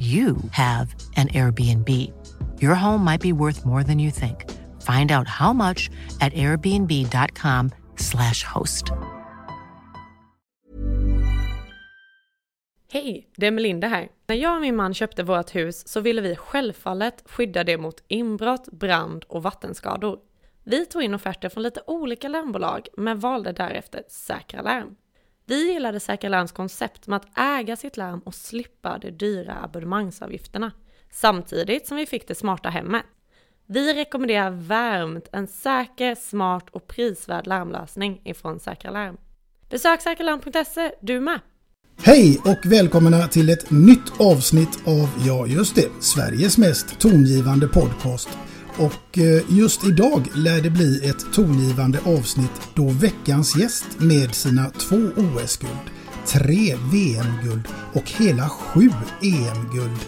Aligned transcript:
you 0.00 0.36
have 0.52 0.94
an 1.16 1.28
Airbnb. 1.28 1.88
Your 2.62 2.74
home 2.74 3.04
might 3.04 3.20
be 3.20 3.32
worth 3.32 3.66
more 3.66 3.82
than 3.82 3.98
you 3.98 4.10
think. 4.10 4.44
Find 4.82 5.12
out 5.12 5.28
how 5.28 5.52
much 5.52 5.90
at 6.20 6.32
airbnb.com/slash 6.34 8.44
host. 8.54 8.92
Hej, 12.92 13.28
det 13.36 13.46
är 13.46 13.50
Melinda 13.50 13.88
här. 13.88 14.08
När 14.26 14.36
jag 14.36 14.54
och 14.54 14.60
min 14.60 14.76
man 14.76 14.94
köpte 14.94 15.22
vårt 15.22 15.54
hus 15.54 15.88
så 15.88 16.00
ville 16.00 16.22
vi 16.22 16.36
självfallet 16.36 17.22
skydda 17.26 17.64
det 17.64 17.78
mot 17.78 18.04
inbrott, 18.08 18.68
brand 18.72 19.24
och 19.28 19.42
vattenskador. 19.42 20.18
Vi 20.64 20.86
tog 20.86 21.02
in 21.02 21.14
offerter 21.14 21.48
från 21.48 21.62
lite 21.62 21.82
olika 21.86 22.28
larmbolag 22.28 22.88
men 22.96 23.18
valde 23.18 23.52
därefter 23.52 24.02
Säkra 24.08 24.62
Larm. 24.62 24.96
Vi 25.50 25.72
gillade 25.72 26.00
Säkra 26.00 26.30
Larms 26.30 26.52
koncept 26.52 27.06
med 27.06 27.16
att 27.16 27.38
äga 27.38 27.76
sitt 27.76 27.96
larm 27.96 28.20
och 28.20 28.34
slippa 28.34 28.98
de 28.98 29.10
dyra 29.10 29.56
abonnemangsavgifterna, 29.62 30.72
samtidigt 31.12 31.86
som 31.86 31.96
vi 31.96 32.06
fick 32.06 32.28
det 32.28 32.34
smarta 32.34 32.68
hemmet. 32.68 33.02
Vi 33.66 33.94
rekommenderar 33.94 34.50
varmt 34.50 35.28
en 35.32 35.46
säker, 35.46 36.14
smart 36.14 36.70
och 36.70 36.86
prisvärd 36.86 37.46
larmlösning 37.46 38.20
ifrån 38.24 38.60
Säkra 38.60 38.90
Larm. 38.90 39.16
Besök 39.70 40.00
säkralarm.se 40.00 40.92
du 41.00 41.20
med! 41.20 41.40
Hej 42.02 42.40
och 42.44 42.72
välkomna 42.72 43.28
till 43.28 43.50
ett 43.50 43.70
nytt 43.70 44.20
avsnitt 44.20 44.78
av, 44.86 45.08
ja 45.26 45.46
just 45.46 45.74
det, 45.74 45.88
Sveriges 46.00 46.58
mest 46.58 47.00
tongivande 47.00 47.68
podcast. 47.68 48.28
Och 48.80 49.18
eh, 49.18 49.42
just 49.48 49.84
idag 49.84 50.28
lär 50.34 50.60
det 50.60 50.70
bli 50.70 51.08
ett 51.08 51.32
tongivande 51.32 51.98
avsnitt 52.04 52.60
då 52.74 52.88
veckans 52.88 53.56
gäst 53.56 53.86
med 53.98 54.34
sina 54.34 54.70
två 54.70 54.96
OS-guld, 54.96 55.90
tre 56.26 56.76
VM-guld 56.92 57.68
och 57.92 58.10
hela 58.10 58.48
sju 58.48 58.90
EM-guld 59.22 60.00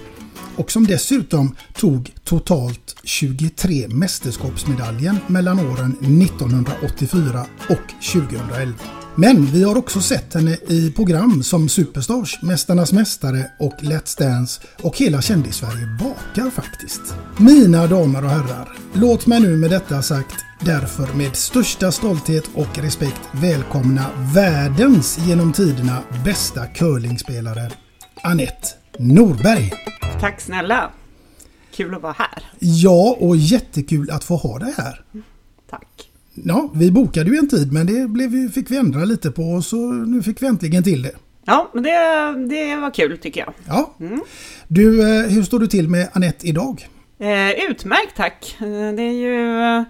och 0.57 0.73
som 0.73 0.87
dessutom 0.87 1.57
tog 1.75 2.13
totalt 2.25 2.97
23 3.05 3.89
mästerskapsmedaljer 3.89 5.17
mellan 5.27 5.59
åren 5.59 5.97
1984 6.01 7.47
och 7.69 8.13
2011. 8.13 9.02
Men 9.17 9.47
vi 9.47 9.65
har 9.65 9.79
också 9.79 10.01
sett 10.01 10.35
henne 10.35 10.57
i 10.69 10.93
program 10.97 11.43
som 11.43 11.69
Superstars, 11.69 12.43
Mästarnas 12.43 12.93
Mästare 12.93 13.51
och 13.59 13.75
Let's 13.75 14.19
Dance 14.19 14.61
och 14.83 14.97
hela 14.97 15.23
Kändis-Sverige 15.23 15.87
bakar 16.01 16.51
faktiskt. 16.51 17.15
Mina 17.39 17.87
damer 17.87 18.25
och 18.25 18.31
herrar, 18.31 18.73
låt 18.93 19.27
mig 19.27 19.41
nu 19.41 19.57
med 19.57 19.71
detta 19.71 20.03
sagt 20.03 20.35
därför 20.61 21.15
med 21.17 21.37
största 21.37 21.93
stolthet 21.93 22.45
och 22.55 22.79
respekt 22.79 23.21
välkomna 23.33 24.07
världens 24.35 25.19
genom 25.19 25.53
tiderna 25.53 26.03
bästa 26.25 26.67
curlingspelare, 26.67 27.71
Anette 28.23 28.69
Norberg. 28.99 29.73
Tack 30.21 30.41
snälla! 30.41 30.91
Kul 31.75 31.95
att 31.95 32.03
vara 32.03 32.15
här. 32.19 32.43
Ja, 32.59 33.17
och 33.21 33.37
jättekul 33.37 34.11
att 34.11 34.25
få 34.25 34.37
ha 34.37 34.59
dig 34.59 34.75
här. 34.77 35.05
Tack. 35.71 36.12
Ja, 36.35 36.71
vi 36.75 36.91
bokade 36.91 37.31
ju 37.31 37.37
en 37.37 37.49
tid 37.49 37.73
men 37.73 37.87
det 37.87 38.09
blev, 38.09 38.53
fick 38.53 38.71
vi 38.71 38.77
ändra 38.77 39.05
lite 39.05 39.31
på 39.31 39.43
och 39.43 39.65
så 39.65 39.77
nu 39.93 40.23
fick 40.23 40.43
vi 40.43 40.47
äntligen 40.47 40.83
till 40.83 41.03
det. 41.03 41.13
Ja, 41.45 41.71
men 41.75 41.83
det, 41.83 41.91
det 42.57 42.77
var 42.77 42.91
kul 42.95 43.19
tycker 43.19 43.41
jag. 43.41 43.53
Ja. 43.67 43.95
Du, 44.69 45.01
eh, 45.01 45.31
hur 45.31 45.43
står 45.43 45.59
du 45.59 45.67
till 45.67 45.89
med 45.89 46.09
Anette 46.13 46.47
idag? 46.49 46.89
Eh, 47.19 47.51
utmärkt 47.71 48.17
tack! 48.17 48.57
Eh, 48.61 48.67
Det 48.69 49.03
är 49.03 49.13
ju 49.13 49.61
eh, 49.61 49.83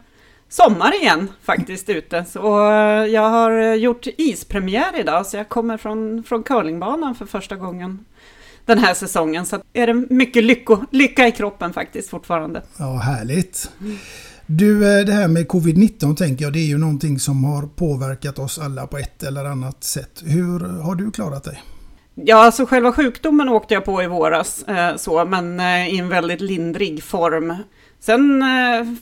sommar 0.48 1.00
igen 1.02 1.28
faktiskt 1.42 1.88
ute. 1.88 2.16
Eh, 2.34 2.42
jag 3.12 3.30
har 3.30 3.74
gjort 3.74 4.06
ispremiär 4.18 5.00
idag 5.00 5.26
så 5.26 5.36
jag 5.36 5.48
kommer 5.48 5.76
från, 5.76 6.22
från 6.22 6.42
curlingbanan 6.42 7.14
för 7.14 7.26
första 7.26 7.56
gången 7.56 8.04
den 8.66 8.78
här 8.78 8.94
säsongen. 8.94 9.46
Så 9.46 9.58
är 9.72 9.86
det 9.86 9.94
mycket 9.94 10.44
lycko, 10.44 10.78
lycka 10.90 11.26
i 11.28 11.32
kroppen 11.32 11.72
faktiskt 11.72 12.10
fortfarande. 12.10 12.62
Ja, 12.78 12.96
härligt. 12.96 13.70
Du, 14.56 14.98
eh, 14.98 15.04
det 15.04 15.12
här 15.12 15.28
med 15.28 15.46
covid-19 15.46 16.16
tänker 16.16 16.44
jag, 16.44 16.52
det 16.52 16.58
är 16.58 16.66
ju 16.66 16.78
någonting 16.78 17.18
som 17.18 17.44
har 17.44 17.62
påverkat 17.62 18.38
oss 18.38 18.58
alla 18.58 18.86
på 18.86 18.98
ett 18.98 19.22
eller 19.22 19.44
annat 19.44 19.84
sätt. 19.84 20.22
Hur 20.26 20.60
har 20.82 20.94
du 20.94 21.10
klarat 21.10 21.44
dig? 21.44 21.62
Ja, 22.14 22.36
alltså 22.36 22.66
själva 22.66 22.92
sjukdomen 22.92 23.48
åkte 23.48 23.74
jag 23.74 23.84
på 23.84 24.02
i 24.02 24.06
våras, 24.06 24.62
eh, 24.62 24.96
så, 24.96 25.24
men 25.24 25.60
eh, 25.60 25.94
i 25.94 25.98
en 25.98 26.08
väldigt 26.08 26.40
lindrig 26.40 27.02
form. 27.02 27.56
Sen 28.00 28.44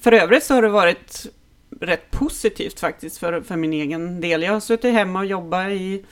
för 0.02 0.12
övrigt 0.12 0.44
så 0.44 0.54
har 0.54 0.62
det 0.62 0.68
varit 0.68 1.26
rätt 1.80 2.10
positivt 2.10 2.80
faktiskt 2.80 3.18
för, 3.18 3.40
för 3.40 3.56
min 3.56 3.72
egen 3.72 4.20
del. 4.20 4.42
Jag 4.42 4.52
har 4.52 4.60
suttit 4.60 4.94
hemma 4.94 5.18
och 5.18 5.26
jobbat 5.26 5.70
i 5.70 6.04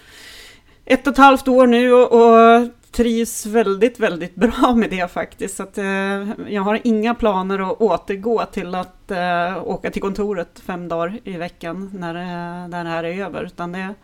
ett 0.84 1.06
och 1.06 1.12
ett 1.12 1.18
halvt 1.18 1.48
år 1.48 1.66
nu 1.66 1.92
och, 1.92 2.12
och 2.12 2.68
trivs 2.98 3.46
väldigt, 3.46 4.00
väldigt 4.00 4.34
bra 4.34 4.74
med 4.76 4.90
det 4.90 5.10
faktiskt. 5.10 5.56
Så 5.56 5.62
att, 5.62 5.78
eh, 5.78 6.28
jag 6.48 6.62
har 6.62 6.80
inga 6.84 7.14
planer 7.14 7.58
att 7.58 7.80
återgå 7.80 8.44
till 8.52 8.74
att 8.74 9.10
eh, 9.10 9.64
åka 9.64 9.90
till 9.90 10.02
kontoret 10.02 10.60
fem 10.66 10.88
dagar 10.88 11.18
i 11.24 11.36
veckan 11.36 11.90
när, 11.94 12.14
eh, 12.14 12.68
när 12.68 12.84
det 12.84 12.90
här 12.90 13.04
är 13.04 13.24
över. 13.24 13.44
Utan 13.44 13.72
det 13.72 13.78
är 13.78 13.94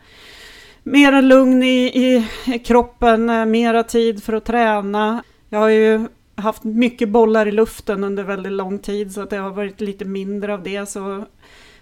mera 0.83 1.21
lugn 1.21 1.63
i, 1.63 2.25
i 2.45 2.59
kroppen, 2.59 3.29
eh, 3.29 3.45
mera 3.45 3.83
tid 3.83 4.23
för 4.23 4.33
att 4.33 4.45
träna. 4.45 5.23
Jag 5.49 5.59
har 5.59 5.69
ju 5.69 6.07
haft 6.35 6.63
mycket 6.63 7.09
bollar 7.09 7.45
i 7.47 7.51
luften 7.51 8.03
under 8.03 8.23
väldigt 8.23 8.51
lång 8.51 8.79
tid 8.79 9.13
så 9.13 9.21
att 9.21 9.29
det 9.29 9.37
har 9.37 9.51
varit 9.51 9.81
lite 9.81 10.05
mindre 10.05 10.53
av 10.53 10.63
det. 10.63 10.89
Så 10.89 11.25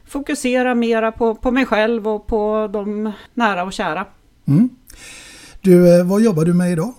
fokusera 0.06 0.76
mera 0.76 1.12
på, 1.12 1.36
på 1.36 1.52
mig 1.52 1.66
själv 1.66 2.08
och 2.08 2.28
på 2.28 2.70
de 2.74 3.12
nära 3.34 3.64
och 3.64 3.74
kära. 3.74 4.06
Mm. 4.48 4.70
Du, 5.62 6.00
eh, 6.00 6.06
vad 6.06 6.22
jobbar 6.22 6.46
du 6.46 6.54
med 6.54 6.72
idag? 6.72 6.94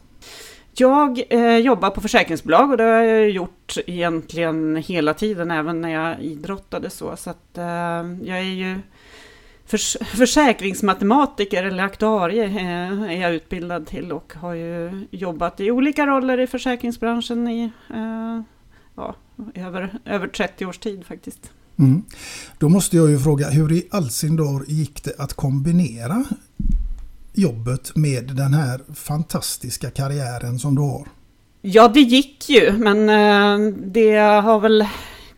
Jag 0.76 1.22
eh, 1.30 1.56
jobbar 1.56 1.90
på 1.90 2.00
försäkringsbolag 2.00 2.70
och 2.70 2.76
det 2.76 2.82
har 2.82 3.02
jag 3.02 3.30
gjort 3.30 3.76
egentligen 3.86 4.76
hela 4.76 5.14
tiden, 5.14 5.50
även 5.50 5.80
när 5.80 5.88
jag 5.88 6.20
idrottade 6.20 6.90
så. 6.90 7.16
Så 7.16 7.30
att, 7.30 7.58
eh, 7.58 7.64
jag 8.22 8.38
är 8.38 8.42
ju 8.42 8.80
förs 9.66 9.96
försäkringsmatematiker 10.04 11.64
eller 11.64 11.84
aktuarie 11.84 12.44
eh, 12.44 13.02
är 13.02 13.20
jag 13.22 13.34
utbildad 13.34 13.86
till 13.86 14.12
och 14.12 14.32
har 14.34 14.54
ju 14.54 15.06
jobbat 15.10 15.60
i 15.60 15.70
olika 15.70 16.06
roller 16.06 16.40
i 16.40 16.46
försäkringsbranschen 16.46 17.48
i 17.48 17.64
eh, 17.94 18.42
ja, 18.96 19.14
över, 19.54 19.98
över 20.04 20.28
30 20.28 20.66
års 20.66 20.78
tid 20.78 21.06
faktiskt. 21.06 21.50
Mm. 21.78 22.02
Då 22.58 22.68
måste 22.68 22.96
jag 22.96 23.10
ju 23.10 23.18
fråga, 23.18 23.50
hur 23.50 23.72
i 23.72 23.88
all 23.90 24.10
sin 24.10 24.36
dar 24.36 24.64
gick 24.68 25.04
det 25.04 25.14
att 25.18 25.34
kombinera 25.34 26.24
jobbet 27.34 27.96
med 27.96 28.24
den 28.24 28.54
här 28.54 28.80
fantastiska 28.94 29.90
karriären 29.90 30.58
som 30.58 30.74
du 30.74 30.80
har? 30.80 31.08
Ja, 31.62 31.88
det 31.88 32.00
gick 32.00 32.48
ju, 32.48 32.72
men 32.72 33.08
eh, 33.08 33.74
det 33.76 34.16
har 34.18 34.60
väl 34.60 34.86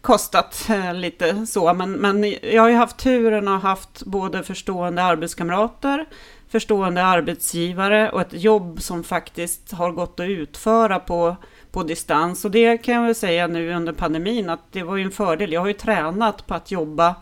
kostat 0.06 0.66
eh, 0.70 0.94
lite 0.94 1.46
så. 1.46 1.74
Men, 1.74 1.92
men 1.92 2.34
jag 2.42 2.62
har 2.62 2.68
ju 2.68 2.76
haft 2.76 2.96
turen 2.96 3.48
att 3.48 3.62
ha 3.62 3.68
haft 3.68 4.02
både 4.02 4.42
förstående 4.42 5.02
arbetskamrater, 5.02 6.06
förstående 6.48 7.04
arbetsgivare 7.04 8.10
och 8.10 8.20
ett 8.20 8.42
jobb 8.42 8.82
som 8.82 9.04
faktiskt 9.04 9.72
har 9.72 9.92
gått 9.92 10.20
att 10.20 10.28
utföra 10.28 10.98
på, 10.98 11.36
på 11.70 11.82
distans. 11.82 12.44
Och 12.44 12.50
det 12.50 12.78
kan 12.78 12.94
jag 12.94 13.02
väl 13.02 13.14
säga 13.14 13.46
nu 13.46 13.74
under 13.74 13.92
pandemin 13.92 14.50
att 14.50 14.72
det 14.72 14.82
var 14.82 14.96
ju 14.96 15.04
en 15.04 15.10
fördel. 15.10 15.52
Jag 15.52 15.60
har 15.60 15.68
ju 15.68 15.72
tränat 15.72 16.46
på 16.46 16.54
att 16.54 16.70
jobba 16.70 17.14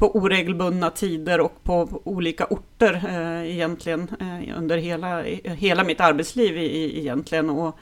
på 0.00 0.16
oregelbundna 0.16 0.90
tider 0.90 1.40
och 1.40 1.64
på 1.64 2.00
olika 2.04 2.44
orter 2.44 3.02
eh, 3.08 3.50
egentligen 3.50 4.08
eh, 4.20 4.58
under 4.58 4.78
hela, 4.78 5.22
hela 5.44 5.84
mitt 5.84 6.00
arbetsliv 6.00 6.58
i, 6.58 6.98
egentligen. 6.98 7.50
Och, 7.50 7.78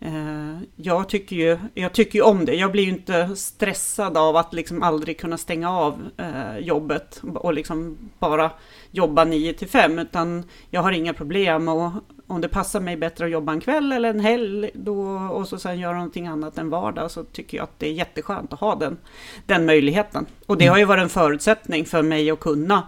eh, 0.00 0.58
jag, 0.76 1.08
tycker 1.08 1.36
ju, 1.36 1.58
jag 1.74 1.92
tycker 1.92 2.18
ju 2.18 2.22
om 2.22 2.44
det. 2.44 2.54
Jag 2.54 2.72
blir 2.72 2.84
ju 2.84 2.90
inte 2.90 3.36
stressad 3.36 4.16
av 4.16 4.36
att 4.36 4.54
liksom 4.54 4.82
aldrig 4.82 5.18
kunna 5.18 5.38
stänga 5.38 5.70
av 5.70 5.98
eh, 6.16 6.58
jobbet 6.58 7.22
och 7.34 7.54
liksom 7.54 7.98
bara 8.18 8.50
jobba 8.90 9.24
9 9.24 9.52
till 9.52 9.68
5 9.68 9.98
utan 9.98 10.44
jag 10.70 10.82
har 10.82 10.92
inga 10.92 11.14
problem 11.14 11.68
och 11.68 11.92
om 12.32 12.40
det 12.40 12.48
passar 12.48 12.80
mig 12.80 12.96
bättre 12.96 13.24
att 13.24 13.30
jobba 13.30 13.52
en 13.52 13.60
kväll 13.60 13.92
eller 13.92 14.10
en 14.10 14.20
helg 14.20 14.70
då, 14.74 15.02
och 15.16 15.48
så 15.48 15.58
sen 15.58 15.78
göra 15.78 15.94
någonting 15.94 16.26
annat 16.26 16.58
än 16.58 16.70
vardag 16.70 17.10
så 17.10 17.24
tycker 17.24 17.56
jag 17.56 17.64
att 17.64 17.78
det 17.78 17.86
är 17.86 17.92
jätteskönt 17.92 18.52
att 18.52 18.60
ha 18.60 18.74
den, 18.74 18.96
den 19.46 19.66
möjligheten. 19.66 20.26
Och 20.46 20.58
det 20.58 20.66
har 20.66 20.78
ju 20.78 20.84
varit 20.84 21.02
en 21.02 21.08
förutsättning 21.08 21.84
för 21.84 22.02
mig 22.02 22.30
att 22.30 22.40
kunna 22.40 22.86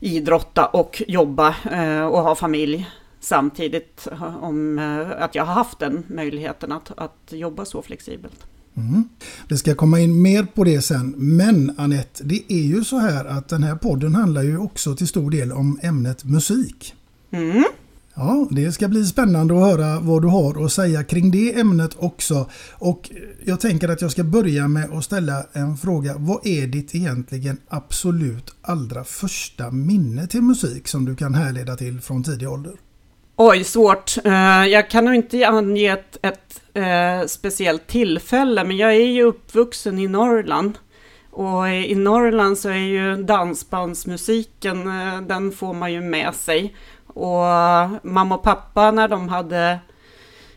idrotta 0.00 0.66
och 0.66 1.02
jobba 1.08 1.54
eh, 1.70 2.06
och 2.06 2.22
ha 2.22 2.34
familj 2.34 2.90
samtidigt 3.20 4.08
om 4.40 4.78
eh, 4.78 5.22
att 5.22 5.34
jag 5.34 5.44
har 5.44 5.54
haft 5.54 5.78
den 5.78 6.04
möjligheten 6.06 6.72
att, 6.72 6.92
att 6.96 7.32
jobba 7.32 7.64
så 7.64 7.82
flexibelt. 7.82 8.46
Mm. 8.76 9.08
Det 9.48 9.56
ska 9.56 9.74
komma 9.74 10.00
in 10.00 10.22
mer 10.22 10.42
på 10.42 10.64
det 10.64 10.82
sen. 10.82 11.14
Men 11.16 11.74
Annette, 11.78 12.24
det 12.24 12.52
är 12.52 12.62
ju 12.62 12.84
så 12.84 12.98
här 12.98 13.24
att 13.24 13.48
den 13.48 13.62
här 13.62 13.76
podden 13.76 14.14
handlar 14.14 14.42
ju 14.42 14.58
också 14.58 14.96
till 14.96 15.08
stor 15.08 15.30
del 15.30 15.52
om 15.52 15.80
ämnet 15.82 16.24
musik. 16.24 16.94
Mm. 17.30 17.64
Ja, 18.18 18.48
det 18.50 18.72
ska 18.72 18.88
bli 18.88 19.04
spännande 19.04 19.54
att 19.54 19.60
höra 19.60 20.00
vad 20.00 20.22
du 20.22 20.28
har 20.28 20.64
att 20.64 20.72
säga 20.72 21.04
kring 21.04 21.30
det 21.30 21.60
ämnet 21.60 21.96
också. 21.98 22.50
Och 22.72 23.10
jag 23.44 23.60
tänker 23.60 23.88
att 23.88 24.02
jag 24.02 24.10
ska 24.10 24.24
börja 24.24 24.68
med 24.68 24.92
att 24.92 25.04
ställa 25.04 25.46
en 25.52 25.76
fråga. 25.76 26.14
Vad 26.18 26.46
är 26.46 26.66
ditt 26.66 26.94
egentligen 26.94 27.58
absolut 27.68 28.54
allra 28.62 29.04
första 29.04 29.70
minne 29.70 30.26
till 30.26 30.42
musik 30.42 30.88
som 30.88 31.04
du 31.04 31.16
kan 31.16 31.34
härleda 31.34 31.76
till 31.76 32.00
från 32.00 32.24
tidig 32.24 32.48
ålder? 32.48 32.72
Oj, 33.36 33.64
svårt. 33.64 34.14
Eh, 34.24 34.66
jag 34.66 34.90
kan 34.90 35.04
nog 35.04 35.14
inte 35.14 35.48
ange 35.48 35.92
ett, 35.92 36.18
ett 36.22 36.60
eh, 36.74 37.26
speciellt 37.26 37.86
tillfälle, 37.86 38.64
men 38.64 38.76
jag 38.76 38.90
är 38.94 39.06
ju 39.06 39.22
uppvuxen 39.22 39.98
i 39.98 40.08
Norrland. 40.08 40.78
Och 41.30 41.68
i 41.68 41.94
Norrland 41.94 42.58
så 42.58 42.68
är 42.68 42.74
ju 42.74 43.22
dansbandsmusiken, 43.22 44.88
eh, 44.88 45.20
den 45.20 45.52
får 45.52 45.74
man 45.74 45.92
ju 45.92 46.00
med 46.00 46.34
sig. 46.34 46.74
Och 47.16 47.44
mamma 48.02 48.34
och 48.34 48.42
pappa 48.42 48.90
när 48.90 49.08
de 49.08 49.28
hade 49.28 49.78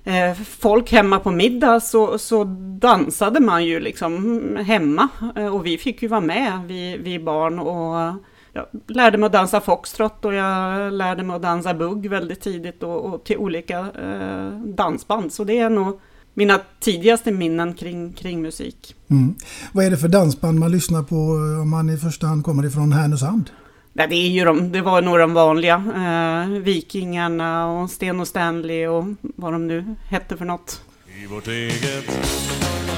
eh, 0.04 0.34
folk 0.60 0.92
hemma 0.92 1.20
på 1.20 1.32
middag 1.32 1.80
så, 1.80 2.18
så 2.18 2.44
dansade 2.80 3.40
man 3.40 3.66
ju 3.66 3.80
liksom 3.80 4.56
hemma. 4.66 5.08
Eh, 5.36 5.56
och 5.56 5.66
vi 5.66 5.78
fick 5.78 6.02
ju 6.02 6.08
vara 6.08 6.22
med, 6.22 6.62
vi, 6.68 6.98
vi 6.98 7.20
barn. 7.20 7.60
Och 7.60 8.16
jag 8.54 8.66
lärde 8.88 9.18
mig 9.18 9.28
att 9.28 9.34
dansa 9.34 9.62
foxtrot 9.62 10.26
och 10.26 10.34
jag 10.34 10.94
lärde 10.94 11.24
mig 11.24 11.36
att 11.36 11.42
dansa 11.42 11.74
bugg 11.74 12.10
väldigt 12.10 12.42
tidigt 12.42 12.84
och, 12.84 13.06
och 13.06 13.24
till 13.24 13.38
olika 13.38 13.80
eh, 13.80 14.60
dansband. 14.60 15.34
Så 15.34 15.44
det 15.44 15.60
är 15.60 15.70
nog 15.70 16.00
mina 16.34 16.60
tidigaste 16.80 17.32
minnen 17.32 17.74
kring, 17.74 18.14
kring 18.14 18.42
musik. 18.42 18.96
Mm. 19.08 19.36
Vad 19.72 19.86
är 19.86 19.90
det 19.90 19.98
för 19.98 20.08
dansband 20.08 20.60
man 20.60 20.72
lyssnar 20.72 21.04
på 21.04 21.16
eh, 21.16 21.62
om 21.62 21.70
man 21.70 21.90
i 21.90 21.98
första 21.98 22.28
hand 22.28 22.44
kommer 22.44 22.66
ifrån 22.66 22.92
Härnösand? 22.92 23.50
Nej, 23.94 24.08
det, 24.08 24.16
är 24.16 24.30
ju 24.30 24.46
de, 24.46 24.72
det 24.72 24.82
var 24.82 25.02
nog 25.02 25.20
de 25.20 25.34
vanliga. 25.34 25.76
Eh, 25.76 26.62
Vikingarna 26.62 27.72
och 27.72 27.90
Sten 27.90 28.20
och 28.20 28.28
Stanley 28.28 28.88
och 28.88 29.06
vad 29.22 29.54
de 29.54 29.68
nu 29.68 29.96
hette 30.10 30.38
för 30.38 30.46
något. 30.46 30.82
I 31.24 31.28
vårt 31.28 31.48
eget 31.48 32.06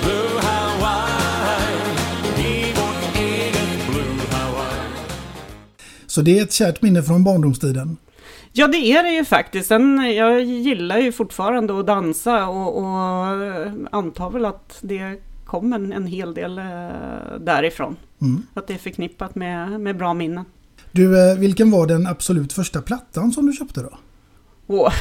Blue 0.04 0.42
Hawaii 0.42 1.66
I 2.38 2.74
vårt 2.74 3.18
eget 3.20 3.88
Blue 3.90 4.20
Hawaii 4.32 4.92
Så 6.08 6.22
det 6.22 6.40
är 6.40 6.44
ett 6.44 6.54
kärt 6.54 6.82
minne 6.82 7.04
från 7.04 7.24
barndomstiden? 7.24 7.98
Ja, 8.54 8.68
det 8.68 8.78
är 8.78 9.04
det 9.04 9.12
ju 9.12 9.26
faktiskt. 9.26 9.68
Sen, 9.68 10.14
jag 10.16 10.42
gillar 10.42 10.98
ju 10.98 11.12
fortfarande 11.12 11.80
att 11.80 11.88
dansa 11.88 12.48
och, 12.48 12.78
och 12.78 12.88
antar 13.92 14.30
väl 14.30 14.46
att 14.46 14.78
det 14.82 15.22
kom 15.46 15.74
en, 15.74 15.94
en 15.94 16.08
hel 16.08 16.34
del 16.34 16.58
eh, 16.58 16.66
därifrån. 17.40 17.96
Mm. 18.22 18.44
Att 18.54 18.68
det 18.68 18.74
är 18.74 18.78
förknippat 18.78 19.36
med, 19.36 19.82
med 19.82 19.98
bra 19.98 20.14
minnen. 20.14 20.46
Du, 20.92 21.32
eh, 21.32 21.38
vilken 21.38 21.72
var 21.72 21.88
den 21.88 22.08
absolut 22.08 22.54
första 22.54 22.82
plattan 22.82 23.32
som 23.32 23.46
du 23.46 23.54
köpte 23.54 23.82
då? 23.82 23.98
Oh, 24.68 24.94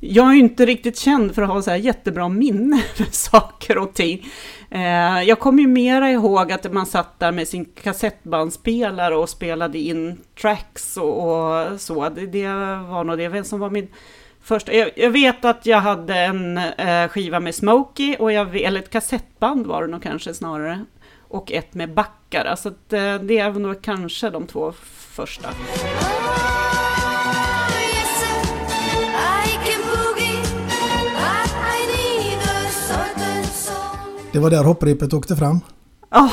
jag 0.00 0.28
är 0.28 0.32
ju 0.32 0.38
inte 0.38 0.66
riktigt 0.66 0.98
känd 0.98 1.34
för 1.34 1.42
att 1.42 1.48
ha 1.48 1.62
så 1.62 1.70
här 1.70 1.78
jättebra 1.78 2.28
minne 2.28 2.82
med 2.98 3.14
saker 3.14 3.78
och 3.78 3.94
ting. 3.94 4.26
Eh, 4.70 5.22
jag 5.22 5.38
kommer 5.38 5.62
ju 5.62 5.68
mera 5.68 6.10
ihåg 6.10 6.52
att 6.52 6.72
man 6.72 6.86
satt 6.86 7.18
där 7.18 7.32
med 7.32 7.48
sin 7.48 7.64
kassettbandspelare 7.64 9.16
och 9.16 9.28
spelade 9.28 9.78
in 9.78 10.20
tracks 10.40 10.96
och, 10.96 11.70
och 11.70 11.80
så. 11.80 12.08
Det, 12.08 12.26
det, 12.26 12.48
var 12.88 13.04
nog 13.04 13.18
det 13.18 13.44
som 13.44 13.60
var 13.60 13.70
min 13.70 13.88
första. 14.42 14.72
Jag, 14.72 14.90
jag 14.96 15.10
vet 15.10 15.44
att 15.44 15.66
jag 15.66 15.80
hade 15.80 16.14
en 16.14 16.58
eh, 16.58 17.08
skiva 17.08 17.40
med 17.40 17.54
Smokey, 17.54 18.16
och 18.16 18.32
jag, 18.32 18.56
eller 18.56 18.80
ett 18.80 18.90
kassettband 18.90 19.66
var 19.66 19.82
det 19.82 19.88
nog 19.88 20.02
kanske 20.02 20.34
snarare. 20.34 20.84
Och 21.18 21.52
ett 21.52 21.74
med 21.74 21.94
backar. 21.94 22.44
Alltså 22.44 22.68
att, 22.68 22.92
eh, 22.92 23.14
det 23.14 23.38
är 23.38 23.50
nog 23.52 23.82
kanske 23.82 24.30
de 24.30 24.46
två 24.46 24.72
första. 25.10 25.48
Det 34.32 34.38
var 34.38 34.50
där 34.50 34.64
hopprepet 34.64 35.12
åkte 35.12 35.36
fram? 35.36 35.60
Ja, 36.10 36.30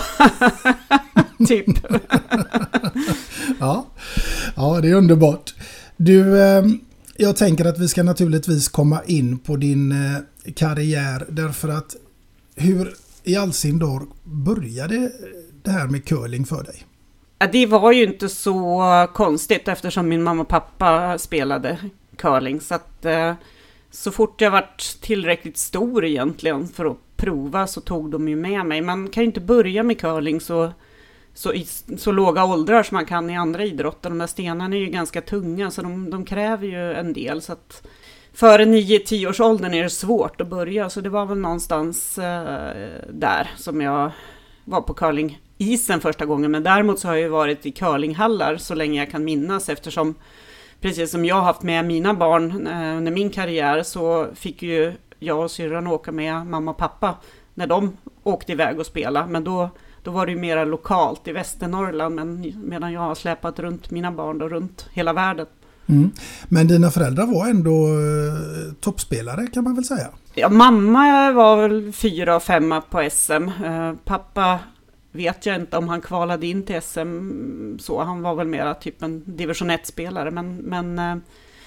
typ. 1.48 1.66
ja. 3.60 3.86
ja, 4.56 4.80
det 4.82 4.90
är 4.90 4.94
underbart. 4.94 5.56
Du, 5.98 6.42
eh, 6.42 6.66
jag 7.18 7.36
tänker 7.36 7.66
att 7.66 7.80
vi 7.80 7.88
ska 7.88 8.04
naturligtvis 8.04 8.68
komma 8.68 9.02
in 9.06 9.38
på 9.38 9.56
din 9.56 9.92
eh, 9.92 10.54
karriär 10.56 11.25
därför 11.30 11.70
att 11.70 11.96
hur 12.56 12.96
i 13.24 13.36
all 13.36 13.54
sin 13.54 13.80
dag 13.80 14.08
började 14.24 15.12
det 15.63 15.72
här 15.72 15.88
med 15.88 16.06
curling 16.06 16.46
för 16.46 16.63
dig? 16.63 16.87
Det 17.38 17.65
var 17.65 17.91
ju 17.91 18.03
inte 18.03 18.29
så 18.29 18.84
konstigt 19.13 19.67
eftersom 19.67 20.10
min 20.10 20.24
mamma 20.24 20.41
och 20.41 20.48
pappa 20.48 21.17
spelade 21.17 21.77
curling. 22.15 22.62
Så 22.62 22.75
att 22.75 23.06
eh, 23.06 23.34
så 23.91 24.12
fort 24.12 24.41
jag 24.41 24.51
varit 24.51 24.98
tillräckligt 25.01 25.58
stor 25.58 26.06
egentligen 26.06 26.67
för 26.67 26.86
att 26.86 26.98
prova 27.15 27.67
så 27.67 27.82
tog 27.82 28.12
de 28.12 28.27
ju 28.27 28.36
med 28.36 28.65
mig. 28.65 28.82
Man 28.82 29.10
kan 29.10 29.24
ju 29.24 29.27
inte 29.27 29.39
börja 29.39 29.84
med 29.84 30.00
curling 30.00 30.41
så, 30.41 30.72
så 31.34 31.53
i 31.53 31.65
så 31.98 32.12
låga 32.12 32.46
åldrar 32.46 32.84
som 32.84 32.96
man 32.96 33.06
kan 33.06 33.29
i 33.29 33.38
andra 33.38 33.63
idrotter. 33.63 34.10
De 34.10 34.17
där 34.17 34.27
stenarna 34.27 34.75
är 34.75 34.79
ju 34.79 34.88
ganska 34.88 35.22
tunga 35.22 35.72
så 35.72 35.82
de, 35.82 36.10
de 36.10 36.25
kräver 36.25 36.67
ju 36.67 36.94
en 36.94 37.13
del. 37.13 37.41
Så 37.41 37.53
att 37.53 37.88
före 38.34 38.65
9-10 38.65 39.29
års 39.29 39.39
åldern 39.39 39.74
är 39.74 39.84
det 39.84 39.89
svårt 39.89 40.41
att 40.41 40.48
börja. 40.48 40.89
Så 40.89 41.01
det 41.01 41.10
var 41.10 41.25
väl 41.25 41.38
någonstans 41.38 42.17
eh, 42.17 42.72
där 43.10 43.51
som 43.58 43.82
jag 43.82 44.12
var 44.65 44.82
på 44.82 44.94
curling 44.94 45.39
curlingisen 45.58 46.02
första 46.02 46.26
gången. 46.26 46.52
Men 46.52 46.64
däremot 46.64 47.00
så 47.00 47.08
har 47.08 47.16
jag 47.16 47.22
ju 47.22 47.30
varit 47.30 47.66
i 47.66 47.72
curlinghallar 47.72 48.58
så 48.58 48.76
länge 48.76 49.00
jag 49.00 49.12
kan 49.12 49.24
minnas 49.24 49.70
eftersom 49.70 50.16
precis 50.82 51.12
som 51.12 51.26
jag 51.26 51.36
har 51.36 51.44
haft 51.44 51.64
med 51.64 51.86
mina 51.86 52.14
barn 52.14 52.68
eh, 52.68 52.98
under 52.98 53.12
min 53.12 53.30
karriär 53.30 53.84
så 53.84 54.28
fick 54.36 54.62
ju 54.64 54.94
jag 55.20 55.44
och 55.44 55.52
syrran 55.52 55.88
åka 55.88 56.12
med 56.12 56.46
mamma 56.46 56.72
och 56.72 56.78
pappa 56.78 57.16
när 57.54 57.68
de 57.68 57.98
åkte 58.24 58.52
iväg 58.52 58.80
och 58.80 58.86
spela. 58.86 59.28
Men 59.28 59.44
då, 59.44 59.70
då 60.04 60.12
var 60.12 60.26
det 60.26 60.32
ju 60.32 60.40
mera 60.40 60.66
lokalt 60.66 61.28
i 61.28 61.32
Västernorrland 61.32 62.16
men 62.16 62.54
medan 62.64 62.94
jag 62.94 63.02
har 63.02 63.16
släpat 63.16 63.60
runt 63.60 63.92
mina 63.92 64.12
barn 64.12 64.38
då 64.38 64.50
runt 64.50 64.88
hela 64.94 65.14
världen. 65.14 65.46
Mm. 65.90 66.12
Men 66.50 66.68
dina 66.68 66.92
föräldrar 66.92 67.26
var 67.26 67.48
ändå 67.48 67.88
eh, 67.88 68.74
toppspelare 68.82 69.48
kan 69.48 69.64
man 69.64 69.76
väl 69.76 69.86
säga? 69.86 70.08
Ja, 70.34 70.50
mamma 70.50 71.32
var 71.32 71.68
väl 71.68 71.94
fyra 71.94 72.36
och 72.36 72.44
femma 72.44 72.82
på 72.82 73.10
SM. 73.12 73.50
Eh, 73.66 73.94
pappa 74.06 74.60
vet 75.18 75.46
jag 75.46 75.56
inte 75.56 75.78
om 75.78 75.90
han 75.90 76.02
kvalade 76.02 76.48
in 76.48 76.64
till 76.64 76.82
SM 76.82 77.78
så. 77.80 78.04
Han 78.04 78.22
var 78.22 78.36
väl 78.36 78.48
mera 78.48 78.74
typ 78.74 79.02
en 79.02 79.24
division 79.26 79.72
1-spelare. 79.72 80.32
Men, 80.32 80.56
men 80.56 81.00
eh, 81.00 81.16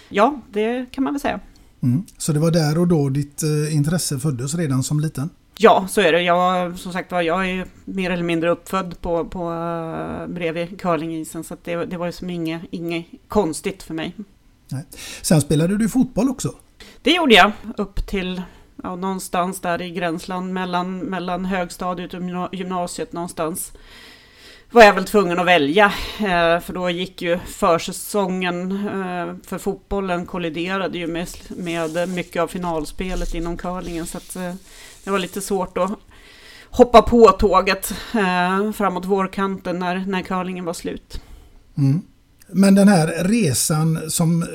ja, 0.09 0.41
det 0.51 0.87
kan 0.91 1.05
man 1.05 1.13
väl 1.13 1.21
säga. 1.21 1.41
Mm. 1.83 2.03
Så 2.19 2.33
det 2.33 2.39
var 2.39 2.51
där 2.51 2.79
och 2.79 2.89
då 2.89 3.09
ditt 3.09 3.43
eh, 3.43 3.75
intresse 3.75 4.19
föddes 4.19 4.55
redan 4.55 4.83
som 4.83 5.01
liten? 5.01 5.31
Ja, 5.63 5.87
så 5.89 6.01
är 6.01 6.13
det. 6.13 6.23
Jag, 6.23 6.79
som 6.79 6.93
sagt 6.93 7.13
var, 7.13 7.23
jag 7.23 7.51
är 7.51 7.67
mer 7.85 8.11
eller 8.11 8.23
mindre 8.23 8.51
uppfödd 8.51 9.01
på, 9.01 9.25
på 9.25 9.51
uh, 9.51 10.27
bredvid 10.27 10.81
curlingisen. 10.81 11.45
Så 11.45 11.57
det, 11.65 11.77
det 11.77 11.97
var 11.97 12.07
ju 12.07 12.13
som 12.13 12.31
inget, 12.31 12.63
inget 12.71 13.07
konstigt 13.29 13.83
för 13.83 13.95
mig. 13.95 14.15
Nej. 14.69 14.85
Sen 15.23 15.41
spelade 15.41 15.79
du 15.79 15.89
fotboll 15.89 16.29
också? 16.29 16.55
Det 17.03 17.11
gjorde 17.11 17.35
jag 17.35 17.53
upp 17.77 18.07
till 18.07 18.43
ja, 18.83 18.97
någonstans 18.97 19.61
där 19.61 19.83
i 19.83 19.91
gränsland 19.91 20.53
mellan, 20.53 20.99
mellan 20.99 21.45
högstadiet 21.45 22.15
och 22.15 22.23
gymnasiet 22.53 23.13
någonstans. 23.13 23.73
Var 24.73 24.83
jag 24.83 24.95
väl 24.95 25.05
tvungen 25.05 25.39
att 25.39 25.47
välja, 25.47 25.93
eh, 26.19 26.61
för 26.61 26.73
då 26.73 26.91
gick 26.91 27.23
ju 27.23 27.39
försäsongen 27.39 28.73
eh, 28.73 29.35
för 29.47 29.59
fotbollen 29.59 30.27
kolliderade 30.27 30.99
ju 30.99 31.07
med, 31.07 31.29
med 31.49 32.09
mycket 32.09 32.43
av 32.43 32.49
finalspelet 32.49 33.35
inom 33.35 33.57
curlingen. 33.57 34.07
Så 34.07 34.19
att, 34.19 34.37
eh, 34.37 34.55
det 35.05 35.11
var 35.11 35.19
lite 35.19 35.41
svårt 35.41 35.79
att 35.79 35.91
hoppa 36.71 37.03
på 37.03 37.29
tåget 37.29 37.95
eh, 38.15 38.73
framåt 38.73 39.05
vårkanten 39.05 39.79
när, 39.79 40.05
när 40.07 40.23
curlingen 40.23 40.65
var 40.65 40.75
slut. 40.75 41.21
Mm. 41.79 42.03
Men 42.53 42.75
den 42.75 42.89
här 42.89 43.25
resan 43.25 44.11
som 44.11 44.43
eh, 44.43 44.49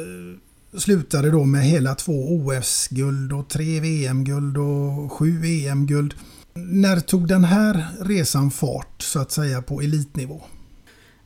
slutade 0.77 1.31
då 1.31 1.43
med 1.43 1.61
hela 1.61 1.95
två 1.95 2.11
OS-guld 2.11 3.33
och 3.33 3.47
tre 3.47 3.79
VM-guld 3.79 4.57
och 4.57 5.11
sju 5.11 5.45
EM-guld. 5.45 6.13
När 6.53 6.99
tog 6.99 7.27
den 7.27 7.43
här 7.43 7.85
resan 8.01 8.51
fart 8.51 9.01
så 9.01 9.19
att 9.19 9.31
säga 9.31 9.61
på 9.61 9.81
elitnivå? 9.81 10.41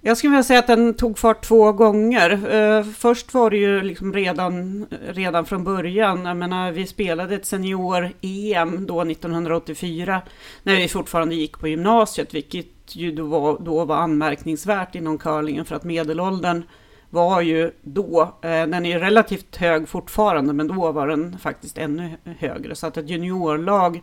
Jag 0.01 0.17
skulle 0.17 0.31
vilja 0.31 0.43
säga 0.43 0.59
att 0.59 0.67
den 0.67 0.93
tog 0.93 1.17
fart 1.19 1.45
två 1.45 1.71
gånger. 1.71 2.53
Eh, 2.53 2.83
först 2.83 3.33
var 3.33 3.49
det 3.49 3.57
ju 3.57 3.81
liksom 3.81 4.13
redan, 4.13 4.85
redan 5.07 5.45
från 5.45 5.63
början. 5.63 6.25
Jag 6.25 6.37
menar, 6.37 6.71
vi 6.71 6.87
spelade 6.87 7.35
ett 7.35 7.45
senior-EM 7.45 8.85
då 8.85 9.01
1984 9.01 10.21
när 10.63 10.75
vi 10.75 10.87
fortfarande 10.87 11.35
gick 11.35 11.59
på 11.59 11.67
gymnasiet, 11.67 12.33
vilket 12.33 12.67
ju 12.95 13.11
då 13.11 13.25
var, 13.25 13.59
då 13.59 13.85
var 13.85 13.95
anmärkningsvärt 13.95 14.95
inom 14.95 15.17
curlingen 15.17 15.65
för 15.65 15.75
att 15.75 15.83
medelåldern 15.83 16.63
var 17.09 17.41
ju 17.41 17.71
då, 17.81 18.21
eh, 18.41 18.49
den 18.49 18.85
är 18.85 18.99
relativt 18.99 19.55
hög 19.55 19.87
fortfarande, 19.87 20.53
men 20.53 20.67
då 20.67 20.91
var 20.91 21.07
den 21.07 21.37
faktiskt 21.37 21.77
ännu 21.77 22.09
högre. 22.23 22.75
Så 22.75 22.87
att 22.87 22.97
ett 22.97 23.09
juniorlag 23.09 24.01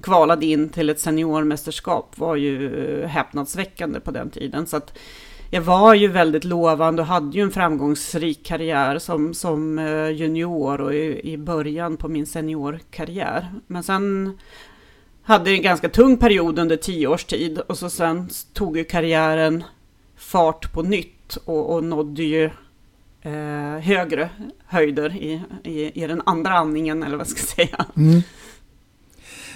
kvalade 0.00 0.46
in 0.46 0.68
till 0.68 0.90
ett 0.90 1.00
seniormästerskap 1.00 2.18
var 2.18 2.36
ju 2.36 2.84
eh, 3.02 3.08
häpnadsväckande 3.08 4.00
på 4.00 4.10
den 4.10 4.30
tiden. 4.30 4.66
Så 4.66 4.76
att 4.76 4.98
jag 5.50 5.62
var 5.62 5.94
ju 5.94 6.08
väldigt 6.08 6.44
lovande 6.44 7.02
och 7.02 7.08
hade 7.08 7.36
ju 7.36 7.42
en 7.42 7.50
framgångsrik 7.50 8.46
karriär 8.46 8.98
som, 8.98 9.34
som 9.34 9.78
eh, 9.78 10.08
junior 10.10 10.80
och 10.80 10.94
i, 10.94 11.32
i 11.32 11.38
början 11.38 11.96
på 11.96 12.08
min 12.08 12.26
seniorkarriär. 12.26 13.52
Men 13.66 13.82
sen 13.82 14.38
hade 15.22 15.50
jag 15.50 15.56
en 15.56 15.62
ganska 15.62 15.88
tung 15.88 16.16
period 16.16 16.58
under 16.58 16.76
tio 16.76 17.06
års 17.06 17.24
tid 17.24 17.58
och 17.58 17.78
så 17.78 17.90
sen 17.90 18.28
tog 18.52 18.76
ju 18.76 18.84
karriären 18.84 19.64
fart 20.16 20.72
på 20.72 20.82
nytt 20.82 21.15
och, 21.34 21.74
och 21.74 21.84
nådde 21.84 22.22
ju 22.22 22.44
eh, 23.22 23.80
högre 23.80 24.30
höjder 24.66 25.16
i, 25.16 25.42
i, 25.64 26.02
i, 26.02 26.06
den 26.06 26.22
andra 26.26 26.50
andningen 26.50 27.02
eller 27.02 27.16
vad 27.16 27.28
ska 27.28 27.40
jag 27.40 27.48
säga. 27.68 27.86
Mm. 27.96 28.22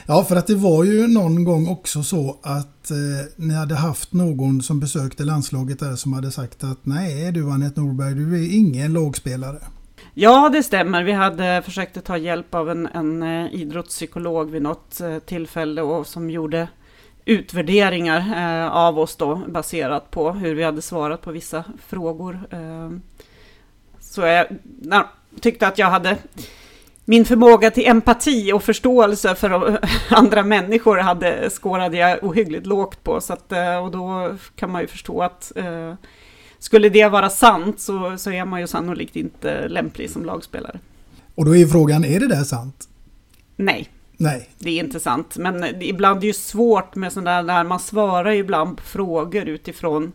Ja, 0.06 0.24
för 0.24 0.36
att 0.36 0.46
det 0.46 0.54
var 0.54 0.84
ju 0.84 1.06
någon 1.08 1.44
gång 1.44 1.68
också 1.68 2.02
så 2.02 2.38
att 2.42 2.90
eh, 2.90 2.96
ni 3.36 3.54
hade 3.54 3.74
haft 3.74 4.12
någon 4.12 4.62
som 4.62 4.80
besökte 4.80 5.24
landslaget 5.24 5.78
där 5.78 5.96
som 5.96 6.12
hade 6.12 6.30
sagt 6.30 6.64
att 6.64 6.78
nej 6.86 7.32
du 7.32 7.50
Anette 7.50 7.80
Norberg, 7.80 8.14
du 8.14 8.44
är 8.44 8.56
ingen 8.56 8.92
lågspelare. 8.92 9.58
Ja, 10.14 10.48
det 10.48 10.62
stämmer. 10.62 11.02
Vi 11.04 11.12
hade 11.12 11.62
försökt 11.64 12.04
ta 12.04 12.16
hjälp 12.16 12.54
av 12.54 12.70
en, 12.70 12.86
en 12.86 13.22
eh, 13.22 13.54
idrottspsykolog 13.54 14.50
vid 14.50 14.62
något 14.62 15.00
eh, 15.00 15.18
tillfälle 15.18 15.82
och 15.82 16.06
som 16.06 16.30
gjorde 16.30 16.68
utvärderingar 17.24 18.18
eh, 18.36 18.76
av 18.76 18.98
oss 18.98 19.16
då 19.16 19.36
baserat 19.36 20.10
på 20.10 20.32
hur 20.32 20.54
vi 20.54 20.62
hade 20.62 20.82
svarat 20.82 21.22
på 21.22 21.30
vissa 21.30 21.64
frågor. 21.86 22.40
Eh, 22.50 22.90
så 24.00 24.20
jag 24.20 24.46
na, 24.82 25.08
tyckte 25.40 25.66
att 25.66 25.78
jag 25.78 25.90
hade 25.90 26.16
min 27.04 27.24
förmåga 27.24 27.70
till 27.70 27.86
empati 27.86 28.52
och 28.52 28.62
förståelse 28.62 29.34
för 29.34 29.80
andra 30.10 30.42
människor 30.42 30.96
hade 30.96 31.50
skårade 31.50 31.96
jag 31.96 32.24
ohyggligt 32.24 32.66
lågt 32.66 33.04
på. 33.04 33.20
Så 33.20 33.32
att, 33.32 33.52
eh, 33.52 33.76
och 33.76 33.90
då 33.90 34.36
kan 34.56 34.70
man 34.70 34.80
ju 34.80 34.86
förstå 34.86 35.22
att 35.22 35.52
eh, 35.56 35.94
skulle 36.58 36.88
det 36.88 37.08
vara 37.08 37.30
sant 37.30 37.80
så, 37.80 38.18
så 38.18 38.32
är 38.32 38.44
man 38.44 38.60
ju 38.60 38.66
sannolikt 38.66 39.16
inte 39.16 39.68
lämplig 39.68 40.10
som 40.10 40.24
lagspelare. 40.24 40.78
Och 41.34 41.44
då 41.44 41.56
är 41.56 41.66
frågan, 41.66 42.04
är 42.04 42.20
det 42.20 42.28
där 42.28 42.44
sant? 42.44 42.88
Nej. 43.56 43.88
Nej. 44.20 44.48
Det 44.58 44.70
är 44.70 44.84
inte 44.84 45.00
sant. 45.00 45.36
Men 45.36 45.82
ibland 45.82 46.16
är 46.16 46.20
det 46.20 46.26
ju 46.26 46.32
svårt 46.32 46.94
med 46.94 47.12
sådana 47.12 47.42
där, 47.42 47.64
man 47.64 47.80
svarar 47.80 48.32
ju 48.32 48.38
ibland 48.38 48.76
på 48.76 48.82
frågor 48.82 49.48
utifrån 49.48 50.12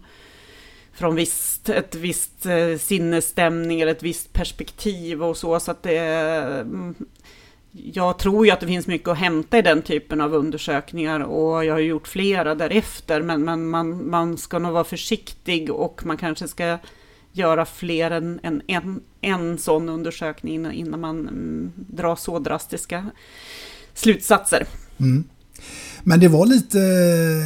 från 0.93 1.15
visst, 1.15 1.69
ett 1.69 1.95
visst 1.95 2.45
eh, 2.45 2.77
sinnesstämning 2.79 3.81
eller 3.81 3.91
ett 3.91 4.03
visst 4.03 4.33
perspektiv 4.33 5.23
och 5.23 5.37
så. 5.37 5.59
Så 5.59 5.71
att 5.71 5.83
det, 5.83 5.97
mm, 5.97 6.95
jag 7.71 8.19
tror 8.19 8.45
ju 8.45 8.51
att 8.51 8.59
det 8.59 8.67
finns 8.67 8.87
mycket 8.87 9.07
att 9.07 9.17
hämta 9.17 9.57
i 9.57 9.61
den 9.61 9.81
typen 9.81 10.21
av 10.21 10.33
undersökningar 10.33 11.19
och 11.19 11.65
jag 11.65 11.73
har 11.73 11.79
gjort 11.79 12.07
flera 12.07 12.55
därefter. 12.55 13.21
Men, 13.21 13.43
men 13.43 13.69
man, 13.69 14.09
man 14.09 14.37
ska 14.37 14.59
nog 14.59 14.71
vara 14.71 14.83
försiktig 14.83 15.71
och 15.71 16.05
man 16.05 16.17
kanske 16.17 16.47
ska 16.47 16.77
göra 17.31 17.65
fler 17.65 18.11
än 18.11 18.39
en, 18.43 18.61
en, 18.67 19.01
en 19.21 19.57
sån 19.57 19.89
undersökning 19.89 20.71
innan, 20.71 21.01
man 21.01 21.19
mm, 21.19 21.71
drar 21.75 22.15
så 22.15 22.39
drastiska 22.39 23.05
slutsatser. 23.95 24.67
Mm. 24.99 25.23
Men 26.03 26.19
det 26.19 26.27
var 26.27 26.45
lite, 26.45 26.77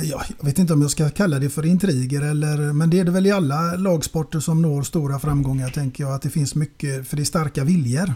ja, 0.03 0.23
jag 0.37 0.45
vet 0.45 0.59
inte 0.59 0.73
om 0.73 0.81
jag 0.81 0.91
ska 0.91 1.09
kalla 1.09 1.39
det 1.39 1.49
för 1.49 1.65
intriger 1.65 2.21
eller, 2.21 2.73
men 2.73 2.89
det 2.89 2.99
är 2.99 3.03
det 3.03 3.11
väl 3.11 3.27
i 3.27 3.31
alla 3.31 3.75
lagsporter 3.75 4.39
som 4.39 4.61
når 4.61 4.83
stora 4.83 5.19
framgångar 5.19 5.69
tänker 5.69 6.03
jag, 6.03 6.13
att 6.13 6.21
det 6.21 6.29
finns 6.29 6.55
mycket, 6.55 7.07
för 7.07 7.15
det 7.15 7.23
är 7.23 7.25
starka 7.25 7.63
viljor. 7.63 8.13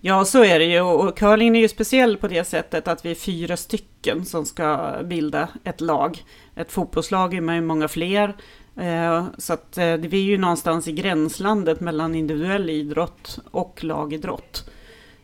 Ja, 0.00 0.24
så 0.24 0.44
är 0.44 0.58
det 0.58 0.64
ju 0.64 0.80
och 0.80 1.18
curling 1.18 1.56
är 1.56 1.60
ju 1.60 1.68
speciell 1.68 2.16
på 2.16 2.28
det 2.28 2.44
sättet 2.44 2.88
att 2.88 3.04
vi 3.04 3.10
är 3.10 3.14
fyra 3.14 3.56
stycken 3.56 4.24
som 4.24 4.46
ska 4.46 4.96
bilda 5.04 5.48
ett 5.64 5.80
lag. 5.80 6.24
Ett 6.56 6.72
fotbollslag 6.72 7.34
är 7.34 7.40
man 7.40 7.54
ju 7.54 7.60
många 7.60 7.88
fler, 7.88 8.36
eh, 8.76 9.26
så 9.38 9.52
att 9.52 9.78
eh, 9.78 9.94
vi 9.94 10.20
är 10.20 10.24
ju 10.24 10.38
någonstans 10.38 10.88
i 10.88 10.92
gränslandet 10.92 11.80
mellan 11.80 12.14
individuell 12.14 12.70
idrott 12.70 13.38
och 13.50 13.84
lagidrott. 13.84 14.70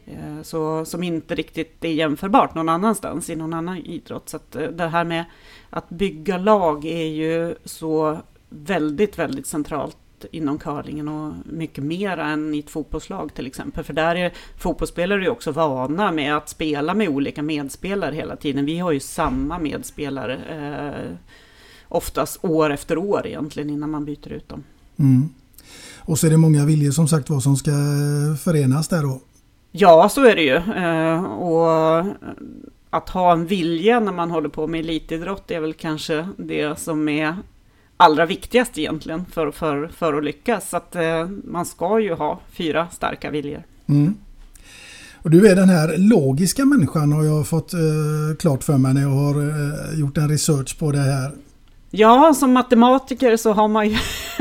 Eh, 0.06 0.42
så, 0.42 0.84
som 0.84 1.02
inte 1.02 1.34
riktigt 1.34 1.84
är 1.84 1.92
jämförbart 1.92 2.54
någon 2.54 2.68
annanstans 2.68 3.30
i 3.30 3.36
någon 3.36 3.54
annan 3.54 3.76
idrott. 3.76 4.28
Så 4.28 4.36
att 4.36 4.56
eh, 4.56 4.68
det 4.68 4.88
här 4.88 5.04
med 5.04 5.24
att 5.70 5.88
bygga 5.88 6.38
lag 6.38 6.84
är 6.84 7.06
ju 7.06 7.54
så 7.64 8.18
väldigt, 8.48 9.18
väldigt 9.18 9.46
centralt 9.46 9.96
inom 10.30 10.58
curlingen 10.58 11.08
och 11.08 11.32
mycket 11.44 11.84
mer 11.84 12.18
än 12.18 12.54
i 12.54 12.58
ett 12.58 12.70
fotbollslag 12.70 13.34
till 13.34 13.46
exempel. 13.46 13.84
För 13.84 13.92
där 13.92 14.16
är 14.16 14.32
fotbollsspelare 14.58 15.22
ju 15.22 15.28
också 15.28 15.52
vana 15.52 16.12
med 16.12 16.36
att 16.36 16.48
spela 16.48 16.94
med 16.94 17.08
olika 17.08 17.42
medspelare 17.42 18.14
hela 18.14 18.36
tiden. 18.36 18.64
Vi 18.64 18.78
har 18.78 18.92
ju 18.92 19.00
samma 19.00 19.58
medspelare 19.58 20.36
eh, 20.36 21.16
oftast 21.88 22.44
år 22.44 22.70
efter 22.72 22.98
år 22.98 23.26
egentligen 23.26 23.70
innan 23.70 23.90
man 23.90 24.04
byter 24.04 24.32
ut 24.32 24.48
dem. 24.48 24.64
Mm. 24.98 25.28
Och 25.98 26.18
så 26.18 26.26
är 26.26 26.30
det 26.30 26.36
många 26.36 26.64
viljor 26.64 26.92
som 26.92 27.08
sagt 27.08 27.30
vad 27.30 27.42
som 27.42 27.56
ska 27.56 27.70
förenas 28.40 28.88
där 28.88 29.02
då. 29.02 29.20
Ja, 29.78 30.08
så 30.08 30.24
är 30.24 30.36
det 30.36 30.42
ju. 30.42 30.56
Eh, 30.56 31.24
och 31.24 32.04
att 32.90 33.08
ha 33.08 33.32
en 33.32 33.46
vilja 33.46 34.00
när 34.00 34.12
man 34.12 34.30
håller 34.30 34.48
på 34.48 34.66
med 34.66 34.80
elitidrott 34.80 35.50
är 35.50 35.60
väl 35.60 35.74
kanske 35.74 36.28
det 36.36 36.78
som 36.78 37.08
är 37.08 37.36
allra 37.96 38.26
viktigast 38.26 38.78
egentligen 38.78 39.24
för, 39.32 39.50
för, 39.50 39.88
för 39.88 40.14
att 40.14 40.24
lyckas. 40.24 40.70
Så 40.70 40.76
att 40.76 40.96
eh, 40.96 41.28
man 41.44 41.66
ska 41.66 42.00
ju 42.00 42.14
ha 42.14 42.40
fyra 42.52 42.88
starka 42.90 43.30
viljor. 43.30 43.62
Mm. 43.86 44.14
Och 45.22 45.30
du 45.30 45.48
är 45.48 45.56
den 45.56 45.68
här 45.68 45.98
logiska 45.98 46.64
människan 46.64 47.12
har 47.12 47.24
jag 47.24 47.46
fått 47.46 47.72
eh, 47.72 47.80
klart 48.38 48.64
för 48.64 48.78
mig 48.78 48.94
när 48.94 49.02
jag 49.02 49.08
har 49.08 49.34
eh, 49.34 50.00
gjort 50.00 50.16
en 50.16 50.28
research 50.28 50.78
på 50.78 50.92
det 50.92 50.98
här. 50.98 51.32
Ja, 51.90 52.34
som 52.34 52.52
matematiker 52.52 53.36
så 53.36 53.52
har 53.52 53.68
man 53.68 53.88
ju, 53.88 53.96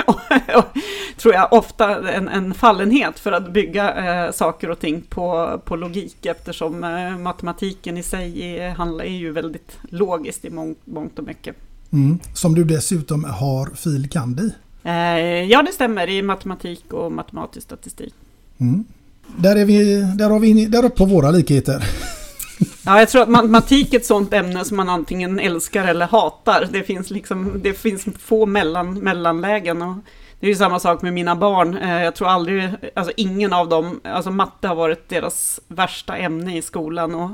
tror 1.17 1.33
jag, 1.33 1.53
ofta 1.53 2.11
en, 2.11 2.27
en 2.27 2.53
fallenhet 2.53 3.19
för 3.19 3.31
att 3.31 3.53
bygga 3.53 4.25
eh, 4.25 4.31
saker 4.31 4.69
och 4.69 4.79
ting 4.79 5.01
på, 5.01 5.61
på 5.65 5.75
logik 5.75 6.25
eftersom 6.25 6.83
eh, 6.83 7.17
matematiken 7.17 7.97
i 7.97 8.03
sig 8.03 8.57
är, 8.57 8.69
handlar 8.69 9.05
ju 9.05 9.31
väldigt 9.31 9.77
logiskt 9.89 10.45
i 10.45 10.49
mång, 10.49 10.75
mångt 10.85 11.19
och 11.19 11.25
mycket. 11.25 11.55
Mm. 11.93 12.19
Som 12.33 12.55
du 12.55 12.63
dessutom 12.63 13.23
har 13.23 13.75
fil. 13.75 14.09
kand. 14.09 14.39
i? 14.39 14.51
Eh, 14.83 15.43
ja, 15.43 15.61
det 15.61 15.71
stämmer 15.71 16.09
i 16.09 16.21
matematik 16.21 16.93
och 16.93 17.11
matematisk 17.11 17.65
statistik. 17.65 18.13
Mm. 18.57 18.85
Där, 19.37 19.55
är 19.55 19.65
vi, 19.65 20.01
där 20.01 20.29
har 20.29 20.39
vi 20.39 20.65
där 20.65 20.85
uppe 20.85 20.97
på 20.97 21.05
våra 21.05 21.31
likheter. 21.31 21.83
Ja, 22.85 22.99
jag 22.99 23.09
tror 23.09 23.21
att 23.21 23.29
matematik 23.29 23.93
är 23.93 23.97
ett 23.97 24.05
sånt 24.05 24.33
ämne 24.33 24.65
som 24.65 24.77
man 24.77 24.89
antingen 24.89 25.39
älskar 25.39 25.87
eller 25.87 26.05
hatar. 26.05 26.69
Det 26.71 26.83
finns, 26.83 27.09
liksom, 27.09 27.61
det 27.63 27.73
finns 27.73 28.05
få 28.19 28.45
mellan, 28.45 28.93
mellanlägen. 28.93 29.81
Och 29.81 29.95
det 30.45 30.49
är 30.49 30.51
ju 30.51 30.57
samma 30.57 30.79
sak 30.79 31.01
med 31.01 31.13
mina 31.13 31.35
barn. 31.35 31.77
Eh, 31.77 32.03
jag 32.03 32.15
tror 32.15 32.27
aldrig, 32.27 32.69
alltså 32.93 33.13
ingen 33.17 33.53
av 33.53 33.69
dem, 33.69 34.01
alltså 34.03 34.31
matte 34.31 34.67
har 34.67 34.75
varit 34.75 35.09
deras 35.09 35.59
värsta 35.67 36.17
ämne 36.17 36.57
i 36.57 36.61
skolan. 36.61 37.15
Och 37.15 37.31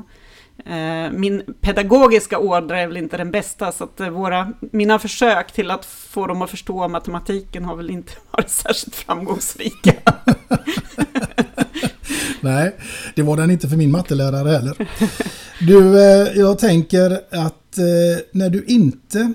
eh, 0.72 1.10
min 1.10 1.54
pedagogiska 1.60 2.38
ådra 2.38 2.80
är 2.80 2.86
väl 2.86 2.96
inte 2.96 3.16
den 3.16 3.30
bästa, 3.30 3.72
så 3.72 3.84
att 3.84 4.00
eh, 4.00 4.08
våra, 4.08 4.52
mina 4.60 4.98
försök 4.98 5.52
till 5.52 5.70
att 5.70 5.84
få 5.84 6.26
dem 6.26 6.42
att 6.42 6.50
förstå 6.50 6.88
matematiken 6.88 7.64
har 7.64 7.76
väl 7.76 7.90
inte 7.90 8.12
varit 8.30 8.50
särskilt 8.50 8.94
framgångsrika. 8.94 9.92
Nej, 12.42 12.76
det 13.14 13.22
var 13.22 13.36
den 13.36 13.50
inte 13.50 13.68
för 13.68 13.76
min 13.76 13.90
mattelärare 13.90 14.48
heller. 14.48 14.88
Du, 15.60 16.00
eh, 16.00 16.38
jag 16.38 16.58
tänker 16.58 17.20
att 17.30 17.58
när 18.32 18.50
du 18.50 18.64
inte 18.64 19.32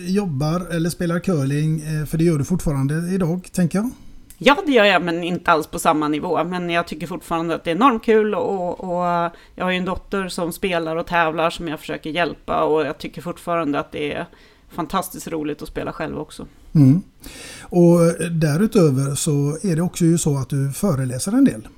jobbar 0.00 0.74
eller 0.74 0.90
spelar 0.90 1.18
curling, 1.18 1.82
för 2.06 2.18
det 2.18 2.24
gör 2.24 2.38
du 2.38 2.44
fortfarande 2.44 2.94
idag, 2.94 3.48
tänker 3.52 3.78
jag. 3.78 3.90
Ja, 4.38 4.62
det 4.66 4.72
gör 4.72 4.84
jag, 4.84 5.02
men 5.02 5.24
inte 5.24 5.50
alls 5.50 5.66
på 5.66 5.78
samma 5.78 6.08
nivå. 6.08 6.44
Men 6.44 6.70
jag 6.70 6.86
tycker 6.86 7.06
fortfarande 7.06 7.54
att 7.54 7.64
det 7.64 7.70
är 7.70 7.74
enormt 7.74 8.04
kul 8.04 8.34
och, 8.34 8.80
och 8.80 9.30
jag 9.54 9.64
har 9.64 9.70
ju 9.70 9.76
en 9.76 9.84
dotter 9.84 10.28
som 10.28 10.52
spelar 10.52 10.96
och 10.96 11.06
tävlar 11.06 11.50
som 11.50 11.68
jag 11.68 11.80
försöker 11.80 12.10
hjälpa 12.10 12.62
och 12.62 12.86
jag 12.86 12.98
tycker 12.98 13.22
fortfarande 13.22 13.78
att 13.78 13.92
det 13.92 14.12
är 14.12 14.26
fantastiskt 14.70 15.28
roligt 15.28 15.62
att 15.62 15.68
spela 15.68 15.92
själv 15.92 16.18
också. 16.18 16.46
Mm. 16.74 17.02
Och 17.60 17.98
därutöver 18.30 19.14
så 19.14 19.58
är 19.62 19.76
det 19.76 19.82
också 19.82 20.04
ju 20.04 20.18
så 20.18 20.36
att 20.36 20.48
du 20.48 20.72
föreläser 20.72 21.32
en 21.32 21.44
del. 21.44 21.68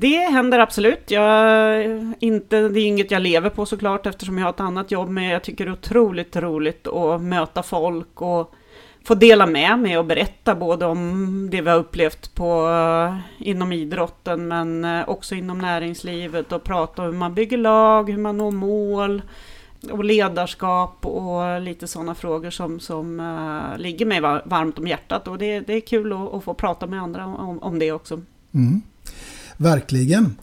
Det 0.00 0.16
händer 0.16 0.58
absolut. 0.58 1.10
Jag, 1.10 2.14
inte, 2.18 2.68
det 2.68 2.80
är 2.80 2.86
inget 2.86 3.10
jag 3.10 3.22
lever 3.22 3.50
på 3.50 3.66
såklart 3.66 4.06
eftersom 4.06 4.38
jag 4.38 4.44
har 4.44 4.50
ett 4.50 4.60
annat 4.60 4.90
jobb, 4.90 5.08
men 5.08 5.24
jag 5.24 5.42
tycker 5.42 5.64
det 5.64 5.70
är 5.70 5.72
otroligt 5.72 6.36
roligt 6.36 6.86
att 6.86 7.22
möta 7.22 7.62
folk 7.62 8.22
och 8.22 8.54
få 9.04 9.14
dela 9.14 9.46
med 9.46 9.78
mig 9.78 9.98
och 9.98 10.04
berätta 10.04 10.54
både 10.54 10.86
om 10.86 11.48
det 11.50 11.60
vi 11.60 11.70
har 11.70 11.78
upplevt 11.78 12.34
på, 12.34 12.68
inom 13.38 13.72
idrotten 13.72 14.48
men 14.48 14.84
eh, 14.84 15.08
också 15.08 15.34
inom 15.34 15.58
näringslivet 15.58 16.52
och 16.52 16.64
prata 16.64 17.02
om 17.02 17.08
hur 17.08 17.18
man 17.18 17.34
bygger 17.34 17.58
lag, 17.58 18.10
hur 18.10 18.18
man 18.18 18.38
når 18.38 18.50
mål 18.50 19.22
och 19.90 20.04
ledarskap 20.04 21.06
och 21.06 21.60
lite 21.60 21.86
sådana 21.86 22.14
frågor 22.14 22.50
som, 22.50 22.80
som 22.80 23.20
uh, 23.20 23.78
ligger 23.78 24.06
mig 24.06 24.20
varmt 24.20 24.78
om 24.78 24.86
hjärtat 24.86 25.28
och 25.28 25.38
det, 25.38 25.60
det 25.60 25.72
är 25.72 25.80
kul 25.80 26.12
att, 26.12 26.34
att, 26.34 26.44
få 26.44 26.54
prata 26.54 26.86
med 26.86 27.02
andra 27.02 27.26
om, 27.26 27.58
om 27.58 27.78
det 27.78 27.92
också. 27.92 28.20
Mm. 28.54 28.82
Verkligen. 29.60 30.36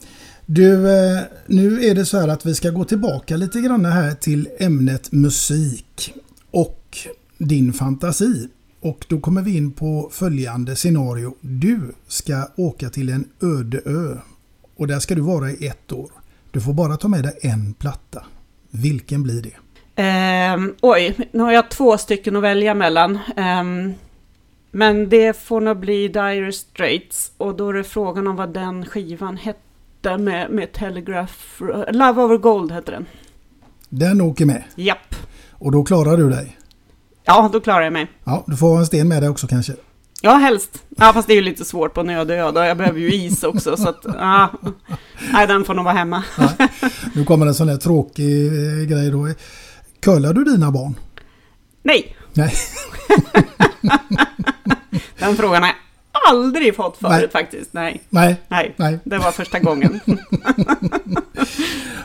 Du, 0.46 0.90
eh, 0.90 1.22
nu 1.46 1.84
är 1.84 1.94
det 1.94 2.06
så 2.06 2.20
här 2.20 2.28
att 2.28 2.46
vi 2.46 2.54
ska 2.54 2.70
gå 2.70 2.84
tillbaka 2.84 3.36
lite 3.36 3.60
grann 3.60 3.84
här 3.84 4.14
till 4.14 4.48
ämnet 4.58 5.12
musik 5.12 6.14
och 6.50 6.98
din 7.38 7.72
fantasi. 7.72 8.48
Och 8.80 9.06
då 9.08 9.20
kommer 9.20 9.42
vi 9.42 9.56
in 9.56 9.72
på 9.72 10.10
följande 10.12 10.76
scenario. 10.76 11.34
Du 11.40 11.80
ska 12.06 12.48
åka 12.56 12.90
till 12.90 13.08
en 13.08 13.28
öde 13.42 13.80
ö. 13.84 14.16
Och 14.76 14.86
där 14.86 14.98
ska 14.98 15.14
du 15.14 15.20
vara 15.20 15.50
i 15.50 15.66
ett 15.66 15.92
år. 15.92 16.10
Du 16.50 16.60
får 16.60 16.72
bara 16.72 16.96
ta 16.96 17.08
med 17.08 17.22
dig 17.22 17.38
en 17.42 17.74
platta. 17.74 18.24
Vilken 18.70 19.22
blir 19.22 19.42
det? 19.42 19.56
Um, 20.54 20.74
oj, 20.80 21.16
nu 21.32 21.42
har 21.42 21.52
jag 21.52 21.70
två 21.70 21.98
stycken 21.98 22.36
att 22.36 22.42
välja 22.42 22.74
mellan. 22.74 23.18
Um, 23.36 23.94
men 24.76 25.08
det 25.08 25.36
får 25.36 25.60
nog 25.60 25.76
bli 25.76 26.08
Dire 26.08 26.52
Straits. 26.52 27.30
Och 27.36 27.56
då 27.56 27.68
är 27.68 27.72
det 27.72 27.84
frågan 27.84 28.26
om 28.26 28.36
vad 28.36 28.54
den 28.54 28.86
skivan 28.86 29.36
hette 29.36 30.18
med, 30.18 30.50
med 30.50 30.72
Telegraph... 30.72 31.62
Love 31.90 32.22
over 32.22 32.38
Gold 32.38 32.72
heter 32.72 32.92
den. 32.92 33.06
Den 33.88 34.20
åker 34.20 34.46
med? 34.46 34.64
Japp. 34.74 35.14
Och 35.52 35.72
då 35.72 35.84
klarar 35.84 36.16
du 36.16 36.30
dig? 36.30 36.58
Ja, 37.24 37.50
då 37.52 37.60
klarar 37.60 37.82
jag 37.82 37.92
mig. 37.92 38.06
Ja, 38.24 38.44
du 38.46 38.56
får 38.56 38.66
ha 38.66 38.78
en 38.78 38.86
sten 38.86 39.08
med 39.08 39.22
dig 39.22 39.28
också 39.28 39.46
kanske. 39.46 39.72
Ja, 40.20 40.34
helst. 40.34 40.82
Ja, 40.88 41.12
fast 41.12 41.28
det 41.28 41.34
är 41.34 41.36
ju 41.36 41.42
lite 41.42 41.64
svårt 41.64 41.94
på 41.94 42.00
ö. 42.00 42.64
Jag 42.66 42.76
behöver 42.76 43.00
ju 43.00 43.14
is 43.14 43.44
också, 43.44 43.76
så 43.76 43.88
att... 43.88 44.00
Ja. 44.04 44.52
Nej, 45.32 45.46
den 45.46 45.64
får 45.64 45.74
nog 45.74 45.84
vara 45.84 45.94
hemma. 45.94 46.24
Ja. 46.38 46.68
Nu 47.14 47.24
kommer 47.24 47.46
en 47.46 47.54
sån 47.54 47.68
här 47.68 47.76
tråkig 47.76 48.46
eh, 48.46 48.88
grej 48.88 49.10
då. 49.10 49.28
Curlar 50.00 50.32
du 50.32 50.44
dina 50.44 50.70
barn? 50.70 50.94
Nej. 51.82 52.16
Nej. 52.32 52.52
den 55.18 55.36
frågan 55.36 55.62
har 55.62 55.68
jag 55.68 55.76
aldrig 56.28 56.76
fått 56.76 56.96
förut 56.96 57.12
Nej. 57.12 57.30
faktiskt. 57.30 57.72
Nej. 57.72 58.02
Nej. 58.10 58.40
Nej. 58.48 58.74
Nej. 58.76 58.98
Det 59.04 59.18
var 59.18 59.32
första 59.32 59.58
gången. 59.58 60.00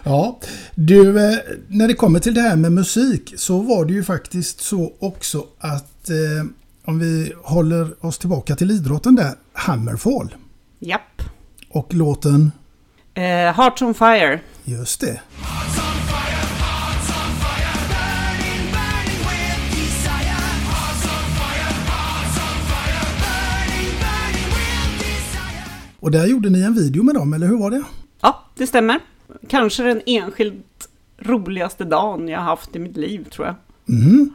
ja, 0.03 0.39
du, 0.75 1.09
eh, 1.09 1.37
när 1.67 1.87
det 1.87 1.93
kommer 1.93 2.19
till 2.19 2.33
det 2.33 2.41
här 2.41 2.55
med 2.55 2.71
musik 2.71 3.33
så 3.37 3.59
var 3.59 3.85
det 3.85 3.93
ju 3.93 4.03
faktiskt 4.03 4.61
så 4.61 4.93
också 4.99 5.45
att 5.59 6.09
eh, 6.09 6.45
om 6.85 6.99
vi 6.99 7.33
håller 7.43 8.05
oss 8.05 8.17
tillbaka 8.17 8.55
till 8.55 8.71
idrotten 8.71 9.15
där, 9.15 9.33
Hammerfall. 9.53 10.35
Japp. 10.79 11.21
Och 11.69 11.93
låten? 11.93 12.51
Eh, 13.13 13.53
Hearts 13.53 13.81
on 13.81 13.93
Fire. 13.93 14.39
Just 14.65 15.01
det. 15.01 15.21
Och 26.01 26.11
där 26.11 26.25
gjorde 26.25 26.49
ni 26.49 26.61
en 26.61 26.73
video 26.73 27.03
med 27.03 27.15
dem, 27.15 27.33
eller 27.33 27.47
hur 27.47 27.57
var 27.57 27.71
det? 27.71 27.83
Ja, 28.21 28.45
det 28.55 28.67
stämmer. 28.67 28.99
Kanske 29.47 29.83
den 29.83 30.01
enskilt 30.05 30.89
roligaste 31.19 31.83
dagen 31.83 32.27
jag 32.27 32.39
haft 32.39 32.75
i 32.75 32.79
mitt 32.79 32.97
liv, 32.97 33.27
tror 33.29 33.47
jag. 33.47 33.55
Mm. 33.89 34.29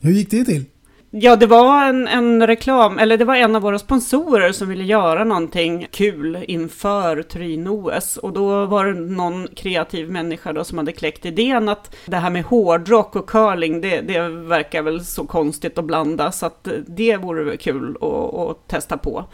Hur 0.00 0.10
gick 0.10 0.30
det 0.30 0.44
till? 0.44 0.64
Ja, 1.10 1.36
det 1.36 1.46
var 1.46 1.84
en, 1.84 2.08
en, 2.08 2.46
reklam, 2.46 2.98
eller 2.98 3.16
det 3.16 3.24
var 3.24 3.36
en 3.36 3.56
av 3.56 3.62
våra 3.62 3.78
sponsorer 3.78 4.52
som 4.52 4.68
ville 4.68 4.84
göra 4.84 5.24
någonting 5.24 5.86
kul 5.90 6.44
inför 6.48 7.22
Turin-OS. 7.22 8.16
Och 8.16 8.32
då 8.32 8.66
var 8.66 8.86
det 8.86 9.00
någon 9.00 9.48
kreativ 9.56 10.10
människa 10.10 10.52
då 10.52 10.64
som 10.64 10.78
hade 10.78 10.92
kläckt 10.92 11.26
idén 11.26 11.68
att 11.68 11.96
det 12.06 12.16
här 12.16 12.30
med 12.30 12.44
hårdrock 12.44 13.16
och 13.16 13.28
curling, 13.28 13.80
det, 13.80 14.00
det 14.00 14.28
verkar 14.28 14.82
väl 14.82 15.04
så 15.04 15.26
konstigt 15.26 15.78
att 15.78 15.84
blanda, 15.84 16.32
så 16.32 16.46
att 16.46 16.68
det 16.86 17.16
vore 17.16 17.44
väl 17.44 17.58
kul 17.58 17.96
att, 18.00 18.34
att 18.34 18.68
testa 18.68 18.96
på. 18.96 19.24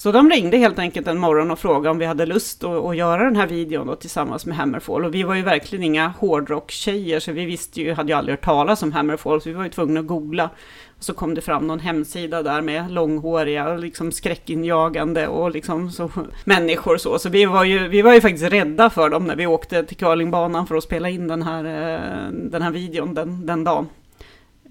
Så 0.00 0.12
de 0.12 0.30
ringde 0.30 0.56
helt 0.56 0.78
enkelt 0.78 1.06
en 1.06 1.18
morgon 1.18 1.50
och 1.50 1.58
frågade 1.58 1.90
om 1.90 1.98
vi 1.98 2.04
hade 2.04 2.26
lust 2.26 2.64
att, 2.64 2.84
att 2.84 2.96
göra 2.96 3.24
den 3.24 3.36
här 3.36 3.46
videon 3.46 3.86
då, 3.86 3.96
tillsammans 3.96 4.46
med 4.46 4.56
Hammerfall. 4.56 5.04
Och 5.04 5.14
vi 5.14 5.22
var 5.22 5.34
ju 5.34 5.42
verkligen 5.42 5.84
inga 5.84 6.08
hårdrocktjejer, 6.08 7.20
så 7.20 7.32
vi 7.32 7.44
visste 7.44 7.80
ju, 7.80 7.92
hade 7.92 8.12
ju 8.12 8.18
aldrig 8.18 8.32
hört 8.32 8.44
talas 8.44 8.82
om 8.82 8.92
Hammerfall, 8.92 9.40
så 9.40 9.48
vi 9.48 9.54
var 9.54 9.64
ju 9.64 9.70
tvungna 9.70 10.00
att 10.00 10.06
googla. 10.06 10.50
Och 10.96 11.04
så 11.04 11.14
kom 11.14 11.34
det 11.34 11.40
fram 11.40 11.66
någon 11.66 11.80
hemsida 11.80 12.42
där 12.42 12.60
med 12.60 12.90
långhåriga, 12.90 13.76
liksom 13.76 14.12
skräckinjagande 14.12 15.28
och 15.28 15.50
liksom 15.50 15.90
så, 15.90 16.10
människor 16.44 16.96
så. 16.96 17.18
Så 17.18 17.28
vi 17.28 17.44
var, 17.44 17.64
ju, 17.64 17.88
vi 17.88 18.02
var 18.02 18.14
ju 18.14 18.20
faktiskt 18.20 18.52
rädda 18.52 18.90
för 18.90 19.08
dem 19.08 19.26
när 19.26 19.36
vi 19.36 19.46
åkte 19.46 19.84
till 19.84 19.96
curlingbanan 19.96 20.66
för 20.66 20.74
att 20.74 20.84
spela 20.84 21.08
in 21.08 21.28
den 21.28 21.42
här, 21.42 21.64
eh, 21.64 22.32
den 22.32 22.62
här 22.62 22.70
videon 22.70 23.14
den, 23.14 23.46
den 23.46 23.64
dagen. 23.64 23.88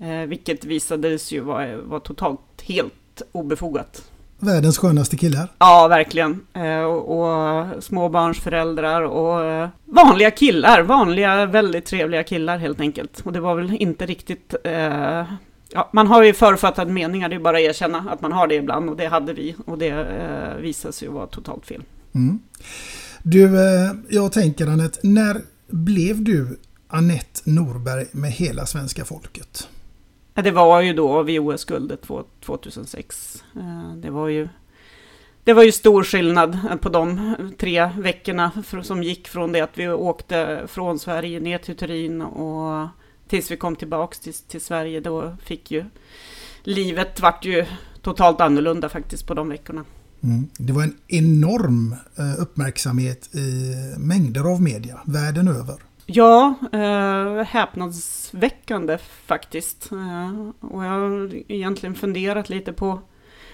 Eh, 0.01 0.27
vilket 0.27 0.65
visade 0.65 1.19
sig 1.19 1.37
ju 1.37 1.43
vara 1.43 1.77
var 1.77 1.99
totalt 1.99 2.61
helt 2.61 3.21
obefogat 3.31 4.09
världens 4.39 4.77
skönaste 4.77 5.17
killar. 5.17 5.47
Ja, 5.57 5.87
verkligen. 5.87 6.41
Eh, 6.53 6.81
och, 6.81 7.19
och 7.19 7.83
småbarnsföräldrar 7.83 9.01
och 9.01 9.45
eh, 9.45 9.69
vanliga 9.85 10.31
killar. 10.31 10.81
Vanliga, 10.81 11.45
väldigt 11.45 11.85
trevliga 11.85 12.23
killar 12.23 12.57
helt 12.57 12.79
enkelt. 12.79 13.21
Och 13.23 13.33
det 13.33 13.39
var 13.39 13.55
väl 13.55 13.75
inte 13.79 14.05
riktigt... 14.05 14.55
Eh, 14.63 15.23
ja, 15.73 15.89
man 15.93 16.07
har 16.07 16.23
ju 16.23 16.33
förutfattade 16.33 16.91
meningar, 16.91 17.29
det 17.29 17.35
är 17.35 17.39
bara 17.39 17.57
att 17.57 17.63
erkänna 17.63 18.05
att 18.09 18.21
man 18.21 18.31
har 18.31 18.47
det 18.47 18.55
ibland. 18.55 18.89
Och 18.89 18.97
det 18.97 19.07
hade 19.07 19.33
vi. 19.33 19.55
Och 19.65 19.77
det 19.77 19.89
eh, 19.89 20.61
visade 20.61 20.93
sig 20.93 21.07
vara 21.07 21.27
totalt 21.27 21.65
fel. 21.65 21.83
Mm. 22.15 22.39
Du, 23.23 23.45
eh, 23.45 23.91
jag 24.09 24.31
tänker 24.31 24.67
Anette, 24.67 24.99
när 25.03 25.41
blev 25.67 26.23
du 26.23 26.59
Anette 26.87 27.41
Norberg 27.43 28.05
med 28.11 28.31
hela 28.31 28.65
svenska 28.65 29.05
folket? 29.05 29.67
Det 30.43 30.51
var 30.51 30.81
ju 30.81 30.93
då 30.93 31.23
vid 31.23 31.39
OS-guldet 31.39 32.07
2006. 32.45 33.43
Eh, 33.55 33.95
det 33.95 34.09
var 34.09 34.27
ju 34.27 34.47
det 35.43 35.53
var 35.53 35.63
ju 35.63 35.71
stor 35.71 36.03
skillnad 36.03 36.59
eh, 36.69 36.75
på 36.75 36.89
de 36.89 37.35
tre 37.57 37.89
veckorna 37.97 38.51
som 38.83 39.03
gick 39.03 39.27
från 39.27 39.51
det 39.51 39.61
att 39.61 39.77
vi 39.77 39.89
åkte 39.89 40.63
från 40.67 40.99
Sverige 40.99 41.39
ner 41.39 41.57
till 41.57 41.77
Turin 41.77 42.21
och 42.21 42.87
tills 43.27 43.51
vi 43.51 43.57
kom 43.57 43.75
tillbaks 43.75 44.19
till, 44.19 44.33
till 44.33 44.61
Sverige. 44.61 44.99
Då 44.99 45.35
fick 45.43 45.71
ju 45.71 45.85
livet 46.63 47.19
vart 47.19 47.45
ju 47.45 47.65
totalt 48.01 48.41
annorlunda 48.41 48.89
faktiskt 48.89 49.27
på 49.27 49.33
de 49.33 49.49
veckorna. 49.49 49.85
Mm. 50.23 50.47
Det 50.57 50.73
var 50.73 50.83
en 50.83 50.97
enorm 51.07 51.95
eh, 52.17 52.41
uppmärksamhet 52.41 53.35
i 53.35 53.75
mängder 53.97 54.51
av 54.51 54.61
media 54.61 54.99
världen 55.05 55.47
över. 55.47 55.75
Ja, 56.11 56.53
eh, 56.71 57.43
häpnadsväckande 57.43 58.97
faktiskt. 59.25 59.91
Eh, 59.91 60.67
och 60.69 60.85
jag 60.85 60.89
har 60.89 61.51
egentligen 61.51 61.95
funderat 61.95 62.49
lite 62.49 62.73
på, 62.73 62.99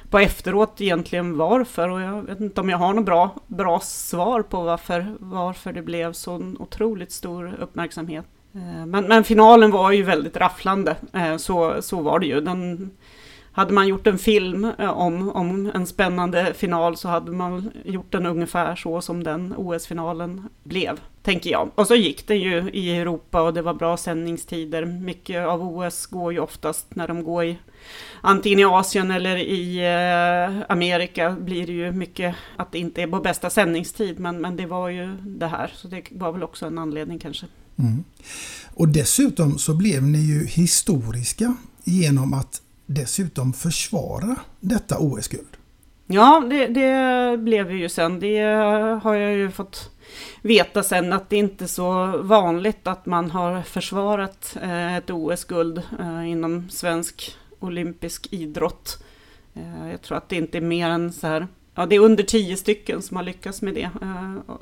på 0.09 0.19
efteråt 0.19 0.81
egentligen 0.81 1.37
varför 1.37 1.89
och 1.89 2.01
jag 2.01 2.21
vet 2.21 2.39
inte 2.39 2.61
om 2.61 2.69
jag 2.69 2.77
har 2.77 2.93
något 2.93 3.05
bra, 3.05 3.35
bra 3.47 3.79
svar 3.79 4.41
på 4.41 4.61
varför, 4.61 5.15
varför 5.19 5.73
det 5.73 5.81
blev 5.81 6.13
så 6.13 6.53
otroligt 6.59 7.11
stor 7.11 7.55
uppmärksamhet. 7.59 8.25
Eh, 8.53 8.85
men, 8.85 9.07
men 9.07 9.23
finalen 9.23 9.71
var 9.71 9.91
ju 9.91 10.03
väldigt 10.03 10.37
rafflande, 10.37 10.95
eh, 11.13 11.37
så, 11.37 11.81
så 11.81 12.01
var 12.01 12.19
det 12.19 12.25
ju. 12.25 12.41
Den, 12.41 12.91
hade 13.51 13.73
man 13.73 13.87
gjort 13.87 14.07
en 14.07 14.17
film 14.17 14.71
eh, 14.79 14.89
om, 14.89 15.29
om 15.29 15.71
en 15.73 15.87
spännande 15.87 16.53
final 16.53 16.97
så 16.97 17.07
hade 17.07 17.31
man 17.31 17.71
gjort 17.85 18.11
den 18.11 18.25
ungefär 18.25 18.75
så 18.75 19.01
som 19.01 19.23
den 19.23 19.53
OS-finalen 19.57 20.49
blev, 20.63 20.99
tänker 21.25 21.49
jag. 21.49 21.71
Och 21.75 21.87
så 21.87 21.95
gick 21.95 22.27
den 22.27 22.39
ju 22.39 22.69
i 22.73 22.97
Europa 22.97 23.41
och 23.41 23.53
det 23.53 23.61
var 23.61 23.73
bra 23.73 23.97
sändningstider. 23.97 24.85
Mycket 24.85 25.45
av 25.45 25.61
OS 25.61 26.05
går 26.05 26.33
ju 26.33 26.39
oftast 26.39 26.95
när 26.95 27.07
de 27.07 27.23
går 27.23 27.45
i 27.45 27.57
antingen 28.21 28.59
i 28.59 28.65
Asien 28.65 29.11
eller 29.11 29.35
i 29.37 29.77
eh, 29.77 30.65
Amerika 30.69 31.31
blir 31.39 31.67
det 31.67 31.73
ju 31.73 31.91
mycket 31.91 32.35
att 32.57 32.71
det 32.71 32.79
inte 32.79 33.01
är 33.01 33.07
på 33.07 33.19
bästa 33.19 33.49
sändningstid, 33.49 34.19
men, 34.19 34.41
men 34.41 34.57
det 34.57 34.65
var 34.65 34.89
ju 34.89 35.15
det 35.15 35.47
här, 35.47 35.71
så 35.75 35.87
det 35.87 36.03
var 36.11 36.31
väl 36.31 36.43
också 36.43 36.65
en 36.65 36.77
anledning 36.77 37.19
kanske. 37.19 37.45
Mm. 37.79 38.03
Och 38.73 38.87
dessutom 38.87 39.57
så 39.57 39.73
blev 39.73 40.03
ni 40.03 40.19
ju 40.19 40.45
historiska 40.45 41.55
genom 41.83 42.33
att 42.33 42.61
dessutom 42.85 43.53
försvara 43.53 44.35
detta 44.59 44.97
OS-guld. 44.99 45.57
Ja, 46.07 46.43
det, 46.49 46.67
det 46.67 47.37
blev 47.37 47.71
ju 47.71 47.89
sen. 47.89 48.19
Det 48.19 48.39
har 49.03 49.15
jag 49.15 49.33
ju 49.33 49.51
fått 49.51 49.94
veta 50.41 50.83
sen 50.83 51.13
att 51.13 51.29
det 51.29 51.35
inte 51.35 51.65
är 51.65 51.67
så 51.67 52.17
vanligt 52.17 52.87
att 52.87 53.05
man 53.05 53.31
har 53.31 53.61
försvarat 53.61 54.57
eh, 54.61 54.95
ett 54.95 55.09
OS-guld 55.09 55.81
eh, 55.99 56.29
inom 56.29 56.69
svensk 56.69 57.37
olympisk 57.59 58.27
idrott. 58.31 59.03
Eh, 59.53 59.91
jag 59.91 60.01
tror 60.01 60.17
att 60.17 60.29
det 60.29 60.35
inte 60.35 60.57
är 60.57 60.61
mer 60.61 60.89
än 60.89 61.13
så 61.13 61.27
här, 61.27 61.47
ja 61.75 61.85
det 61.85 61.95
är 61.95 61.99
under 61.99 62.23
tio 62.23 62.57
stycken 62.57 63.01
som 63.01 63.17
har 63.17 63.23
lyckats 63.23 63.61
med 63.61 63.73
det. 63.73 63.89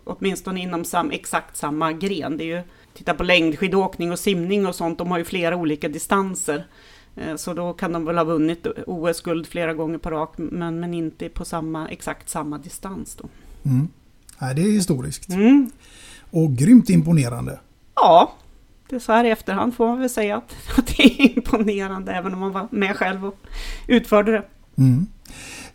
Åtminstone 0.03 0.62
inom 0.62 0.86
sam, 0.86 1.12
exakt 1.12 1.58
samma 1.58 1.91
gren. 1.91 2.38
Det 2.38 2.43
är 2.43 2.58
ju, 2.58 2.62
titta 2.93 3.13
på 3.13 3.23
längdskidåkning 3.23 4.12
och 4.12 4.19
simning 4.19 4.67
och 4.67 4.75
sånt, 4.75 4.97
de 4.97 5.12
har 5.12 5.17
ju 5.17 5.23
flera 5.23 5.56
olika 5.56 5.89
distanser. 5.89 6.65
Så 7.36 7.53
då 7.53 7.73
kan 7.73 7.91
de 7.91 8.06
väl 8.06 8.17
ha 8.17 8.23
vunnit 8.23 8.67
OS-guld 8.88 9.47
flera 9.47 9.73
gånger 9.73 9.97
på 9.97 10.10
rak, 10.10 10.34
men, 10.36 10.79
men 10.79 10.93
inte 10.93 11.29
på 11.29 11.45
samma, 11.45 11.89
exakt 11.89 12.29
samma 12.29 12.58
distans. 12.58 13.15
Då. 13.15 13.29
Mm. 13.69 13.88
Nej, 14.43 14.56
det 14.56 14.62
är 14.62 14.71
historiskt. 14.71 15.29
Mm. 15.29 15.71
Och 16.32 16.56
grymt 16.56 16.89
imponerande. 16.89 17.60
Ja, 17.95 18.34
det 18.89 18.95
är 18.95 18.99
så 18.99 19.12
här 19.12 19.23
i 19.23 19.29
efterhand 19.29 19.75
får 19.75 19.88
man 19.88 19.99
väl 19.99 20.10
säga 20.10 20.38
att, 20.38 20.56
att 20.77 20.88
det 20.88 21.03
är 21.03 21.38
imponerande, 21.38 22.12
även 22.12 22.34
om 22.34 22.39
man 22.39 22.51
var 22.51 22.67
med 22.71 22.95
själv 22.95 23.25
och 23.25 23.36
utförde 23.88 24.32
det. 24.32 24.43
Mm. 24.77 25.08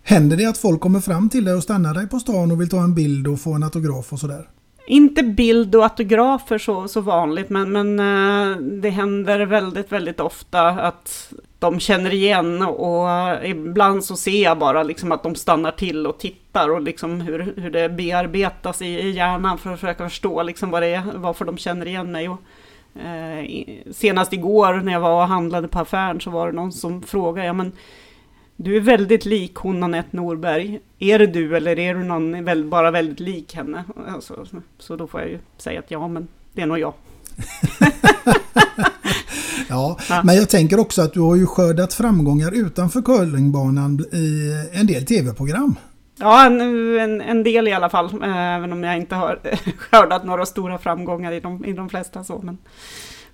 Händer 0.02 0.37
det 0.37 0.46
att 0.46 0.59
folk 0.59 0.81
kommer 0.81 1.00
fram 1.00 1.28
till 1.28 1.44
dig 1.44 1.54
och 1.54 1.62
stannar 1.62 1.94
dig 1.94 2.09
på 2.09 2.20
stan 2.20 2.50
och 2.50 2.61
vill 2.61 2.68
ta 2.68 2.83
en 2.83 2.94
bild 2.94 3.26
och 3.26 3.40
få 3.40 3.52
en 3.52 3.62
autograf 3.62 4.12
och 4.12 4.20
sådär? 4.20 4.48
Inte 4.88 5.22
bild 5.22 5.74
och 5.74 5.83
autografer 5.83 6.59
så, 6.59 6.88
så 6.88 7.01
vanligt, 7.01 7.51
men, 7.51 7.72
men 7.72 8.01
eh, 8.01 8.57
det 8.57 8.90
händer 8.90 9.46
väldigt, 9.46 9.92
väldigt 9.92 10.20
ofta 10.20 10.68
att 10.68 11.33
de 11.59 11.81
känner 11.81 12.12
igen 12.14 12.62
och 12.62 13.09
ibland 13.44 14.05
så 14.05 14.16
ser 14.16 14.42
jag 14.42 14.59
bara 14.59 14.83
liksom 14.83 15.12
att 15.12 15.22
de 15.22 15.35
stannar 15.35 15.70
till 15.70 16.07
och 16.07 16.18
tittar 16.18 16.70
och 16.70 16.83
liksom 16.83 17.20
hur, 17.20 17.55
hur 17.57 17.70
det 17.70 17.88
bearbetas 17.88 18.83
i, 18.83 18.87
i 18.87 19.11
hjärnan 19.11 19.59
för 19.59 19.72
att 19.72 19.81
försöka 19.81 20.09
förstå 20.09 20.42
liksom 20.42 20.70
vad 20.70 20.83
det 20.83 20.87
är, 20.87 21.03
varför 21.14 21.44
de 21.44 21.59
känner 21.59 21.87
igen 21.87 22.12
mig. 22.12 22.29
Och, 22.29 22.40
eh, 23.01 23.44
senast 23.92 24.33
igår 24.33 24.74
när 24.74 24.92
jag 24.92 25.01
var 25.01 25.22
och 25.22 25.29
handlade 25.29 25.68
på 25.68 25.79
affären 25.79 26.20
så 26.20 26.31
var 26.31 26.46
det 26.46 26.53
någon 26.53 26.72
som 26.72 27.03
frågade, 27.03 27.46
ja 27.46 27.53
men 27.53 27.72
du 28.61 28.77
är 28.77 28.81
väldigt 28.81 29.25
lik 29.25 29.55
hon 29.55 29.83
Anette 29.83 30.16
Norberg. 30.16 30.81
Är 30.99 31.18
det 31.18 31.27
du 31.27 31.57
eller 31.57 31.79
är 31.79 31.94
du 31.94 32.05
någon 32.05 32.71
bara 32.71 32.90
väldigt 32.90 33.21
lik 33.21 33.55
henne? 33.55 33.85
Alltså, 34.09 34.47
så 34.79 34.97
då 34.97 35.07
får 35.07 35.21
jag 35.21 35.31
ju 35.31 35.38
säga 35.57 35.81
att 35.81 35.90
ja, 35.90 36.09
men 36.09 36.29
det 36.53 36.62
är 36.62 36.66
nog 36.66 36.79
jag. 36.79 36.94
ja, 39.68 39.99
ja, 40.09 40.23
men 40.25 40.37
jag 40.37 40.49
tänker 40.49 40.81
också 40.81 41.03
att 41.03 41.12
du 41.12 41.21
har 41.21 41.37
ju 41.37 41.47
skördat 41.47 41.94
framgångar 41.94 42.53
utanför 42.53 43.03
curlingbanan 43.03 44.01
i 44.12 44.53
en 44.73 44.87
del 44.87 45.07
tv-program. 45.07 45.75
Ja, 46.16 46.47
en, 46.47 46.61
en, 47.01 47.21
en, 47.21 47.42
del 47.42 47.68
i 47.68 47.73
alla 47.73 47.90
fall, 47.90 48.23
även 48.23 48.73
om 48.73 48.85
jag 48.85 48.97
inte 48.97 49.14
har 49.14 49.40
skördat 49.79 50.25
några 50.25 50.47
stora 50.47 50.79
framgångar 50.79 51.33
i 51.33 51.40
de, 51.40 51.64
i 51.64 51.73
de 51.73 51.88
flesta. 51.88 52.25
Så, 52.25 52.40
men 52.42 52.59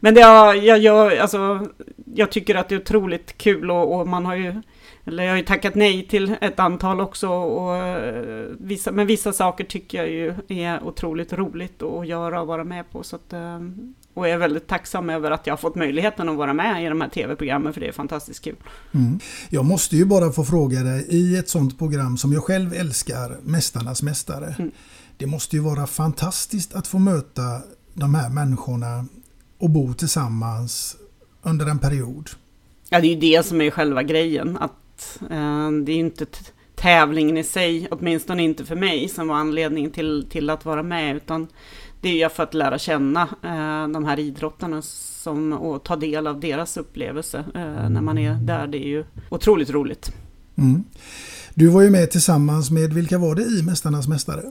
men 0.00 0.14
det, 0.14 0.20
jag, 0.20 0.78
jag, 0.78 1.18
alltså, 1.18 1.66
jag 2.14 2.30
tycker 2.30 2.54
att 2.54 2.68
det 2.68 2.74
är 2.74 2.80
otroligt 2.80 3.38
kul 3.38 3.70
och, 3.70 4.00
och 4.00 4.08
man 4.08 4.26
har 4.26 4.34
ju 4.34 4.62
eller 5.06 5.24
jag 5.24 5.32
har 5.32 5.36
ju 5.36 5.44
tackat 5.44 5.74
nej 5.74 6.06
till 6.08 6.36
ett 6.40 6.60
antal 6.60 7.00
också. 7.00 7.28
Och 7.28 7.76
eh, 7.76 8.46
vissa, 8.58 8.92
men 8.92 9.06
vissa 9.06 9.32
saker 9.32 9.64
tycker 9.64 9.98
jag 9.98 10.10
ju 10.10 10.34
är 10.48 10.84
otroligt 10.84 11.32
roligt 11.32 11.82
att 11.82 12.06
göra 12.06 12.40
och 12.40 12.46
vara 12.46 12.64
med 12.64 12.90
på. 12.90 13.02
Så 13.02 13.16
att, 13.16 13.32
eh, 13.32 13.60
och 14.14 14.28
jag 14.28 14.34
är 14.34 14.38
väldigt 14.38 14.66
tacksam 14.66 15.10
över 15.10 15.30
att 15.30 15.46
jag 15.46 15.52
har 15.52 15.58
fått 15.58 15.74
möjligheten 15.74 16.28
att 16.28 16.36
vara 16.36 16.52
med 16.52 16.84
i 16.84 16.88
de 16.88 17.00
här 17.00 17.08
tv-programmen, 17.08 17.72
för 17.72 17.80
det 17.80 17.88
är 17.88 17.92
fantastiskt 17.92 18.44
kul. 18.44 18.56
Mm. 18.92 19.18
Jag 19.48 19.64
måste 19.64 19.96
ju 19.96 20.04
bara 20.04 20.32
få 20.32 20.44
fråga 20.44 20.82
dig, 20.82 21.06
i 21.08 21.36
ett 21.36 21.48
sånt 21.48 21.78
program 21.78 22.16
som 22.16 22.32
jag 22.32 22.42
själv 22.44 22.74
älskar, 22.74 23.36
Mästarnas 23.42 24.02
Mästare. 24.02 24.54
Mm. 24.58 24.70
Det 25.16 25.26
måste 25.26 25.56
ju 25.56 25.62
vara 25.62 25.86
fantastiskt 25.86 26.74
att 26.74 26.86
få 26.86 26.98
möta 26.98 27.42
de 27.94 28.14
här 28.14 28.30
människorna 28.30 29.06
och 29.58 29.70
bo 29.70 29.94
tillsammans 29.94 30.96
under 31.42 31.66
en 31.66 31.78
period. 31.78 32.30
Ja, 32.88 33.00
det 33.00 33.06
är 33.06 33.14
ju 33.14 33.20
det 33.20 33.46
som 33.46 33.60
är 33.60 33.70
själva 33.70 34.02
grejen. 34.02 34.58
Att 34.60 34.72
Eh, 35.30 35.70
det 35.70 35.92
är 35.92 35.96
ju 35.96 36.00
inte 36.00 36.26
tävlingen 36.74 37.36
i 37.36 37.44
sig, 37.44 37.88
åtminstone 37.90 38.42
inte 38.42 38.64
för 38.64 38.76
mig, 38.76 39.08
som 39.08 39.28
var 39.28 39.36
anledningen 39.36 39.90
till, 39.90 40.26
till 40.30 40.50
att 40.50 40.64
vara 40.64 40.82
med, 40.82 41.16
utan 41.16 41.46
det 42.00 42.08
är 42.08 42.14
ju 42.14 42.28
för 42.28 42.42
att 42.42 42.54
lära 42.54 42.78
känna 42.78 43.22
eh, 43.22 43.88
de 43.92 44.04
här 44.04 44.18
idrottarna 44.18 44.82
som, 44.82 45.52
och 45.52 45.82
ta 45.82 45.96
del 45.96 46.26
av 46.26 46.40
deras 46.40 46.76
upplevelse 46.76 47.44
eh, 47.54 47.88
när 47.88 48.00
man 48.00 48.18
är 48.18 48.34
där. 48.34 48.66
Det 48.66 48.78
är 48.78 48.88
ju 48.88 49.04
otroligt 49.28 49.70
roligt. 49.70 50.12
Mm. 50.56 50.84
Du 51.54 51.68
var 51.68 51.82
ju 51.82 51.90
med 51.90 52.10
tillsammans 52.10 52.70
med, 52.70 52.92
vilka 52.92 53.18
var 53.18 53.34
det 53.34 53.42
i 53.42 53.62
Mästarnas 53.62 54.08
Mästare? 54.08 54.42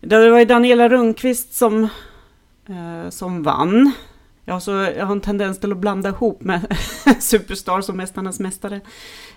Det 0.00 0.30
var 0.30 0.38
ju 0.38 0.44
Daniela 0.44 0.88
Rundqvist 0.88 1.54
som, 1.54 1.88
som 3.10 3.42
vann. 3.42 3.92
Ja, 4.48 4.60
så 4.60 4.70
jag 4.70 5.06
har 5.06 5.12
en 5.12 5.20
tendens 5.20 5.60
till 5.60 5.72
att 5.72 5.78
blanda 5.78 6.08
ihop 6.08 6.42
med 6.42 6.76
Superstars 7.20 7.88
och 7.88 7.96
Mästarnas 7.96 8.40
Mästare. 8.40 8.80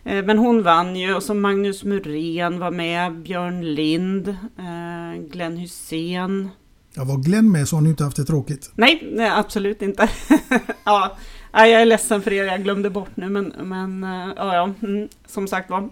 Eh, 0.04 0.26
men 0.26 0.38
hon 0.38 0.64
vann 0.64 0.96
ju 0.96 1.16
och 1.16 1.24
så 1.24 1.34
Magnus 1.34 1.84
Muren 1.84 2.60
var 2.60 2.72
med, 2.72 3.22
Björn 3.22 3.74
Lind, 3.76 4.28
eh, 4.28 5.22
Glenn 5.32 5.58
Hussein. 5.58 6.50
Ja, 6.94 7.04
var 7.04 7.18
Glenn 7.18 7.52
med 7.52 7.68
så 7.68 7.76
har 7.76 7.82
ni 7.82 7.90
inte 7.90 8.04
haft 8.04 8.18
det 8.18 8.26
tråkigt? 8.26 8.72
Nej, 8.76 9.10
nej 9.12 9.30
absolut 9.30 9.82
inte. 9.82 10.10
ja, 10.84 11.18
jag 11.52 11.70
är 11.70 11.86
ledsen 11.86 12.22
för 12.22 12.34
er, 12.34 12.46
jag 12.46 12.64
glömde 12.64 12.90
bort 12.90 13.16
nu, 13.16 13.30
men, 13.30 13.54
men 13.64 14.04
eh, 14.04 14.34
ja, 14.36 14.56
ja, 14.56 14.74
mm, 14.88 15.10
som 15.28 15.48
sagt 15.48 15.70
var. 15.70 15.90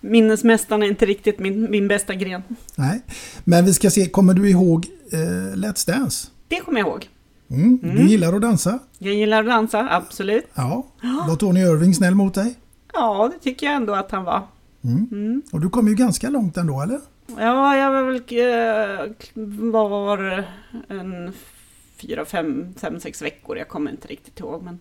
Minnesmästarna 0.00 0.84
är 0.84 0.88
inte 0.88 1.06
riktigt 1.06 1.38
min, 1.38 1.70
min 1.70 1.88
bästa 1.88 2.14
gren. 2.14 2.42
Nej, 2.74 3.02
men 3.44 3.64
vi 3.64 3.74
ska 3.74 3.90
se, 3.90 4.08
kommer 4.08 4.34
du 4.34 4.50
ihåg 4.50 4.86
eh, 5.12 5.18
Let's 5.54 5.86
Dance? 5.86 6.28
Det 6.48 6.60
kommer 6.60 6.80
jag 6.80 6.88
ihåg. 6.88 7.08
Mm. 7.50 7.78
Du 7.82 7.90
mm. 7.90 8.06
gillar 8.06 8.32
att 8.32 8.42
dansa? 8.42 8.78
Jag 8.98 9.14
gillar 9.14 9.40
att 9.40 9.46
dansa, 9.46 9.88
absolut. 9.90 10.46
Ja. 10.54 10.86
Var 11.28 11.36
Tony 11.36 11.60
Irving 11.60 11.94
snäll 11.94 12.14
mot 12.14 12.34
dig? 12.34 12.54
Ja, 12.92 13.30
det 13.34 13.44
tycker 13.44 13.66
jag 13.66 13.74
ändå 13.76 13.94
att 13.94 14.10
han 14.10 14.24
var. 14.24 14.42
Mm. 14.84 15.08
Mm. 15.12 15.42
Och 15.52 15.60
du 15.60 15.68
kom 15.68 15.88
ju 15.88 15.94
ganska 15.94 16.30
långt 16.30 16.56
ändå, 16.56 16.80
eller? 16.82 17.00
Ja, 17.38 17.76
jag 17.76 17.90
var 17.90 18.02
väl 18.02 18.16
eh, 18.16 19.72
var 19.72 20.44
en 20.88 21.32
fyra, 21.96 22.24
fem, 22.24 22.74
fem, 22.80 23.00
sex 23.00 23.22
veckor. 23.22 23.58
Jag 23.58 23.68
kommer 23.68 23.90
inte 23.90 24.08
riktigt 24.08 24.40
ihåg. 24.40 24.62
Men 24.62 24.80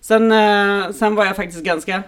sen, 0.00 0.32
eh, 0.32 0.92
sen 0.92 1.14
var 1.14 1.24
jag 1.24 1.36
faktiskt 1.36 1.64
ganska 1.64 2.02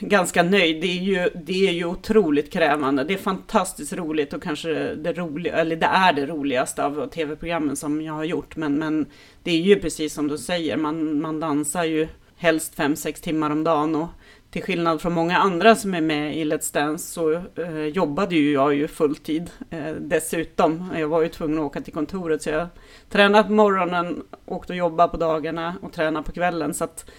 ganska 0.00 0.42
nöjd. 0.42 0.80
Det 0.80 0.86
är, 0.86 1.02
ju, 1.02 1.30
det 1.34 1.68
är 1.68 1.72
ju 1.72 1.84
otroligt 1.84 2.52
krävande. 2.52 3.04
Det 3.04 3.14
är 3.14 3.18
fantastiskt 3.18 3.92
roligt 3.92 4.32
och 4.32 4.42
kanske 4.42 4.94
det 4.94 5.12
roliga, 5.12 5.56
eller 5.56 5.76
det 5.76 5.86
är 5.86 6.12
det 6.12 6.26
roligaste 6.26 6.84
av 6.84 7.08
tv-programmen 7.08 7.76
som 7.76 8.02
jag 8.02 8.12
har 8.12 8.24
gjort. 8.24 8.56
Men, 8.56 8.78
men 8.78 9.06
det 9.42 9.50
är 9.50 9.60
ju 9.60 9.76
precis 9.76 10.14
som 10.14 10.28
du 10.28 10.38
säger, 10.38 10.76
man, 10.76 11.20
man 11.20 11.40
dansar 11.40 11.84
ju 11.84 12.08
helst 12.36 12.78
5-6 12.78 13.22
timmar 13.22 13.50
om 13.50 13.64
dagen 13.64 13.94
och 13.94 14.08
till 14.50 14.62
skillnad 14.62 15.00
från 15.00 15.12
många 15.12 15.38
andra 15.38 15.74
som 15.74 15.94
är 15.94 16.00
med 16.00 16.36
i 16.36 16.44
Let's 16.44 16.74
Dance 16.74 17.12
så 17.12 17.32
eh, 17.32 17.84
jobbade 17.84 18.34
ju 18.34 18.52
jag 18.52 18.74
ju 18.74 18.88
fulltid 18.88 19.50
eh, 19.70 19.92
dessutom. 20.00 20.92
Jag 20.96 21.08
var 21.08 21.22
ju 21.22 21.28
tvungen 21.28 21.58
att 21.58 21.64
åka 21.64 21.80
till 21.80 21.92
kontoret 21.92 22.42
så 22.42 22.50
jag 22.50 22.68
tränade 23.08 23.44
på 23.44 23.52
morgonen, 23.52 24.22
åkte 24.46 24.72
och 24.72 24.76
jobbade 24.76 25.08
på 25.08 25.16
dagarna 25.16 25.74
och 25.82 25.92
tränade 25.92 26.26
på 26.26 26.32
kvällen. 26.32 26.74
Så 26.74 26.84
att 26.84 27.10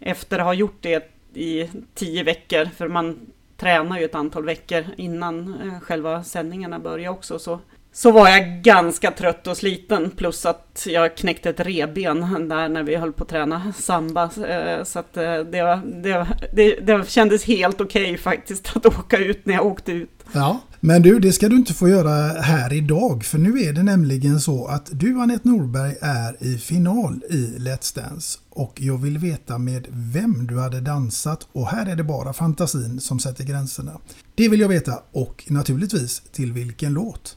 efter 0.00 0.38
att 0.38 0.44
ha 0.44 0.54
gjort 0.54 0.78
det 0.80 1.17
i 1.34 1.70
tio 1.94 2.22
veckor, 2.22 2.64
för 2.64 2.88
man 2.88 3.18
tränar 3.56 3.98
ju 3.98 4.04
ett 4.04 4.14
antal 4.14 4.44
veckor 4.44 4.84
innan 4.96 5.60
eh, 5.62 5.80
själva 5.80 6.24
sändningarna 6.24 6.78
börjar 6.78 7.10
också, 7.10 7.38
så, 7.38 7.60
så 7.98 8.12
var 8.12 8.28
jag 8.28 8.62
ganska 8.62 9.10
trött 9.10 9.46
och 9.46 9.56
sliten 9.56 10.10
plus 10.10 10.46
att 10.46 10.86
jag 10.86 11.16
knäckte 11.16 11.50
ett 11.50 11.60
reben 11.60 12.48
där 12.48 12.68
när 12.68 12.82
vi 12.82 12.96
höll 12.96 13.12
på 13.12 13.22
att 13.22 13.28
träna 13.28 13.72
samba. 13.78 14.22
Eh, 14.24 14.84
så 14.84 14.98
att 14.98 15.16
eh, 15.16 15.22
det, 15.22 15.80
det, 16.02 16.26
det, 16.52 16.80
det 16.80 17.10
kändes 17.10 17.44
helt 17.44 17.80
okej 17.80 18.02
okay 18.02 18.18
faktiskt 18.18 18.76
att 18.76 18.86
åka 18.86 19.18
ut 19.18 19.46
när 19.46 19.54
jag 19.54 19.66
åkte 19.66 19.92
ut. 19.92 20.10
Ja, 20.32 20.60
men 20.80 21.02
du, 21.02 21.18
det 21.18 21.32
ska 21.32 21.48
du 21.48 21.56
inte 21.56 21.74
få 21.74 21.88
göra 21.88 22.40
här 22.40 22.72
idag 22.72 23.24
för 23.24 23.38
nu 23.38 23.60
är 23.60 23.72
det 23.72 23.82
nämligen 23.82 24.40
så 24.40 24.66
att 24.66 24.88
du 24.92 25.20
Anette 25.20 25.48
Norberg 25.48 25.94
är 26.00 26.44
i 26.44 26.58
final 26.58 27.20
i 27.30 27.56
Let's 27.58 27.96
Dance 27.96 28.38
och 28.50 28.80
jag 28.80 28.98
vill 28.98 29.18
veta 29.18 29.58
med 29.58 29.86
vem 29.90 30.46
du 30.46 30.58
hade 30.60 30.80
dansat 30.80 31.48
och 31.52 31.66
här 31.66 31.86
är 31.86 31.96
det 31.96 32.04
bara 32.04 32.32
fantasin 32.32 33.00
som 33.00 33.18
sätter 33.18 33.44
gränserna. 33.44 33.92
Det 34.34 34.48
vill 34.48 34.60
jag 34.60 34.68
veta 34.68 35.02
och 35.12 35.44
naturligtvis 35.48 36.22
till 36.32 36.52
vilken 36.52 36.92
låt. 36.92 37.36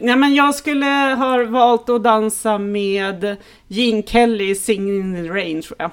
Nej, 0.00 0.16
men 0.16 0.34
jag 0.34 0.54
skulle 0.54 0.86
ha 1.18 1.44
valt 1.44 1.88
att 1.88 2.04
dansa 2.04 2.58
med 2.58 3.36
Gene 3.68 4.02
Kelly, 4.02 4.54
Singing 4.54 5.00
in 5.00 5.14
the 5.14 5.32
Rain 5.32 5.62
tror 5.62 5.76
jag. 5.78 5.90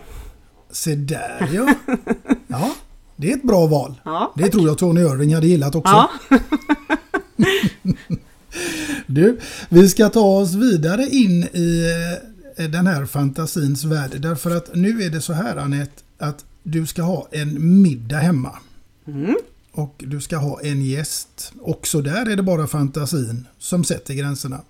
Se 0.72 0.96
där 0.96 1.50
ja. 1.54 1.74
Ja, 2.48 2.72
det 3.16 3.32
är 3.32 3.36
ett 3.36 3.44
bra 3.44 3.66
val. 3.68 3.96
Ja, 4.04 4.34
det 4.36 4.50
tror 4.50 4.68
jag 4.68 4.78
Tony 4.78 5.02
Irving 5.02 5.36
hade 5.36 5.48
gillat 5.48 5.76
också. 5.76 5.94
Ja. 5.94 6.10
du, 9.08 9.40
vi 9.70 9.90
ska 9.90 10.10
ta 10.10 10.40
oss 10.40 10.54
vidare 10.54 11.06
in 11.06 11.44
i 11.44 11.84
eh, 12.58 12.66
den 12.70 12.88
här 12.88 13.06
fantasins 13.06 13.84
värld. 13.84 14.22
Därför 14.22 14.56
att 14.56 14.76
nu 14.76 15.02
är 15.02 15.10
det 15.10 15.22
så 15.22 15.34
här 15.34 15.58
Anette, 15.58 16.02
att 16.18 16.46
du 16.64 16.86
ska 16.86 17.02
ha 17.02 17.28
en 17.32 17.82
middag 17.82 18.18
hemma. 18.18 18.52
Mm. 19.08 19.36
Och 19.78 19.96
du 19.98 20.22
ska 20.22 20.38
ha 20.38 20.62
en 20.62 20.82
gäst. 20.82 21.54
Också 21.62 22.02
där 22.02 22.32
är 22.32 22.36
det 22.36 22.44
bara 22.44 22.68
fantasin 22.68 23.48
som 23.58 23.84
sätter 23.84 24.14
gränserna. 24.14 24.62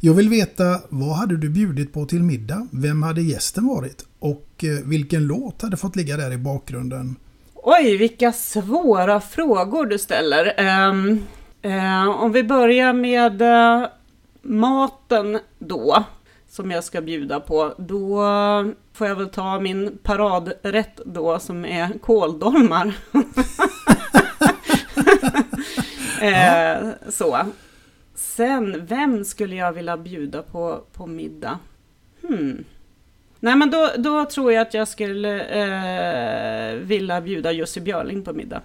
Jag 0.00 0.14
vill 0.14 0.28
veta 0.28 0.80
vad 0.88 1.16
hade 1.16 1.36
du 1.36 1.50
bjudit 1.50 1.92
på 1.92 2.06
till 2.06 2.22
middag? 2.22 2.66
Vem 2.72 3.02
hade 3.02 3.22
gästen 3.22 3.66
varit? 3.66 4.06
Och 4.18 4.64
eh, 4.64 4.88
vilken 4.88 5.26
låt 5.26 5.62
hade 5.62 5.76
fått 5.76 5.96
ligga 5.96 6.16
där 6.16 6.32
i 6.32 6.38
bakgrunden? 6.38 7.16
Oj, 7.54 7.96
vilka 7.96 8.32
svåra 8.32 9.20
frågor 9.20 9.86
du 9.86 9.98
ställer. 9.98 10.54
Um, 10.88 11.26
um, 11.62 12.08
om 12.08 12.32
vi 12.32 12.44
börjar 12.44 12.92
med 12.92 13.42
uh, 13.42 13.88
maten 14.42 15.38
då, 15.58 16.04
som 16.48 16.70
jag 16.70 16.84
ska 16.84 17.00
bjuda 17.00 17.40
på, 17.40 17.74
då 17.78 18.16
får 18.92 19.06
jag 19.06 19.16
väl 19.16 19.28
ta 19.28 19.60
min 19.60 19.98
paradrätt 20.02 21.00
då 21.06 21.38
som 21.38 21.64
är 21.64 21.98
kåldolmar. 21.98 22.94
uh, 26.22 26.92
så. 27.08 27.38
Sen, 28.14 28.86
vem 28.86 29.24
skulle 29.24 29.56
jag 29.56 29.72
vilja 29.72 29.96
bjuda 29.96 30.42
på, 30.42 30.80
på 30.92 31.06
middag? 31.06 31.58
Hmm. 32.28 32.64
Nej 33.40 33.56
men 33.56 33.70
då, 33.70 33.90
då 33.98 34.24
tror 34.24 34.52
jag 34.52 34.62
att 34.62 34.74
jag 34.74 34.88
skulle 34.88 35.40
eh, 35.40 36.74
vilja 36.74 37.20
bjuda 37.20 37.52
Jussi 37.52 37.80
Björling 37.80 38.22
på 38.22 38.32
middag. 38.32 38.60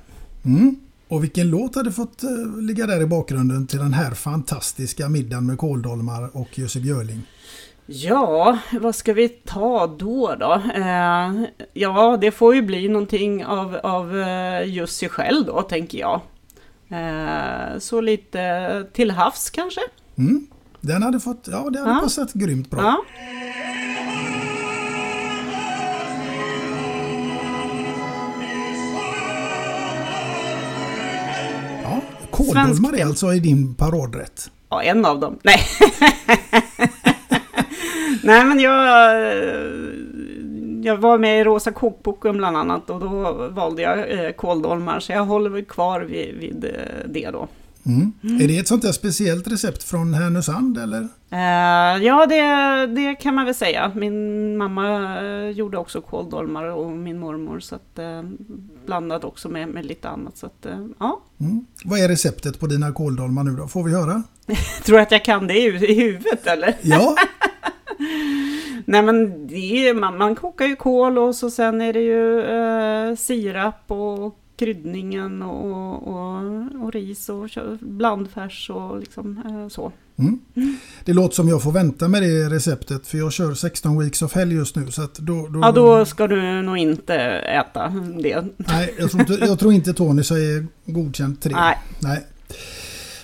Mm. 0.46 0.76
Och 1.08 1.24
vilken 1.24 1.50
låt 1.50 1.76
hade 1.76 1.92
fått 1.92 2.24
eh, 2.24 2.62
ligga 2.62 2.86
där 2.86 3.02
i 3.02 3.06
bakgrunden 3.06 3.68
till 3.68 3.80
den 3.80 3.94
här 3.94 4.12
fantastiska 4.12 5.10
middagen 5.10 5.46
med 5.46 5.58
kåldolmar 5.58 6.30
och 6.34 6.58
Jussi 6.58 6.80
Björling? 6.80 7.22
Ja, 7.86 8.60
vad 8.72 8.96
ska 8.96 9.14
vi 9.14 9.30
ta 9.30 9.88
då 9.88 10.36
då? 10.40 10.62
Eh, 10.76 11.44
ja, 11.74 12.18
det 12.22 12.32
får 12.32 12.56
ju 12.56 12.62
bli 12.62 12.88
någonting 12.88 13.46
av, 13.46 13.76
av 13.76 14.20
eh, 14.20 14.68
Jussi 14.68 15.10
själv 15.10 15.46
då, 15.46 15.62
tänker 15.62 15.98
jag. 15.98 16.22
Eh, 16.90 17.80
så 17.80 18.02
lite 18.02 18.86
till 18.94 19.12
havs 19.12 19.50
kanske? 19.50 19.82
Mm. 20.18 20.48
Den 20.82 21.04
hade 21.04 21.20
fått, 21.20 21.48
ja 21.52 21.70
det 21.70 21.80
hade 21.80 21.92
ja. 21.92 22.00
passat 22.02 22.34
grymt 22.34 22.70
bra. 22.70 22.82
Ja. 22.82 23.06
Kåldolmar 32.32 32.96
är 32.96 33.06
alltså 33.06 33.34
i 33.34 33.40
din 33.40 33.76
paradrätt? 33.76 34.52
Ja, 34.70 34.84
en 34.84 35.06
av 35.06 35.20
dem. 35.20 35.40
Nej. 35.44 35.60
Nej, 38.24 38.46
men 38.46 38.60
jag, 38.60 39.26
jag 40.86 40.98
var 40.98 41.18
med 41.18 41.42
i 41.42 41.44
Rosa 41.44 41.72
kokboken 41.72 42.38
bland 42.38 42.58
annat 42.58 42.90
och 42.90 43.00
då 43.00 43.34
valde 43.50 43.82
jag 43.82 44.26
eh, 44.26 44.32
kåldolmar. 44.32 45.00
Så 45.00 45.12
jag 45.12 45.26
håller 45.26 45.50
väl 45.50 45.66
kvar 45.66 46.02
vid, 46.02 46.36
vid 46.36 46.66
eh, 46.66 47.10
det 47.10 47.30
då. 47.32 47.48
Mm. 47.86 48.14
Mm. 48.24 48.42
Är 48.42 48.48
det 48.48 48.58
ett 48.58 48.68
sånt 48.68 48.82
där 48.82 48.92
speciellt 48.92 49.48
recept 49.48 49.84
från 49.84 50.14
Härnösand 50.14 50.78
eller? 50.78 51.02
Uh, 51.02 52.04
ja, 52.06 52.26
det, 52.26 52.42
det 53.02 53.16
kan 53.16 53.36
man 53.36 53.46
väl 53.46 53.56
säga. 53.56 53.92
Min 53.96 54.58
mamma 54.58 55.18
uh, 55.22 55.50
gjorde 55.50 55.78
också 55.78 56.02
kåldolmar 56.02 56.64
och 56.64 56.92
min 56.92 57.20
mormor 57.20 57.60
så 57.60 57.76
att 57.76 58.00
uh, 58.00 58.30
blandat 58.86 59.24
också 59.24 59.50
med, 59.50 59.68
med 59.68 59.86
lite 59.86 60.10
annat. 60.10 60.38
Så 60.38 60.46
att, 60.46 60.66
ja. 61.00 61.22
Mm. 61.40 61.66
Vad 61.86 62.00
är 62.00 62.08
receptet 62.08 62.60
på 62.60 62.68
dina 62.68 62.92
kåldolmar 62.92 63.44
nu 63.44 63.52
då? 63.52 63.68
Får 63.68 63.84
vi 63.84 63.92
höra? 63.92 64.24
Tror 64.84 64.98
du 64.98 65.04
att 65.04 65.12
jag 65.12 65.26
kan 65.26 65.48
det 65.48 65.54
i, 65.54 65.66
i 65.66 65.94
huvudet 65.94 66.48
eller? 66.48 66.76
Ja. 66.82 67.16
Nej 68.86 69.02
men 69.02 69.48
det, 69.48 69.94
man, 69.94 70.18
man 70.18 70.36
kokar 70.36 70.66
ju 70.66 70.76
kål 70.76 71.18
och 71.18 71.36
så 71.36 71.50
sen 71.50 71.82
är 71.82 71.94
det 71.94 72.02
ju 72.02 73.16
sirap 73.16 73.84
och 73.88 74.40
kryddningen 74.58 75.42
och, 75.42 76.08
och, 76.08 76.84
och 76.84 76.94
ris 76.94 77.30
och 77.30 77.50
blandfärs 77.80 78.70
och 78.70 79.00
liksom 79.00 79.42
eh, 79.46 79.68
så. 79.68 79.92
Mm. 80.18 80.40
Mm. 80.56 80.78
Det 81.06 81.14
låter 81.14 81.36
som 81.36 81.48
jag 81.50 81.64
får 81.64 81.72
vänta 81.72 82.08
med 82.08 82.22
det 82.22 82.50
receptet 82.50 83.08
för 83.08 83.18
jag 83.18 83.34
kör 83.34 83.54
16 83.54 84.00
weeks 84.00 84.22
of 84.22 84.34
hell 84.34 84.52
just 84.52 84.76
nu. 84.76 84.92
Så 84.92 85.02
att 85.02 85.16
då, 85.16 85.48
då, 85.48 85.60
ja, 85.62 85.72
då 85.72 86.06
ska 86.06 86.28
du 86.28 86.62
nog 86.62 86.78
inte 86.78 87.16
äta 87.16 87.90
det. 88.24 88.46
Nej, 88.58 88.96
jag 89.00 89.12
tror 89.12 89.22
inte, 89.22 89.46
jag 89.46 89.60
tror 89.60 89.74
inte 89.74 89.94
Tony 89.94 90.24
säger 90.24 90.68
godkänt 90.86 91.42
tre. 91.42 91.54
Nej. 91.56 91.78
Nej. 92.00 92.26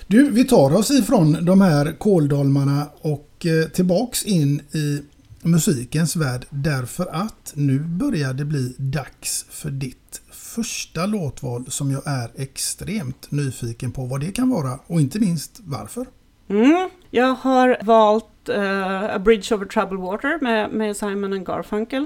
Du, 0.07 0.31
vi 0.31 0.43
tar 0.43 0.75
oss 0.75 0.91
ifrån 0.91 1.45
de 1.45 1.61
här 1.61 1.91
kåldolmarna 1.97 2.87
och 3.01 3.45
eh, 3.45 3.69
tillbaks 3.69 4.23
in 4.23 4.61
i 4.71 5.01
musikens 5.43 6.15
värld 6.15 6.45
därför 6.49 7.07
att 7.11 7.53
nu 7.55 7.79
börjar 7.79 8.33
det 8.33 8.45
bli 8.45 8.75
dags 8.77 9.45
för 9.49 9.69
ditt 9.69 10.21
första 10.31 11.05
låtval 11.05 11.65
som 11.67 11.91
jag 11.91 12.01
är 12.07 12.31
extremt 12.35 13.31
nyfiken 13.31 13.91
på 13.91 14.05
vad 14.05 14.19
det 14.19 14.31
kan 14.31 14.49
vara 14.49 14.79
och 14.87 15.01
inte 15.01 15.19
minst 15.19 15.59
varför. 15.63 16.05
Mm. 16.49 16.89
Jag 17.09 17.35
har 17.35 17.77
valt 17.81 18.49
uh, 18.49 19.15
A 19.15 19.19
Bridge 19.19 19.55
Over 19.55 19.65
Troubled 19.65 19.99
Water 19.99 20.39
med, 20.41 20.71
med 20.71 20.97
Simon 20.97 21.33
and 21.33 21.45
Garfunkel 21.45 22.05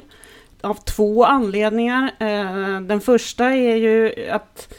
av 0.62 0.74
två 0.74 1.26
anledningar. 1.26 2.04
Uh, 2.04 2.82
den 2.82 3.02
första 3.02 3.46
är 3.46 3.76
ju 3.76 4.30
att 4.30 4.74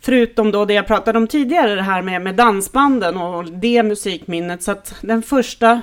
Förutom 0.00 0.50
då 0.50 0.64
det 0.64 0.74
jag 0.74 0.86
pratade 0.86 1.18
om 1.18 1.26
tidigare, 1.26 1.74
det 1.74 1.82
här 1.82 2.02
med, 2.02 2.22
med 2.22 2.34
dansbanden 2.34 3.16
och 3.16 3.44
det 3.44 3.82
musikminnet. 3.82 4.62
Så 4.62 4.72
att 4.72 4.94
den 5.00 5.22
första 5.22 5.82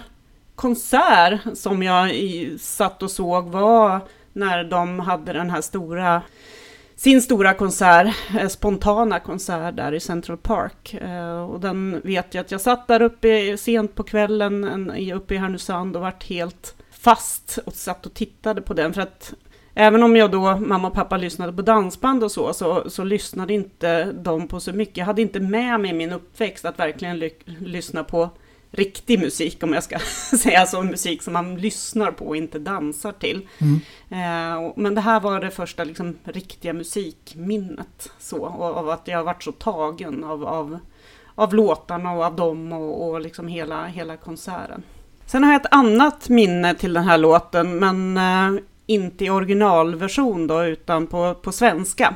konsert 0.56 1.39
som 1.54 1.84
jag 1.84 2.12
satt 2.60 3.04
och 3.04 3.12
såg 3.12 3.50
var 3.50 4.00
när 4.34 4.63
de 4.63 5.00
hade 5.00 5.34
den 5.34 5.50
här 5.50 5.62
stora 5.62 6.22
sin 6.96 7.22
stora 7.22 7.54
konsert, 7.54 8.16
eh, 8.39 8.48
spontana 8.48 9.20
konsert 9.20 9.76
där 9.76 9.92
i 9.94 10.00
Central 10.00 10.38
Park. 10.38 10.94
Eh, 10.94 11.44
och 11.44 11.60
den 11.60 12.02
vet 12.04 12.34
jag 12.34 12.42
att 12.42 12.52
jag 12.52 12.62
satt 12.62 12.88
där 12.88 13.02
uppe 13.02 13.58
sent 13.58 13.96
på 13.96 14.04
kvällen 14.04 14.92
uppe 15.13 15.36
i 15.36 15.38
Härnösand 15.38 15.96
och 15.96 16.02
vart 16.02 16.24
helt 16.24 16.76
fast 16.92 17.60
och 17.66 17.74
satt 17.74 18.06
och 18.06 18.13
tittade 18.13 18.62
på 18.62 18.74
den. 18.74 18.94
För 18.94 19.02
att 19.02 19.34
även 19.74 20.04
om 20.04 20.16
jag 20.16 20.32
då, 20.32 20.58
mamma 20.58 20.88
och 20.88 20.94
pappa 20.94 21.18
lyssnade 21.18 21.54
på 21.54 21.62
dansband 21.62 22.24
och 22.24 22.32
så, 22.32 22.54
så, 22.54 22.89
så 22.89 23.04
lyssnade 23.04 23.54
inte 23.54 24.12
de 24.12 24.48
på 24.48 24.60
så 24.60 24.74
mycket. 24.74 24.98
Jag 24.98 25.06
hade 25.06 25.22
inte 25.22 25.39
med 25.39 25.80
mig 25.80 25.94
min 25.94 26.12
uppväxt 26.12 26.66
att 26.66 26.80
verkligen 26.80 27.20
ly 27.20 27.30
lyssna 27.46 28.04
på 28.04 28.30
riktig 28.76 29.20
musik, 29.20 29.64
om 29.64 29.74
jag 29.74 29.84
ska 29.84 30.00
säga 30.38 30.66
så, 30.66 30.82
musik 30.82 31.22
som 31.22 31.34
man 31.34 31.56
lyssnar 31.56 32.12
på 32.12 32.26
och 32.26 32.36
inte 32.36 32.60
dansar 32.60 33.12
till. 33.12 33.48
Mm. 33.58 33.80
Eh, 34.10 34.74
men 34.76 34.96
det 34.96 35.02
här 35.02 35.20
var 35.20 35.40
det 35.40 35.52
första 35.52 35.84
liksom, 35.84 36.18
riktiga 36.24 36.74
musikminnet, 36.74 38.12
så, 38.20 38.38
och 38.38 38.78
av 38.78 38.90
att 38.90 39.08
jag 39.08 39.24
varit 39.24 39.44
så 39.44 39.52
tagen 39.52 40.24
av, 40.24 40.46
av, 40.46 40.80
av 41.36 41.54
låtarna 41.54 42.12
och 42.12 42.24
av 42.24 42.36
dem 42.36 42.74
och, 42.74 43.10
och 43.10 43.22
liksom 43.22 43.48
hela, 43.48 43.86
hela 43.86 44.18
konserten. 44.18 44.84
Sen 45.26 45.44
har 45.44 45.52
jag 45.52 45.62
ett 45.62 45.74
annat 45.74 46.30
minne 46.30 46.76
till 46.76 46.94
den 46.94 47.04
här 47.04 47.18
låten, 47.18 47.80
men 47.80 48.18
eh, 48.18 48.64
inte 48.86 49.26
i 49.26 49.30
originalversion 49.30 50.48
då, 50.48 50.64
utan 50.64 51.08
på, 51.08 51.34
på 51.34 51.52
svenska. 51.52 52.16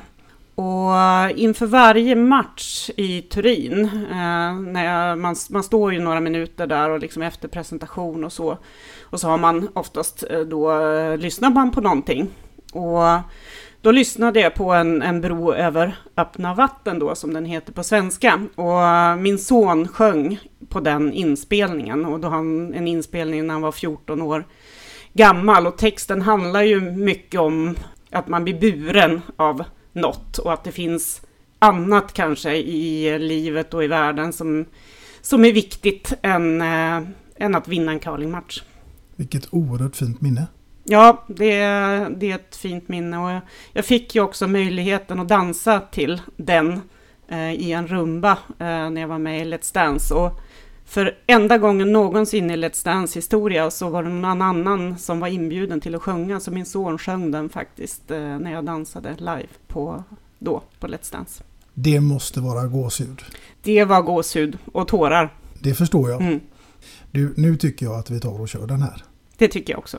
Och 0.60 1.32
inför 1.36 1.66
varje 1.66 2.16
match 2.16 2.90
i 2.96 3.22
Turin, 3.22 3.86
eh, 4.12 4.56
när 4.56 4.86
jag, 4.86 5.20
man, 5.20 5.36
man 5.50 5.64
står 5.64 5.94
ju 5.94 6.00
några 6.00 6.20
minuter 6.20 6.68
där 6.68 6.90
och 6.90 7.00
liksom 7.00 7.22
efter 7.22 7.48
presentation 7.48 8.24
och 8.24 8.34
så, 8.34 8.58
och 9.04 9.20
så 9.20 9.28
har 9.28 9.38
man 9.38 9.70
oftast 9.74 10.24
eh, 10.30 10.40
då, 10.40 10.82
eh, 10.82 11.18
lyssnar 11.18 11.50
man 11.50 11.72
på 11.72 11.82
någonting. 11.82 12.30
Och 12.74 13.02
då 13.82 13.92
lyssnade 13.92 14.40
jag 14.40 14.54
på 14.54 14.72
en, 14.74 15.02
en 15.02 15.22
bro 15.22 15.54
över 15.54 15.98
öppna 16.18 16.54
vatten 16.54 17.00
då, 17.00 17.16
som 17.16 17.34
den 17.34 17.46
heter 17.46 17.74
på 17.74 17.84
svenska. 17.84 18.48
Och 18.56 19.20
min 19.20 19.38
son 19.38 19.88
sjöng 19.88 20.40
på 20.70 20.80
den 20.80 21.14
inspelningen. 21.14 22.06
Och 22.06 22.20
då 22.20 22.28
han 22.28 22.74
en 22.74 22.88
inspelning 22.88 23.48
när 23.48 23.54
han 23.54 23.62
var 23.62 23.72
14 23.72 24.22
år 24.22 24.46
gammal. 25.14 25.68
Och 25.68 25.78
texten 25.78 26.22
handlar 26.22 26.62
ju 26.62 26.82
mycket 26.82 27.40
om 27.40 27.76
att 28.12 28.28
man 28.28 28.44
blir 28.44 28.60
buren 28.60 29.22
av 29.36 29.64
något. 29.98 30.38
Och 30.38 30.54
att 30.54 30.64
det 30.64 30.72
finns 30.72 31.22
annat 31.60 32.14
kanske 32.14 32.56
i 32.56 33.20
livet 33.20 33.74
och 33.74 33.84
i 33.84 33.88
världen 33.88 34.34
som, 34.34 34.66
som 35.22 35.46
är 35.46 35.54
viktigt 35.54 36.14
än, 36.22 36.62
äh, 36.62 37.02
än 37.36 37.56
att 37.56 37.68
vinna 37.68 37.92
en 37.92 38.00
curlingmatch. 38.00 38.62
Vilket 39.16 39.54
oerhört 39.54 39.96
fint 39.96 40.22
minne. 40.22 40.48
Ja, 40.84 41.26
det, 41.28 41.60
det 42.18 42.32
är 42.32 42.36
ett 42.36 42.56
fint 42.56 42.88
minne 42.88 43.18
och 43.18 43.32
jag, 43.32 43.42
jag, 43.74 43.86
fick 43.86 44.16
ju 44.16 44.22
också 44.22 44.48
möjligheten 44.48 45.20
att 45.20 45.28
dansa 45.28 45.80
till 45.80 46.22
den 46.38 46.82
eh, 47.28 47.54
i 47.54 47.72
en 47.72 47.88
rumba 47.88 48.32
eh, 48.32 48.90
när 48.90 49.02
jag 49.02 49.08
var 49.08 49.18
med 49.18 49.42
i 49.42 49.46
Let's 49.46 49.74
Dance. 49.74 50.14
Och 50.14 50.40
för 50.88 51.18
enda 51.28 51.58
gången 51.58 51.92
någonsin 51.92 52.52
i 52.52 52.56
Let's 52.56 52.86
Dance 52.86 53.20
historia 53.20 53.72
så 53.72 53.90
var 53.90 54.04
det 54.04 54.10
någon 54.10 54.42
annan 54.42 54.98
som 54.98 55.20
var 55.20 55.28
inbjuden 55.28 55.82
till 55.82 55.96
att 55.96 56.02
sjunga, 56.02 56.40
så 56.40 56.52
min 56.52 56.66
son 56.66 56.98
sjöng 56.98 57.32
den 57.32 57.50
faktiskt 57.50 58.12
eh, 58.12 58.20
när 58.20 58.52
jag 58.52 58.66
dansade 58.66 59.16
live 59.18 59.48
på, 59.68 60.04
då, 60.40 60.64
på 60.80 60.88
Let's 60.88 61.12
Dance. 61.12 61.44
Det 61.74 62.00
måste 62.00 62.40
vara 62.40 62.68
gåshud. 62.68 63.22
Det 63.64 63.84
var 63.84 64.02
gåshud 64.02 64.58
och 64.74 64.88
tårar. 64.88 65.34
Det 65.60 65.74
förstår 65.74 66.10
jag. 66.10 66.22
Mm. 66.22 66.40
Du, 67.12 67.34
nu 67.38 67.58
tycker 67.58 67.86
jag 67.86 67.96
att 67.96 68.10
vi 68.10 68.20
tar 68.20 68.42
och 68.42 68.50
kör 68.50 68.68
den 68.68 68.82
här. 68.82 69.04
Det 69.38 69.48
tycker 69.48 69.74
jag 69.74 69.80
också. 69.80 69.98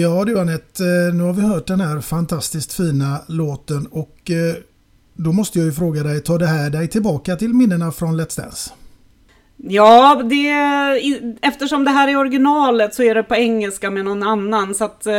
Ja 0.00 0.24
du 0.24 0.40
Anette, 0.40 0.84
eh, 0.84 1.14
nu 1.14 1.22
har 1.22 1.32
vi 1.32 1.42
hört 1.42 1.66
den 1.66 1.80
här 1.80 2.00
fantastiskt 2.00 2.72
fina 2.72 3.20
låten 3.26 3.86
och 3.86 4.30
eh, 4.30 4.54
då 5.14 5.32
måste 5.32 5.58
jag 5.58 5.66
ju 5.66 5.72
fråga 5.72 6.02
dig, 6.02 6.20
tar 6.20 6.38
det 6.38 6.46
här 6.46 6.70
dig 6.70 6.88
tillbaka 6.88 7.36
till 7.36 7.54
minnena 7.54 7.92
från 7.92 8.20
Let's 8.20 8.40
Dance? 8.40 8.70
Ja, 9.56 10.22
det, 10.24 10.50
eftersom 11.42 11.84
det 11.84 11.90
här 11.90 12.08
är 12.08 12.16
originalet 12.16 12.94
så 12.94 13.02
är 13.02 13.14
det 13.14 13.22
på 13.22 13.34
engelska 13.34 13.90
med 13.90 14.04
någon 14.04 14.22
annan. 14.22 14.74
Så 14.74 14.84
att 14.84 15.06
eh, 15.06 15.12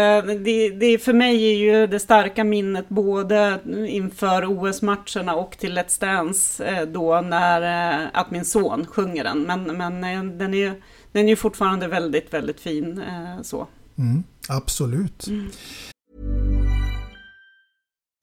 det, 0.44 0.70
det 0.70 1.04
för 1.04 1.14
mig 1.14 1.52
är 1.52 1.58
ju 1.58 1.88
det 1.88 2.00
starka 2.00 2.44
minnet 2.44 2.90
både 2.90 3.60
inför 3.88 4.46
OS-matcherna 4.46 5.36
och 5.36 5.58
till 5.58 5.78
Let's 5.78 6.02
Dance 6.02 6.86
då 6.86 7.22
när 7.22 8.10
att 8.14 8.32
min 8.32 8.46
son 8.46 8.86
sjunger 8.86 9.24
den. 9.24 9.42
Men, 9.42 9.64
men 9.78 10.02
den 10.38 10.54
är 10.54 10.58
ju 10.58 10.82
den 11.12 11.30
är 11.30 11.36
fortfarande 11.36 11.88
väldigt, 11.88 12.34
väldigt 12.34 12.60
fin 12.60 13.04
så. 13.42 13.68
Mm, 13.98 14.24
absolut. 14.50 15.18
Mm. 15.28 15.52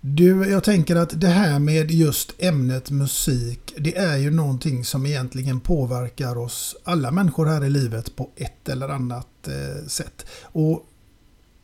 Du, 0.00 0.50
jag 0.50 0.64
tänker 0.64 0.96
att 0.96 1.20
det 1.20 1.28
här 1.28 1.58
med 1.58 1.90
just 1.90 2.34
ämnet 2.38 2.90
musik, 2.90 3.74
det 3.78 3.96
är 3.96 4.16
ju 4.16 4.30
någonting 4.30 4.84
som 4.84 5.06
egentligen 5.06 5.60
påverkar 5.60 6.38
oss 6.38 6.76
alla 6.84 7.10
människor 7.10 7.46
här 7.46 7.64
i 7.64 7.70
livet 7.70 8.16
på 8.16 8.30
ett 8.36 8.68
eller 8.68 8.88
annat 8.88 9.48
eh, 9.48 9.86
sätt. 9.86 10.26
Och 10.42 10.86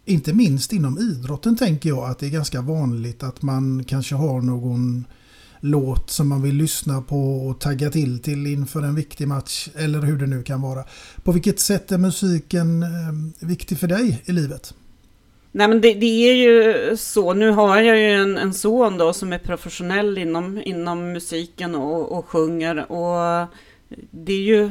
inte 0.05 0.33
minst 0.33 0.73
inom 0.73 0.99
idrotten 0.99 1.57
tänker 1.57 1.89
jag 1.89 2.11
att 2.11 2.19
det 2.19 2.27
är 2.27 2.31
ganska 2.31 2.61
vanligt 2.61 3.23
att 3.23 3.43
man 3.43 3.85
kanske 3.85 4.15
har 4.15 4.41
någon 4.41 5.05
låt 5.61 6.11
som 6.11 6.29
man 6.29 6.43
vill 6.43 6.55
lyssna 6.55 7.03
på 7.03 7.47
och 7.47 7.61
tagga 7.61 7.91
till 7.91 8.19
till 8.19 8.47
inför 8.47 8.83
en 8.83 8.95
viktig 8.95 9.29
match 9.29 9.69
eller 9.75 10.03
hur 10.03 10.19
det 10.19 10.27
nu 10.27 10.43
kan 10.43 10.61
vara. 10.61 10.85
På 11.23 11.33
vilket 11.33 11.61
sätt 11.61 11.93
är 11.93 11.99
musiken 11.99 12.83
eh, 12.83 13.47
viktig 13.49 13.79
för 13.79 13.89
dig 13.89 14.23
i 14.25 14.33
livet? 14.33 14.75
Nej 15.57 15.69
men 15.69 15.81
det, 15.81 15.95
det, 15.95 16.31
är 16.31 16.35
ju 16.35 16.97
så, 16.97 17.33
nu 17.33 17.51
har 17.51 17.81
jag 17.81 17.99
ju 17.99 18.11
en, 18.11 18.39
en 18.39 18.55
son 18.55 18.99
då 18.99 19.13
som 19.13 19.33
är 19.33 19.39
professionell 19.39 20.19
inom, 20.19 20.63
inom 20.65 21.13
musiken 21.13 21.75
och, 21.75 22.19
och 22.19 22.29
sjunger 22.29 22.93
och 22.93 23.49
det 24.11 24.33
är 24.33 24.43
ju 24.43 24.71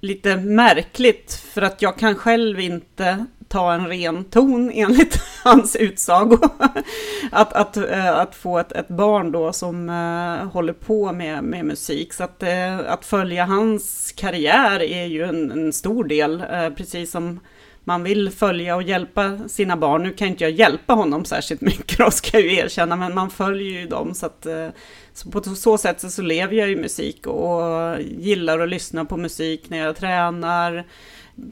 lite 0.00 0.36
märkligt 0.36 1.32
för 1.34 1.62
att 1.62 1.82
jag 1.82 1.98
kan 1.98 2.14
själv 2.14 2.60
inte 2.60 3.26
ta 3.48 3.72
en 3.72 3.88
ren 3.88 4.24
ton 4.24 4.70
enligt 4.74 5.20
hans 5.44 5.76
utsago. 5.76 6.38
att, 7.30 7.52
att, 7.52 7.76
eh, 7.76 8.18
att 8.18 8.34
få 8.34 8.58
ett, 8.58 8.72
ett 8.72 8.88
barn 8.88 9.32
då 9.32 9.52
som 9.52 9.88
eh, 9.88 10.52
håller 10.52 10.72
på 10.72 11.12
med, 11.12 11.44
med 11.44 11.64
musik. 11.64 12.12
Så 12.12 12.24
att, 12.24 12.42
eh, 12.42 12.78
att 12.78 13.04
följa 13.04 13.44
hans 13.44 14.12
karriär 14.16 14.82
är 14.82 15.04
ju 15.04 15.24
en, 15.24 15.50
en 15.50 15.72
stor 15.72 16.04
del, 16.04 16.44
precis 16.76 17.10
som 17.10 17.40
man 17.84 18.02
vill 18.02 18.30
följa 18.30 18.76
och 18.76 18.82
hjälpa 18.82 19.48
sina 19.48 19.76
barn. 19.76 20.02
Nu 20.02 20.12
kan 20.12 20.28
inte 20.28 20.44
jag 20.44 20.50
hjälpa 20.50 20.92
honom 20.92 21.24
särskilt 21.24 21.60
mycket 21.60 21.98
då, 21.98 22.10
ska 22.10 22.38
jag 22.40 22.42
ju 22.42 22.56
erkänna, 22.56 22.96
men 22.96 23.14
man 23.14 23.30
följer 23.30 23.80
ju 23.80 23.86
dem. 23.86 24.14
Så, 24.14 24.26
att, 24.26 24.46
eh, 24.46 24.68
så 25.12 25.30
på 25.30 25.42
så 25.42 25.78
sätt 25.78 26.12
så 26.12 26.22
lever 26.22 26.56
jag 26.56 26.68
ju 26.68 26.76
musik 26.76 27.26
och 27.26 27.96
gillar 28.00 28.58
att 28.58 28.68
lyssna 28.68 29.04
på 29.04 29.16
musik 29.16 29.70
när 29.70 29.78
jag 29.78 29.96
tränar, 29.96 30.86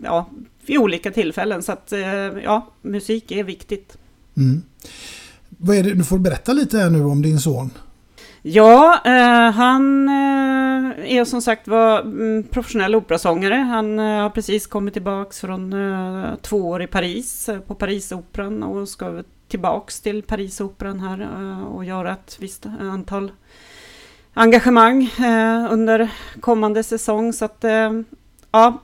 ja, 0.03 0.31
vid 0.67 0.79
olika 0.79 1.11
tillfällen. 1.11 1.63
Så 1.63 1.73
att, 1.73 1.93
eh, 1.93 2.01
ja, 2.45 2.73
musik 2.83 3.31
är 3.31 3.45
viktigt. 3.45 3.99
Mm. 4.37 4.63
Vad 5.49 5.77
är 5.77 5.83
det, 5.83 5.95
du 5.95 6.05
får 6.05 6.19
berätta 6.19 6.53
lite 6.53 6.79
här 6.79 6.91
nu 6.91 7.05
om 7.05 7.23
din 7.23 7.39
son. 7.39 7.71
Ja, 8.45 9.01
eh, 9.05 9.51
han 9.51 10.09
eh, 10.09 11.17
är 11.17 11.25
som 11.25 11.43
sagt 11.43 11.69
var 11.69 12.01
mm, 12.01 12.45
professionell 12.45 12.95
operasångare. 12.95 13.55
Han 13.55 13.99
eh, 13.99 14.05
har 14.05 14.31
precis 14.31 14.67
kommit 14.67 14.95
tillbaks 14.95 15.41
från 15.41 15.73
eh, 15.73 16.35
två 16.41 16.57
år 16.57 16.83
i 16.83 16.87
Paris 16.87 17.49
eh, 17.49 17.59
på 17.61 17.75
Parisoperan 17.75 18.63
och 18.63 18.89
ska 18.89 19.23
tillbaks 19.49 20.01
till 20.01 20.23
Parisoperan 20.23 21.01
här 21.01 21.21
eh, 21.21 21.65
och 21.65 21.85
göra 21.85 22.13
ett 22.13 22.37
visst 22.41 22.67
antal 22.81 23.33
engagemang 24.35 25.03
eh, 25.03 25.73
under 25.73 26.11
kommande 26.41 26.83
säsong. 26.83 27.33
Så 27.33 27.45
att 27.45 27.65
eh, 27.65 27.91
ja, 28.51 28.83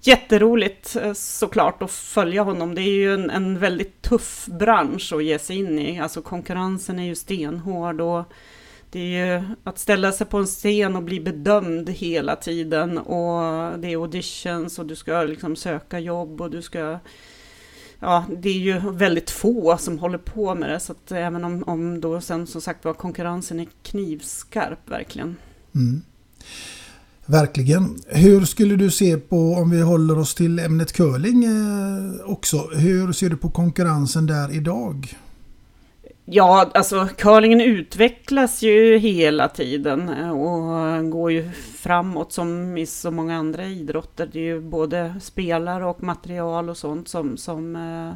jätteroligt 0.00 0.96
eh, 0.96 1.12
såklart 1.12 1.82
att 1.82 1.90
följa 1.90 2.42
honom. 2.42 2.74
Det 2.74 2.82
är 2.82 2.96
ju 2.96 3.14
en, 3.14 3.30
en 3.30 3.58
väldigt 3.58 4.02
tuff 4.02 4.46
bransch 4.46 5.12
att 5.12 5.24
ge 5.24 5.38
sig 5.38 5.58
in 5.58 5.78
i. 5.78 6.00
Alltså 6.00 6.22
konkurrensen 6.22 6.98
är 6.98 7.04
ju 7.04 7.14
stenhård 7.14 8.00
och 8.00 8.24
det 8.94 9.00
är 9.00 9.36
ju 9.36 9.42
att 9.64 9.78
ställa 9.78 10.12
sig 10.12 10.26
på 10.26 10.38
en 10.38 10.46
scen 10.46 10.96
och 10.96 11.02
bli 11.02 11.20
bedömd 11.20 11.90
hela 11.90 12.36
tiden 12.36 12.98
och 12.98 13.78
det 13.78 13.92
är 13.92 13.96
auditions 13.96 14.78
och 14.78 14.86
du 14.86 14.96
ska 14.96 15.22
liksom 15.22 15.56
söka 15.56 15.98
jobb 15.98 16.40
och 16.40 16.50
du 16.50 16.62
ska 16.62 16.98
ja, 18.00 18.24
det 18.42 18.48
är 18.48 18.58
ju 18.58 18.90
väldigt 18.90 19.30
få 19.30 19.76
som 19.78 19.98
håller 19.98 20.18
på 20.18 20.54
med 20.54 20.70
det, 20.70 20.80
så 20.80 20.92
att 20.92 21.12
även 21.12 21.44
om, 21.44 21.62
om 21.66 22.00
då 22.00 22.20
sen 22.20 22.46
som 22.46 22.60
sagt 22.60 22.84
var 22.84 22.94
konkurrensen 22.94 23.60
är 23.60 23.68
knivskarp 23.82 24.90
verkligen. 24.90 25.36
Mm. 25.74 26.02
Verkligen. 27.26 28.00
Hur 28.06 28.44
skulle 28.44 28.76
du 28.76 28.90
se 28.90 29.16
på, 29.16 29.54
om 29.54 29.70
vi 29.70 29.80
håller 29.80 30.18
oss 30.18 30.34
till 30.34 30.58
ämnet 30.58 30.92
curling 30.92 31.44
eh, 31.44 32.30
också, 32.30 32.56
hur 32.58 33.12
ser 33.12 33.28
du 33.28 33.36
på 33.36 33.50
konkurrensen 33.50 34.26
där 34.26 34.52
idag? 34.52 35.16
Ja, 36.26 36.70
alltså 36.74 37.08
curlingen 37.16 37.60
utvecklas 37.60 38.62
ju 38.62 38.98
hela 38.98 39.48
tiden 39.48 40.08
eh, 40.08 40.30
och 40.30 41.10
går 41.10 41.32
ju 41.32 41.50
framåt 41.78 42.32
som 42.32 42.76
i 42.76 42.86
så 42.86 43.10
många 43.10 43.36
andra 43.36 43.64
idrotter. 43.64 44.28
Det 44.32 44.38
är 44.38 44.42
ju 44.42 44.60
både 44.60 45.14
spelare 45.20 45.84
och 45.84 46.02
material 46.02 46.70
och 46.70 46.76
sånt 46.76 47.08
som, 47.08 47.36
som, 47.36 47.76
eh, 47.76 48.14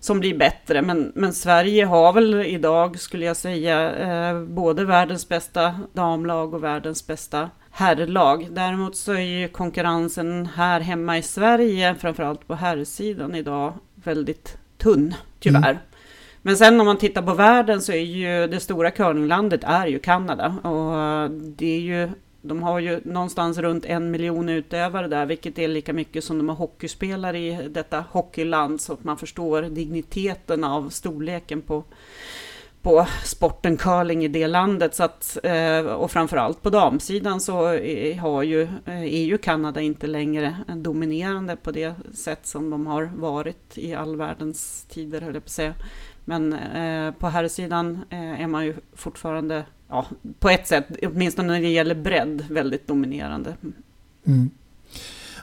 som 0.00 0.20
blir 0.20 0.38
bättre. 0.38 0.82
Men, 0.82 1.12
men 1.14 1.32
Sverige 1.32 1.84
har 1.84 2.12
väl 2.12 2.34
idag, 2.34 3.00
skulle 3.00 3.24
jag 3.24 3.36
säga, 3.36 3.96
eh, 3.96 4.42
både 4.42 4.84
världens 4.84 5.28
bästa 5.28 5.74
damlag 5.92 6.54
och 6.54 6.64
världens 6.64 7.06
bästa 7.06 7.50
herrlag. 7.70 8.48
Däremot 8.50 8.96
så 8.96 9.12
är 9.12 9.40
ju 9.40 9.48
konkurrensen 9.48 10.48
här 10.54 10.80
hemma 10.80 11.18
i 11.18 11.22
Sverige, 11.22 11.94
framförallt 11.94 12.46
på 12.46 12.54
herrsidan 12.54 13.34
idag, 13.34 13.72
väldigt 13.94 14.58
tunn, 14.78 15.14
tyvärr. 15.40 15.70
Mm. 15.70 15.82
Men 16.42 16.56
sen 16.56 16.80
om 16.80 16.86
man 16.86 16.96
tittar 16.98 17.22
på 17.22 17.34
världen 17.34 17.82
så 17.82 17.92
är 17.92 18.00
ju 18.00 18.46
det 18.46 18.60
stora 18.60 18.90
curlinglandet 18.90 19.64
är 19.64 19.86
ju 19.86 19.98
Kanada. 19.98 20.46
Och 20.46 21.30
det 21.30 21.76
är 21.76 21.80
ju, 21.80 22.08
de 22.42 22.62
har 22.62 22.78
ju 22.78 23.00
någonstans 23.04 23.58
runt 23.58 23.84
en 23.84 24.10
miljon 24.10 24.48
utövare 24.48 25.08
där, 25.08 25.26
vilket 25.26 25.58
är 25.58 25.68
lika 25.68 25.92
mycket 25.92 26.24
som 26.24 26.38
de 26.38 26.48
har 26.48 26.56
hockeyspelare 26.56 27.38
i 27.38 27.68
detta 27.70 28.04
hockeyland. 28.10 28.80
Så 28.80 28.92
att 28.92 29.04
man 29.04 29.16
förstår 29.16 29.62
digniteten 29.62 30.64
av 30.64 30.88
storleken 30.88 31.62
på, 31.62 31.84
på 32.82 33.06
sporten 33.24 33.76
curling 33.76 34.24
i 34.24 34.28
det 34.28 34.46
landet. 34.46 34.94
Så 34.94 35.04
att, 35.04 35.38
eh, 35.42 35.80
och 35.80 36.10
framförallt 36.10 36.62
på 36.62 36.70
damsidan 36.70 37.40
så 37.40 37.52
har 38.20 38.42
ju, 38.42 38.62
eh, 38.62 39.02
är 39.02 39.24
ju 39.24 39.38
Kanada 39.38 39.80
inte 39.80 40.06
längre 40.06 40.56
dominerande 40.76 41.56
på 41.56 41.70
det 41.70 41.94
sätt 42.14 42.46
som 42.46 42.70
de 42.70 42.86
har 42.86 43.10
varit 43.16 43.78
i 43.78 43.94
all 43.94 44.16
världens 44.16 44.86
tider, 44.88 45.20
höll 45.20 45.34
jag 45.34 45.42
på 45.42 45.46
att 45.46 45.50
säga. 45.50 45.74
Men 46.30 46.52
eh, 46.52 47.14
på 47.14 47.28
här 47.28 47.48
sidan 47.48 48.04
eh, 48.10 48.40
är 48.42 48.46
man 48.46 48.64
ju 48.64 48.74
fortfarande, 48.94 49.64
ja, 49.88 50.06
på 50.38 50.50
ett 50.50 50.68
sätt, 50.68 50.86
åtminstone 51.02 51.48
när 51.48 51.60
det 51.60 51.68
gäller 51.68 51.94
bredd, 51.94 52.46
väldigt 52.50 52.88
dominerande. 52.88 53.56
Mm. 54.26 54.50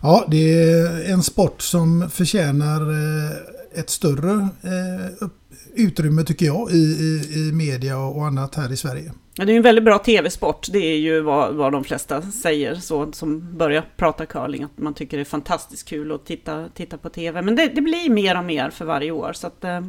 Ja, 0.02 0.26
det 0.28 0.64
är 0.64 1.14
en 1.14 1.24
sport 1.24 1.62
som 1.62 2.10
förtjänar 2.10 2.82
eh, 2.82 3.80
ett 3.80 3.90
större 3.90 4.34
eh, 4.42 5.28
utrymme 5.76 6.24
tycker 6.24 6.46
jag 6.46 6.72
i, 6.72 6.76
i, 6.78 7.40
i 7.40 7.52
media 7.54 7.98
och 7.98 8.26
annat 8.26 8.56
här 8.56 8.72
i 8.72 8.78
Sverige. 8.78 9.12
Ja, 9.36 9.46
det 9.46 9.54
är 9.54 9.58
en 9.58 9.64
väldigt 9.64 9.86
bra 9.86 10.00
tv-sport. 10.00 10.68
Det 10.72 10.86
är 10.86 10.98
ju 10.98 11.22
vad, 11.22 11.56
vad 11.56 11.72
de 11.72 11.84
flesta 11.84 12.22
säger 12.22 12.76
så, 12.76 13.12
som 13.12 13.58
börjar 13.58 13.86
prata 13.98 14.26
curling. 14.26 14.64
Att 14.64 14.78
man 14.78 14.94
tycker 14.94 15.18
det 15.18 15.24
är 15.24 15.26
fantastiskt 15.26 15.88
kul 15.88 16.12
att 16.12 16.26
titta, 16.26 16.70
titta 16.74 16.98
på 16.98 17.10
tv. 17.10 17.42
Men 17.42 17.56
det, 17.56 17.68
det 17.68 17.82
blir 17.82 18.10
mer 18.10 18.38
och 18.38 18.44
mer 18.44 18.70
för 18.70 18.86
varje 18.86 19.12
år. 19.12 19.34
Så 19.34 19.48
att, 19.48 19.64
eh, 19.64 19.82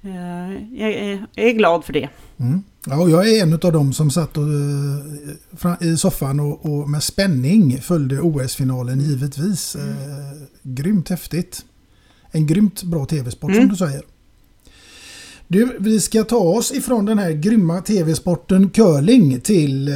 jag 0.00 0.92
är, 0.92 1.26
jag 1.34 1.46
är 1.46 1.52
glad 1.52 1.84
för 1.84 1.92
det. 1.92 2.08
Mm. 2.38 2.62
Ja, 2.86 3.08
jag 3.08 3.28
är 3.28 3.42
en 3.42 3.52
av 3.52 3.72
dem 3.72 3.92
som 3.92 4.10
satt 4.10 4.36
och, 4.36 4.44
eh, 4.44 5.88
i 5.88 5.96
soffan 5.96 6.40
och, 6.40 6.66
och 6.66 6.90
med 6.90 7.02
spänning 7.02 7.80
följde 7.80 8.20
OS-finalen 8.20 9.00
givetvis. 9.00 9.76
Mm. 9.76 9.90
Eh, 9.90 10.36
grymt 10.62 11.08
häftigt. 11.08 11.64
En 12.30 12.46
grymt 12.46 12.82
bra 12.82 13.06
tv-sport 13.06 13.50
mm. 13.50 13.62
som 13.62 13.68
du 13.68 13.76
säger. 13.76 14.02
Du, 15.48 15.76
vi 15.80 16.00
ska 16.00 16.24
ta 16.24 16.38
oss 16.38 16.72
ifrån 16.72 17.04
den 17.04 17.18
här 17.18 17.30
grymma 17.30 17.80
tv-sporten 17.80 18.70
curling 18.70 19.40
till 19.40 19.88
eh, 19.88 19.94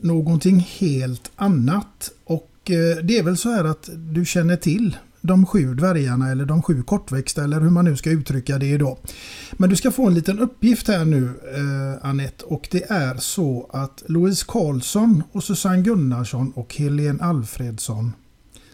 någonting 0.00 0.68
helt 0.78 1.30
annat. 1.36 2.10
Och 2.24 2.50
eh, 2.64 3.04
det 3.04 3.18
är 3.18 3.22
väl 3.22 3.36
så 3.36 3.50
här 3.50 3.64
att 3.64 3.90
du 3.94 4.24
känner 4.24 4.56
till 4.56 4.96
de 5.26 5.46
sju 5.46 5.74
dvärgarna 5.74 6.30
eller 6.30 6.44
de 6.44 6.62
sju 6.62 6.82
kortväxta 6.82 7.44
eller 7.44 7.60
hur 7.60 7.70
man 7.70 7.84
nu 7.84 7.96
ska 7.96 8.10
uttrycka 8.10 8.58
det 8.58 8.66
idag. 8.66 8.98
Men 9.52 9.70
du 9.70 9.76
ska 9.76 9.90
få 9.90 10.06
en 10.06 10.14
liten 10.14 10.38
uppgift 10.38 10.88
här 10.88 11.04
nu 11.04 11.24
eh, 11.54 12.08
Annette 12.08 12.44
och 12.44 12.68
det 12.70 12.90
är 12.90 13.16
så 13.16 13.70
att 13.72 14.02
Louise 14.06 14.44
Karlsson 14.48 15.22
och 15.32 15.44
Susanne 15.44 15.82
Gunnarsson 15.82 16.52
och 16.56 16.74
Helene 16.74 17.24
Alfredsson 17.24 18.12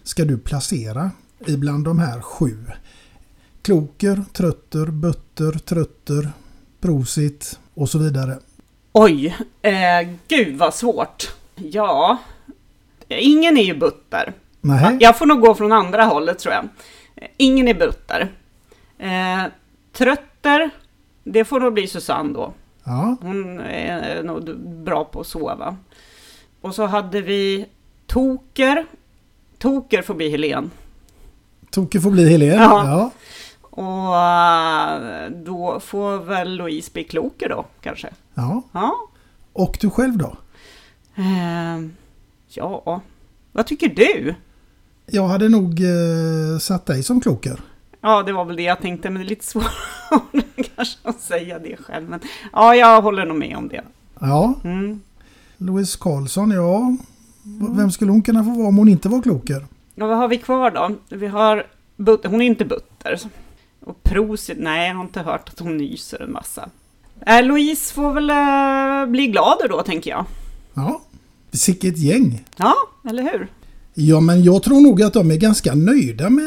ska 0.03 0.25
du 0.25 0.39
placera 0.39 1.11
ibland 1.47 1.85
de 1.85 1.99
här 1.99 2.21
sju. 2.21 2.57
Kloker, 3.63 4.25
trötter, 4.33 4.87
butter, 4.87 5.53
trötter, 5.53 6.33
prosit 6.81 7.59
och 7.75 7.89
så 7.89 7.99
vidare. 7.99 8.39
Oj, 8.93 9.37
eh, 9.63 10.09
gud 10.29 10.59
vad 10.59 10.75
svårt. 10.75 11.35
Ja, 11.55 12.19
ingen 13.09 13.59
är 13.59 13.65
ju 13.65 13.79
butter. 13.79 14.35
Nej. 14.61 14.97
Jag 15.01 15.19
får 15.19 15.27
nog 15.27 15.41
gå 15.41 15.55
från 15.55 15.73
andra 15.73 16.05
hållet 16.05 16.39
tror 16.39 16.55
jag. 16.55 16.69
Ingen 17.37 17.69
är 17.69 17.75
butter. 17.75 18.33
Eh, 18.99 19.45
trötter, 19.93 20.71
det 21.25 21.45
får 21.45 21.61
nog 21.61 21.73
bli 21.73 21.87
Susanne 21.87 22.33
då. 22.33 22.53
Ja. 22.85 23.17
Hon 23.21 23.61
är 23.61 24.23
nog 24.23 24.59
bra 24.61 25.05
på 25.05 25.21
att 25.21 25.27
sova. 25.27 25.77
Och 26.61 26.75
så 26.75 26.87
hade 26.87 27.21
vi 27.21 27.67
Toker. 28.07 28.87
Toker 29.59 30.03
får 30.03 30.15
bli 30.15 30.31
Helen. 30.31 30.71
Toker 31.71 32.01
får 32.01 32.11
bli 32.11 32.31
Helen, 32.31 32.49
ja. 32.49 32.85
ja. 32.87 33.11
Och 33.61 34.17
eh, 34.17 35.31
då 35.31 35.81
får 35.81 36.19
väl 36.19 36.57
Louise 36.57 36.91
bli 36.93 37.05
Kloker 37.05 37.49
då, 37.49 37.65
kanske. 37.81 38.09
Ja. 38.35 38.63
ja. 38.73 38.97
Och 39.53 39.79
du 39.81 39.91
själv 39.91 40.19
då? 40.19 40.37
Eh, 41.15 41.79
ja, 42.49 43.01
vad 43.53 43.67
tycker 43.67 43.89
du? 43.89 44.35
Jag 45.13 45.29
hade 45.29 45.49
nog 45.49 45.81
eh, 45.81 46.59
satt 46.59 46.87
dig 46.87 47.03
som 47.03 47.21
kloker. 47.21 47.61
Ja, 48.01 48.23
det 48.23 48.33
var 48.33 48.45
väl 48.45 48.57
det 48.57 48.63
jag 48.63 48.81
tänkte, 48.81 49.11
men 49.11 49.23
det 49.23 49.27
är 49.27 49.29
lite 49.29 49.45
svårt 49.45 49.65
kanske 50.77 50.99
att 51.03 51.21
säga 51.21 51.59
det 51.59 51.77
själv. 51.77 52.09
Men 52.09 52.21
ja, 52.53 52.75
jag 52.75 53.03
håller 53.03 53.27
nog 53.27 53.37
med 53.37 53.57
om 53.57 53.69
det. 53.69 53.83
Ja. 54.21 54.55
Mm. 54.65 55.01
Louise 55.57 55.99
Karlsson, 56.01 56.51
ja. 56.51 56.97
Vem 57.77 57.91
skulle 57.91 58.11
hon 58.11 58.23
kunna 58.23 58.45
få 58.45 58.51
vara 58.51 58.69
om 58.69 58.77
hon 58.77 58.89
inte 58.89 59.09
var 59.09 59.23
kloker? 59.23 59.67
Ja, 59.95 60.07
vad 60.07 60.17
har 60.17 60.29
vi 60.29 60.39
kvar 60.39 60.71
då? 60.71 60.91
Vi 61.09 61.27
har 61.27 61.67
but 61.97 62.27
hon 62.27 62.41
är 62.41 62.47
inte 62.47 62.65
butter. 62.65 63.21
Och 63.81 64.03
Prosit, 64.03 64.59
nej, 64.61 64.89
jag 64.89 64.95
har 64.95 65.05
inte 65.05 65.21
hört 65.21 65.49
att 65.49 65.61
hon 65.61 65.77
nyser 65.77 66.23
en 66.23 66.33
massa. 66.33 66.71
Äh, 67.27 67.43
Louise 67.43 67.95
får 67.95 68.13
väl 68.13 68.31
äh, 68.31 69.11
bli 69.11 69.27
glad 69.27 69.59
då, 69.69 69.83
tänker 69.83 70.11
jag. 70.11 70.25
Ja, 70.75 71.01
vilket 71.67 71.99
gäng. 71.99 72.45
Ja, 72.57 72.75
eller 73.09 73.23
hur? 73.23 73.49
Ja, 73.95 74.21
men 74.21 74.43
jag 74.43 74.63
tror 74.63 74.81
nog 74.81 75.03
att 75.03 75.13
de 75.13 75.31
är 75.31 75.37
ganska 75.37 75.75
nöjda 75.75 76.31
med 76.31 76.45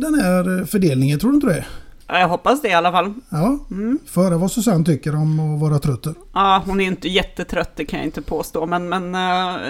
den 0.00 0.14
här 0.14 0.64
fördelningen. 0.64 1.18
Tror 1.18 1.30
du 1.30 1.34
inte 1.34 1.46
det? 1.46 1.64
Jag 2.06 2.28
hoppas 2.28 2.62
det 2.62 2.68
i 2.68 2.72
alla 2.72 2.92
fall. 2.92 3.14
Ja, 3.28 3.58
mm. 3.70 3.98
få 4.06 4.22
höra 4.22 4.38
vad 4.38 4.52
Susanne 4.52 4.84
tycker 4.84 5.14
om 5.14 5.40
att 5.40 5.60
vara 5.60 5.78
trött. 5.78 6.06
Ja, 6.34 6.62
hon 6.66 6.80
är 6.80 6.84
inte 6.84 7.08
jättetrött, 7.08 7.70
det 7.76 7.84
kan 7.84 7.98
jag 7.98 8.06
inte 8.06 8.22
påstå. 8.22 8.66
Men, 8.66 8.88
men 8.88 9.14
uh, 9.14 9.60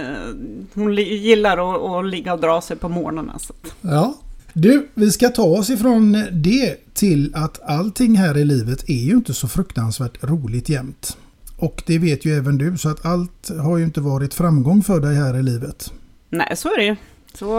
hon 0.75 0.95
gillar 0.95 1.53
att, 1.75 1.81
att 1.81 2.11
ligga 2.11 2.33
och 2.33 2.41
dra 2.41 2.61
sig 2.61 2.77
på 2.77 2.89
morgnarna. 2.89 3.39
Så. 3.39 3.55
Ja. 3.81 4.14
Du, 4.53 4.89
vi 4.95 5.11
ska 5.11 5.29
ta 5.29 5.43
oss 5.43 5.70
ifrån 5.70 6.12
det 6.33 6.95
till 6.95 7.33
att 7.35 7.62
allting 7.62 8.16
här 8.16 8.39
i 8.39 8.45
livet 8.45 8.89
är 8.89 9.05
ju 9.05 9.12
inte 9.12 9.35
så 9.35 9.49
fruktansvärt 9.49 10.25
roligt 10.25 10.68
jämt. 10.68 11.16
Och 11.57 11.83
det 11.87 11.99
vet 11.99 12.25
ju 12.25 12.37
även 12.37 12.59
du, 12.59 12.79
så 12.79 12.89
att 12.89 13.07
allt 13.07 13.51
har 13.62 13.79
ju 13.79 13.85
inte 13.85 14.01
varit 14.01 14.35
framgång 14.35 14.83
för 14.83 15.01
dig 15.01 15.14
här 15.14 15.39
i 15.39 15.43
livet. 15.43 15.93
Nej, 16.31 16.57
så 16.57 16.68
är 16.68 16.79
det 16.79 16.85
ju. 16.85 16.97
Så 17.35 17.57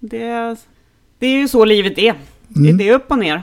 det, 0.00 0.56
det 1.18 1.26
är 1.26 1.40
ju 1.40 1.48
så 1.48 1.64
livet 1.64 1.98
är. 1.98 2.14
Mm. 2.56 2.76
Det 2.76 2.88
är 2.88 2.94
upp 2.94 3.10
och 3.10 3.18
ner. 3.18 3.42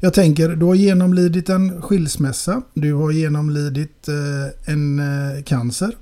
Jag 0.00 0.14
tänker, 0.14 0.48
du 0.48 0.66
har 0.66 0.74
genomlidit 0.74 1.48
en 1.48 1.82
skilsmässa. 1.82 2.62
Du 2.74 2.94
har 2.94 3.10
genomlidit 3.10 4.08
eh, 4.08 4.72
en 4.74 4.98
eh, 4.98 5.42
cancer. 5.42 5.96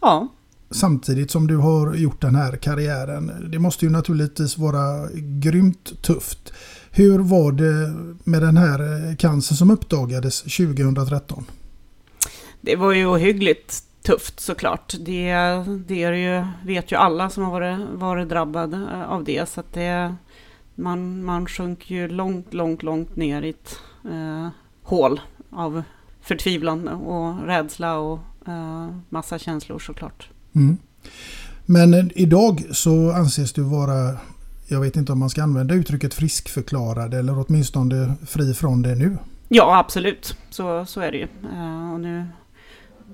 Ja. 0.00 0.28
Samtidigt 0.70 1.30
som 1.30 1.46
du 1.46 1.56
har 1.56 1.94
gjort 1.94 2.20
den 2.20 2.34
här 2.34 2.56
karriären. 2.56 3.50
Det 3.52 3.58
måste 3.58 3.84
ju 3.84 3.90
naturligtvis 3.90 4.58
vara 4.58 5.08
grymt 5.14 6.02
tufft. 6.02 6.52
Hur 6.90 7.18
var 7.18 7.52
det 7.52 7.94
med 8.24 8.42
den 8.42 8.56
här 8.56 9.08
eh, 9.08 9.16
cancern 9.16 9.56
som 9.56 9.70
uppdagades 9.70 10.42
2013? 10.42 11.44
Det 12.60 12.76
var 12.76 12.92
ju 12.92 13.06
ohyggligt 13.06 13.82
tufft 14.12 14.40
såklart. 14.40 14.94
Det, 15.00 15.34
det 15.86 16.02
är 16.02 16.12
ju, 16.12 16.46
vet 16.64 16.92
ju 16.92 16.96
alla 16.96 17.30
som 17.30 17.44
har 17.44 17.50
varit, 17.50 17.78
varit 17.92 18.28
drabbade 18.28 19.06
av 19.06 19.24
det. 19.24 19.48
Så 19.48 19.60
att 19.60 19.72
det, 19.72 20.14
man, 20.74 21.24
man 21.24 21.46
sjönk 21.46 21.90
ju 21.90 22.08
långt, 22.08 22.54
långt, 22.54 22.82
långt 22.82 23.16
ner 23.16 23.42
i 23.42 23.50
ett 23.50 23.76
eh, 24.04 24.48
hål 24.82 25.20
av 25.50 25.82
förtvivlan 26.20 26.88
och 26.88 27.46
rädsla 27.46 27.96
och 27.96 28.18
Eh, 28.48 28.88
massa 29.08 29.38
känslor 29.38 29.78
såklart. 29.78 30.30
Mm. 30.54 30.76
Men 31.66 31.94
eh, 31.94 32.04
idag 32.14 32.64
så 32.70 33.12
anses 33.12 33.52
du 33.52 33.62
vara, 33.62 34.16
jag 34.68 34.80
vet 34.80 34.96
inte 34.96 35.12
om 35.12 35.18
man 35.18 35.30
ska 35.30 35.42
använda 35.42 35.74
uttrycket 35.74 36.14
friskförklarad 36.14 37.14
eller 37.14 37.44
åtminstone 37.46 38.14
fri 38.26 38.54
från 38.54 38.82
det 38.82 38.94
nu. 38.94 39.18
Ja, 39.48 39.78
absolut. 39.78 40.36
Så, 40.50 40.86
så 40.86 41.00
är 41.00 41.12
det 41.12 41.18
ju. 41.18 41.28
Eh, 41.54 41.92
och 41.92 42.00
nu, 42.00 42.26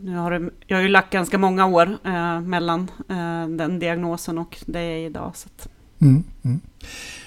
nu 0.01 0.16
har 0.16 0.30
det, 0.30 0.51
jag 0.66 0.76
har 0.76 0.82
ju 0.82 0.88
lagt 0.88 1.12
ganska 1.12 1.38
många 1.38 1.66
år 1.66 1.99
eh, 2.05 2.40
mellan 2.40 2.90
eh, 3.09 3.49
den 3.49 3.78
diagnosen 3.78 4.38
och 4.38 4.59
det 4.66 4.82
jag 4.82 4.92
är 4.92 5.07
idag. 5.07 5.32
Så. 5.34 5.49
Mm, 6.01 6.24
mm. 6.42 6.61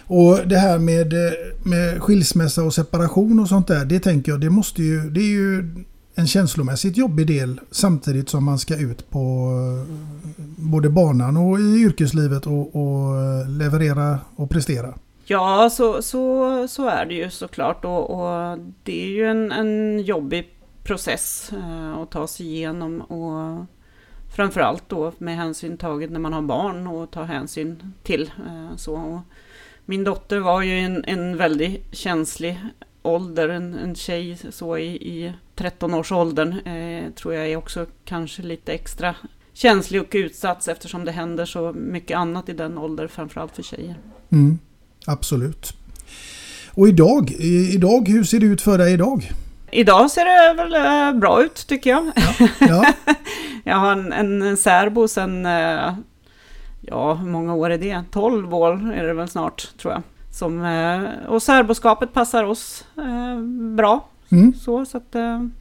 Och 0.07 0.47
det 0.47 0.57
här 0.57 0.79
med, 0.79 1.13
eh, 1.13 1.33
med 1.63 2.01
skilsmässa 2.01 2.63
och 2.63 2.73
separation 2.73 3.39
och 3.39 3.49
sånt 3.49 3.67
där, 3.67 3.85
det 3.85 3.99
tänker 3.99 4.31
jag, 4.31 4.41
det 4.41 4.49
måste 4.49 4.83
ju, 4.83 5.09
det 5.09 5.19
är 5.19 5.31
ju 5.31 5.75
en 6.15 6.27
känslomässigt 6.27 6.97
jobbig 6.97 7.27
del 7.27 7.59
samtidigt 7.71 8.29
som 8.29 8.43
man 8.43 8.59
ska 8.59 8.77
ut 8.77 9.09
på 9.09 9.51
eh, 9.87 9.93
både 10.55 10.89
banan 10.89 11.37
och 11.37 11.59
i 11.59 11.63
yrkeslivet 11.63 12.45
och, 12.45 12.75
och 12.75 13.17
eh, 13.17 13.49
leverera 13.49 14.19
och 14.35 14.49
prestera. 14.49 14.93
Ja, 15.25 15.69
så, 15.69 16.01
så, 16.01 16.67
så 16.67 16.87
är 16.87 17.05
det 17.05 17.13
ju 17.13 17.29
såklart 17.29 17.85
och, 17.85 18.09
och 18.09 18.59
det 18.83 19.03
är 19.03 19.09
ju 19.09 19.25
en, 19.25 19.51
en 19.51 19.99
jobbig 19.99 20.56
process 20.87 21.51
eh, 21.53 21.97
att 21.97 22.11
ta 22.11 22.27
sig 22.27 22.45
igenom 22.45 23.01
och 23.01 23.65
framförallt 24.35 24.89
då 24.89 25.11
med 25.17 25.35
hänsyn 25.35 25.77
taget 25.77 26.11
när 26.11 26.19
man 26.19 26.33
har 26.33 26.41
barn 26.41 26.87
och 26.87 27.11
ta 27.11 27.23
hänsyn 27.23 27.93
till. 28.03 28.31
Eh, 28.47 28.75
så. 28.75 28.95
Och 28.95 29.19
min 29.85 30.03
dotter 30.03 30.39
var 30.39 30.61
ju 30.61 30.79
en, 30.79 31.05
en 31.05 31.37
väldigt 31.37 31.95
känslig 31.95 32.59
ålder, 33.01 33.49
en, 33.49 33.73
en 33.73 33.95
tjej 33.95 34.37
så 34.49 34.77
i, 34.77 34.87
i 34.87 35.33
13-årsåldern 35.55 36.59
eh, 36.59 37.11
tror 37.11 37.33
jag 37.33 37.47
är 37.47 37.57
också 37.57 37.85
kanske 38.05 38.41
lite 38.41 38.73
extra 38.73 39.15
känslig 39.53 40.01
och 40.01 40.11
utsatt 40.11 40.67
eftersom 40.67 41.05
det 41.05 41.11
händer 41.11 41.45
så 41.45 41.73
mycket 41.73 42.17
annat 42.17 42.49
i 42.49 42.53
den 42.53 42.77
åldern, 42.77 43.09
framförallt 43.09 43.55
för 43.55 43.63
tjejer. 43.63 43.95
Mm, 44.29 44.59
absolut. 45.05 45.73
Och 46.71 46.87
idag, 46.87 47.31
idag, 47.73 48.07
hur 48.07 48.23
ser 48.23 48.39
det 48.39 48.45
ut 48.45 48.61
för 48.61 48.77
dig 48.77 48.93
idag? 48.93 49.31
Idag 49.71 50.11
ser 50.11 50.25
det 50.25 50.63
väl 50.63 50.75
eh, 50.75 51.19
bra 51.19 51.43
ut 51.43 51.67
tycker 51.67 51.89
jag. 51.89 52.11
Ja, 52.15 52.47
ja. 52.59 52.93
jag 53.63 53.75
har 53.75 53.91
en, 53.91 54.13
en 54.13 54.57
särbo 54.57 55.07
sen, 55.07 55.45
eh, 55.45 55.93
ja 56.81 57.13
hur 57.13 57.27
många 57.27 57.55
år 57.55 57.69
är 57.69 57.77
det? 57.77 58.03
12 58.11 58.53
år 58.53 58.93
är 58.93 59.07
det 59.07 59.13
väl 59.13 59.27
snart 59.27 59.77
tror 59.77 59.93
jag. 59.93 60.01
Som, 60.31 60.65
eh, 60.65 61.27
och 61.27 61.43
särboskapet 61.43 62.13
passar 62.13 62.43
oss 62.43 62.85
bra. 63.77 64.07
Mm. 64.31 64.53
Så, 64.53 64.85
så, 64.85 64.97
att, 64.97 65.15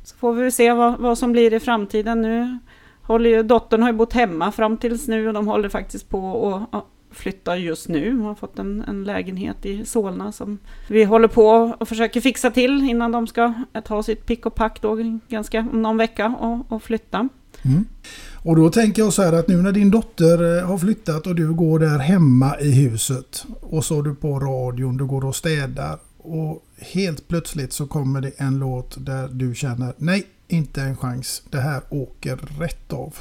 så 0.04 0.16
får 0.16 0.32
vi 0.32 0.50
se 0.50 0.72
vad, 0.72 0.98
vad 0.98 1.18
som 1.18 1.32
blir 1.32 1.54
i 1.54 1.60
framtiden 1.60 2.22
nu. 2.22 2.58
Håller 3.02 3.30
ju, 3.30 3.42
dottern 3.42 3.82
har 3.82 3.88
ju 3.88 3.96
bott 3.96 4.12
hemma 4.12 4.52
fram 4.52 4.76
tills 4.76 5.08
nu 5.08 5.28
och 5.28 5.34
de 5.34 5.46
håller 5.46 5.68
faktiskt 5.68 6.08
på 6.08 6.66
att 6.72 6.84
flyttar 7.16 7.56
just 7.56 7.88
nu. 7.88 8.10
Hon 8.10 8.24
har 8.24 8.34
fått 8.34 8.58
en, 8.58 8.84
en, 8.88 9.04
lägenhet 9.04 9.66
i 9.66 9.84
Solna 9.84 10.32
som 10.32 10.58
vi 10.88 11.04
håller 11.04 11.28
på 11.28 11.46
och 11.78 11.88
försöker 11.88 12.20
fixa 12.20 12.50
till 12.50 12.90
innan 12.90 13.12
de 13.12 13.26
ska 13.26 13.52
ta 13.84 14.02
sitt 14.02 14.26
pick 14.26 14.46
och 14.46 14.54
pack 14.54 14.82
då 14.82 15.18
ganska 15.28 15.60
om 15.60 15.82
någon 15.82 15.96
vecka 15.96 16.36
och, 16.40 16.72
och 16.72 16.82
flytta. 16.82 17.28
Mm. 17.62 17.84
Och 18.42 18.56
då 18.56 18.70
tänker 18.70 19.02
jag 19.02 19.12
så 19.12 19.22
här 19.22 19.32
att 19.32 19.48
nu 19.48 19.56
när 19.56 19.72
din 19.72 19.90
dotter 19.90 20.58
eh, 20.58 20.66
har 20.68 20.78
flyttat 20.78 21.26
och 21.26 21.34
du 21.34 21.52
går 21.52 21.78
där 21.78 21.98
hemma 21.98 22.60
i 22.60 22.70
huset 22.70 23.46
och 23.60 23.84
så 23.84 23.98
är 23.98 24.02
du 24.02 24.14
på 24.14 24.40
radion, 24.40 24.96
du 24.96 25.04
går 25.04 25.24
och 25.24 25.36
städar 25.36 25.98
och 26.18 26.64
helt 26.78 27.28
plötsligt 27.28 27.72
så 27.72 27.86
kommer 27.86 28.20
det 28.20 28.32
en 28.36 28.58
låt 28.58 29.06
där 29.06 29.28
du 29.28 29.54
känner 29.54 29.94
nej, 29.96 30.26
inte 30.48 30.82
en 30.82 30.96
chans. 30.96 31.42
Det 31.50 31.60
här 31.60 31.82
åker 31.90 32.36
rätt 32.36 32.92
av. 32.92 33.14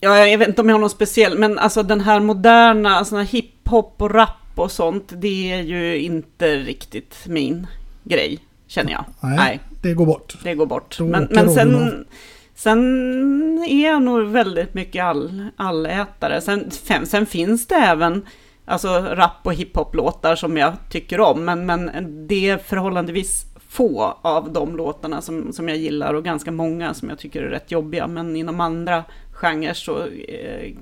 Ja, 0.00 0.26
jag 0.26 0.38
vet 0.38 0.48
inte 0.48 0.60
om 0.60 0.68
jag 0.68 0.74
har 0.74 0.80
någon 0.80 0.90
speciell, 0.90 1.38
men 1.38 1.58
alltså 1.58 1.82
den 1.82 2.00
här 2.00 2.20
moderna, 2.20 2.90
alltså 2.90 3.16
hiphop 3.16 4.02
och 4.02 4.14
rap 4.14 4.30
och 4.54 4.72
sånt, 4.72 5.12
det 5.16 5.52
är 5.52 5.62
ju 5.62 5.98
inte 5.98 6.56
riktigt 6.56 7.16
min 7.26 7.66
grej, 8.04 8.38
känner 8.66 8.92
jag. 8.92 9.04
Nej, 9.20 9.36
Nej. 9.36 9.60
det 9.82 9.94
går 9.94 10.06
bort. 10.06 10.36
Det 10.42 10.54
går 10.54 10.66
bort. 10.66 11.00
men, 11.00 11.28
men 11.30 11.50
sen, 11.50 12.04
sen 12.54 13.64
är 13.68 13.84
jag 13.84 14.02
nog 14.02 14.26
väldigt 14.26 14.74
mycket 14.74 15.04
all, 15.04 15.44
allätare. 15.56 16.40
Sen, 16.40 16.70
sen 17.06 17.26
finns 17.26 17.66
det 17.66 17.74
även 17.74 18.26
alltså 18.64 18.88
rap 18.98 19.40
och 19.42 19.54
hiphop-låtar 19.54 20.36
som 20.36 20.56
jag 20.56 20.72
tycker 20.90 21.20
om, 21.20 21.44
men, 21.44 21.66
men 21.66 21.90
det 22.26 22.48
är 22.48 22.58
förhållandevis 22.58 23.44
få 23.68 24.18
av 24.22 24.52
de 24.52 24.76
låtarna 24.76 25.20
som, 25.20 25.52
som 25.52 25.68
jag 25.68 25.78
gillar 25.78 26.14
och 26.14 26.24
ganska 26.24 26.50
många 26.50 26.94
som 26.94 27.08
jag 27.08 27.18
tycker 27.18 27.42
är 27.42 27.48
rätt 27.50 27.70
jobbiga. 27.70 28.06
Men 28.06 28.36
inom 28.36 28.60
andra 28.60 29.04
genrer 29.38 29.74
så 29.74 30.06
eh, 30.06 30.74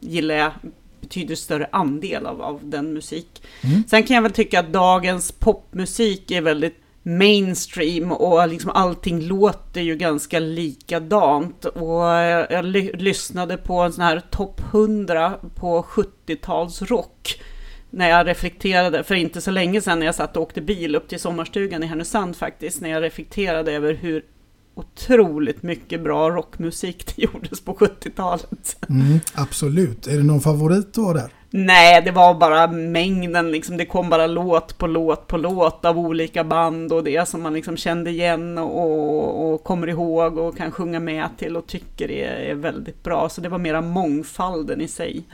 gillar 0.00 0.34
jag 0.34 0.52
betydligt 1.00 1.38
större 1.38 1.68
andel 1.72 2.26
av, 2.26 2.42
av 2.42 2.60
den 2.62 2.92
musik. 2.92 3.42
Mm. 3.60 3.82
Sen 3.88 4.02
kan 4.02 4.14
jag 4.14 4.22
väl 4.22 4.32
tycka 4.32 4.60
att 4.60 4.72
dagens 4.72 5.32
popmusik 5.32 6.30
är 6.30 6.40
väldigt 6.40 6.76
mainstream 7.02 8.12
och 8.12 8.48
liksom 8.48 8.70
allting 8.70 9.20
låter 9.20 9.80
ju 9.80 9.96
ganska 9.96 10.38
likadant. 10.38 11.64
Och 11.64 12.02
jag 12.50 12.64
lyssnade 12.94 13.56
på 13.56 13.80
en 13.80 13.92
sån 13.92 14.04
här 14.04 14.22
topp 14.30 14.60
100 14.72 15.34
på 15.54 15.82
70-talsrock 15.82 17.40
när 17.90 18.08
jag 18.08 18.26
reflekterade, 18.26 19.04
för 19.04 19.14
inte 19.14 19.40
så 19.40 19.50
länge 19.50 19.80
sedan 19.80 19.98
när 19.98 20.06
jag 20.06 20.14
satt 20.14 20.36
och 20.36 20.42
åkte 20.42 20.60
bil 20.60 20.96
upp 20.96 21.08
till 21.08 21.20
sommarstugan 21.20 21.82
i 21.82 21.86
Härnösand 21.86 22.36
faktiskt, 22.36 22.80
när 22.80 22.90
jag 22.90 23.02
reflekterade 23.02 23.72
över 23.72 23.94
hur 23.94 24.24
otroligt 24.74 25.62
mycket 25.62 26.00
bra 26.00 26.30
rockmusik 26.30 27.16
det 27.16 27.22
gjordes 27.32 27.60
på 27.60 27.74
70-talet. 27.74 28.76
Mm, 28.88 29.20
absolut. 29.34 30.06
Är 30.06 30.16
det 30.16 30.22
någon 30.22 30.40
favorit 30.40 30.96
har 30.96 31.14
där? 31.14 31.32
Nej, 31.54 32.02
det 32.02 32.10
var 32.10 32.34
bara 32.34 32.66
mängden, 32.66 33.52
liksom, 33.52 33.76
det 33.76 33.86
kom 33.86 34.10
bara 34.10 34.26
låt 34.26 34.78
på 34.78 34.86
låt 34.86 35.26
på 35.26 35.36
låt 35.36 35.84
av 35.84 35.98
olika 35.98 36.44
band 36.44 36.92
och 36.92 37.04
det 37.04 37.28
som 37.28 37.42
man 37.42 37.52
liksom 37.52 37.76
kände 37.76 38.10
igen 38.10 38.58
och, 38.58 39.52
och 39.52 39.64
kommer 39.64 39.86
ihåg 39.88 40.38
och 40.38 40.56
kan 40.56 40.70
sjunga 40.70 41.00
med 41.00 41.28
till 41.38 41.56
och 41.56 41.66
tycker 41.66 42.10
är, 42.10 42.50
är 42.50 42.54
väldigt 42.54 43.02
bra. 43.02 43.28
Så 43.28 43.40
det 43.40 43.48
var 43.48 43.58
mera 43.58 43.80
mångfalden 43.80 44.80
i 44.80 44.88
sig. 44.88 45.24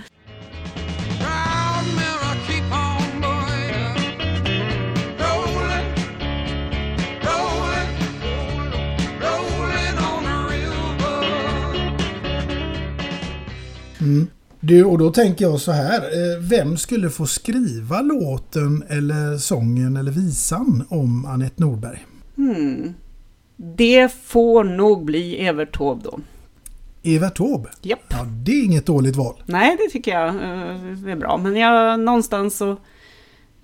Du, 14.69 14.85
och 14.85 14.99
då 14.99 15.11
tänker 15.11 15.45
jag 15.45 15.61
så 15.61 15.73
här. 15.73 15.99
Eh, 15.99 16.41
vem 16.41 16.77
skulle 16.77 17.11
få 17.11 17.27
skriva 17.27 18.01
låten 18.01 18.85
eller 18.89 19.39
sången 19.39 19.97
eller 19.97 20.13
visan 20.13 20.85
om 20.89 21.25
Anette 21.25 21.63
Norberg? 21.63 22.07
Hmm. 22.37 22.95
Det 23.57 24.13
får 24.25 24.65
nog 24.65 25.05
bli 25.05 25.47
Evert 25.47 25.77
Taube 25.77 26.03
då. 26.05 26.21
Evert 27.03 27.37
Taube? 27.37 27.69
Japp. 27.83 28.05
Ja, 28.09 28.25
det 28.25 28.53
är 28.53 28.65
inget 28.65 28.87
dåligt 28.87 29.17
val. 29.17 29.43
Nej, 29.47 29.77
det 29.77 29.93
tycker 29.93 30.11
jag 30.11 30.29
eh, 30.29 31.11
är 31.13 31.17
bra. 31.17 31.37
Men 31.37 31.57
jag, 31.57 32.01
någonstans 32.01 32.57
så 32.57 32.71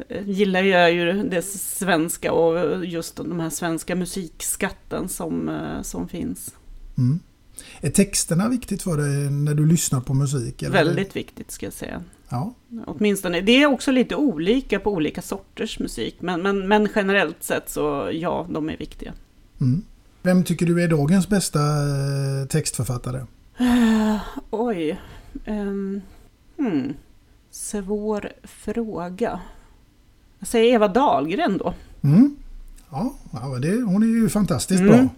eh, 0.08 0.28
gillar 0.28 0.62
jag 0.62 0.92
ju 0.92 1.22
det 1.22 1.42
svenska 1.42 2.32
och 2.32 2.84
just 2.84 3.16
de 3.16 3.40
här 3.40 3.50
svenska 3.50 3.94
musikskatten 3.94 5.08
som, 5.08 5.58
som 5.82 6.08
finns. 6.08 6.54
Mm. 6.98 7.20
Är 7.80 7.90
texterna 7.90 8.48
viktigt 8.48 8.82
för 8.82 8.96
dig 8.96 9.30
när 9.30 9.54
du 9.54 9.66
lyssnar 9.66 10.00
på 10.00 10.14
musik? 10.14 10.62
Eller? 10.62 10.84
Väldigt 10.84 11.16
viktigt 11.16 11.50
ska 11.50 11.66
jag 11.66 11.72
säga. 11.72 12.02
Ja. 12.28 12.54
Åtminstone, 12.86 13.40
det 13.40 13.62
är 13.62 13.66
också 13.66 13.90
lite 13.90 14.16
olika 14.16 14.80
på 14.80 14.92
olika 14.92 15.22
sorters 15.22 15.78
musik, 15.78 16.16
men, 16.20 16.42
men, 16.42 16.68
men 16.68 16.88
generellt 16.94 17.42
sett 17.42 17.70
så 17.70 18.10
ja, 18.12 18.46
de 18.50 18.68
är 18.70 18.76
viktiga. 18.76 19.12
Mm. 19.60 19.82
Vem 20.22 20.44
tycker 20.44 20.66
du 20.66 20.82
är 20.82 20.88
dagens 20.88 21.28
bästa 21.28 21.58
eh, 21.58 22.46
textförfattare? 22.48 23.26
Uh, 23.60 24.20
oj. 24.50 25.00
Um, 25.46 26.00
hmm. 26.56 26.94
Svår 27.50 28.32
fråga. 28.42 29.40
Jag 30.38 30.48
säger 30.48 30.74
Eva 30.74 30.88
Dahlgren 30.88 31.58
då. 31.58 31.74
Mm. 32.02 32.36
Ja, 32.90 33.14
ja 33.32 33.58
det, 33.58 33.82
hon 33.82 34.02
är 34.02 34.06
ju 34.06 34.28
fantastiskt 34.28 34.80
mm. 34.80 34.92
bra. 34.92 35.08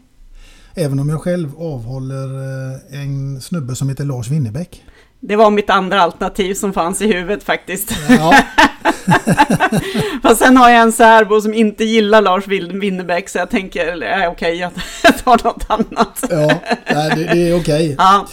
Även 0.78 0.98
om 0.98 1.08
jag 1.08 1.20
själv 1.20 1.50
avhåller 1.58 2.24
eh, 2.24 3.00
en 3.02 3.40
snubbe 3.40 3.74
som 3.74 3.88
heter 3.88 4.04
Lars 4.04 4.28
Winnerbäck. 4.28 4.82
Det 5.20 5.36
var 5.36 5.50
mitt 5.50 5.70
andra 5.70 6.00
alternativ 6.00 6.54
som 6.54 6.72
fanns 6.72 7.02
i 7.02 7.12
huvudet 7.12 7.44
faktiskt. 7.44 7.92
Ja. 8.08 8.34
Fast 10.22 10.38
sen 10.40 10.56
har 10.56 10.70
jag 10.70 10.82
en 10.82 10.92
särbo 10.92 11.40
som 11.40 11.54
inte 11.54 11.84
gillar 11.84 12.22
Lars 12.22 12.48
Winnerbäck 12.48 13.28
så 13.28 13.38
jag 13.38 13.50
tänker, 13.50 13.96
okej, 13.96 14.28
okay, 14.28 14.56
jag 15.02 15.18
tar 15.24 15.44
något 15.44 15.64
annat. 15.68 16.24
ja, 16.30 17.14
det, 17.16 17.24
det 17.32 17.48
är 17.48 17.60
okej. 17.60 17.92
Okay. 17.92 17.94
Ja. 17.98 18.26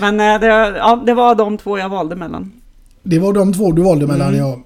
Men 0.00 0.20
eh, 0.20 0.40
det, 0.40 0.46
ja, 0.76 1.02
det 1.06 1.14
var 1.14 1.34
de 1.34 1.58
två 1.58 1.78
jag 1.78 1.88
valde 1.88 2.16
mellan. 2.16 2.52
Det 3.02 3.18
var 3.18 3.32
de 3.32 3.52
två 3.52 3.72
du 3.72 3.82
valde 3.82 4.06
mellan, 4.06 4.28
mm. 4.28 4.40
ja. 4.40 4.58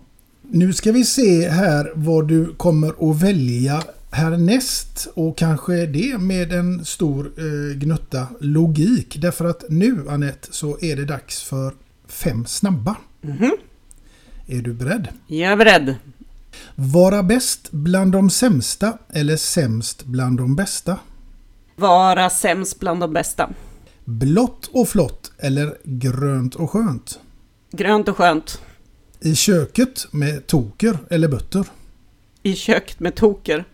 Nu 0.50 0.72
ska 0.72 0.92
vi 0.92 1.04
se 1.04 1.48
här 1.48 1.92
vad 1.94 2.28
du 2.28 2.54
kommer 2.54 3.10
att 3.10 3.22
välja 3.22 3.82
härnäst 4.12 5.08
och 5.14 5.38
kanske 5.38 5.86
det 5.86 6.18
med 6.18 6.52
en 6.52 6.84
stor 6.84 7.32
eh, 7.36 7.76
gnutta 7.76 8.26
logik. 8.40 9.16
Därför 9.20 9.44
att 9.44 9.64
nu 9.68 10.04
Annette 10.08 10.48
så 10.50 10.78
är 10.80 10.96
det 10.96 11.04
dags 11.04 11.42
för 11.42 11.74
fem 12.06 12.46
snabba. 12.46 12.96
Mhm. 13.20 13.52
Är 14.46 14.62
du 14.62 14.72
beredd? 14.72 15.08
Jag 15.26 15.52
är 15.52 15.56
beredd. 15.56 15.94
Vara 16.74 17.22
bäst 17.22 17.70
bland 17.70 18.12
de 18.12 18.30
sämsta 18.30 18.98
eller 19.12 19.36
sämst 19.36 20.04
bland 20.04 20.38
de 20.38 20.56
bästa? 20.56 20.98
Vara 21.76 22.30
sämst 22.30 22.80
bland 22.80 23.00
de 23.00 23.12
bästa. 23.12 23.50
Blått 24.04 24.70
och 24.72 24.88
flott 24.88 25.32
eller 25.38 25.78
grönt 25.84 26.54
och 26.54 26.70
skönt? 26.70 27.18
Grönt 27.70 28.08
och 28.08 28.16
skönt. 28.16 28.60
I 29.20 29.34
köket 29.34 30.06
med 30.10 30.46
toker 30.46 30.98
eller 31.10 31.28
bötter? 31.28 31.66
I 32.42 32.54
köket 32.54 33.00
med 33.00 33.14
toker. 33.14 33.64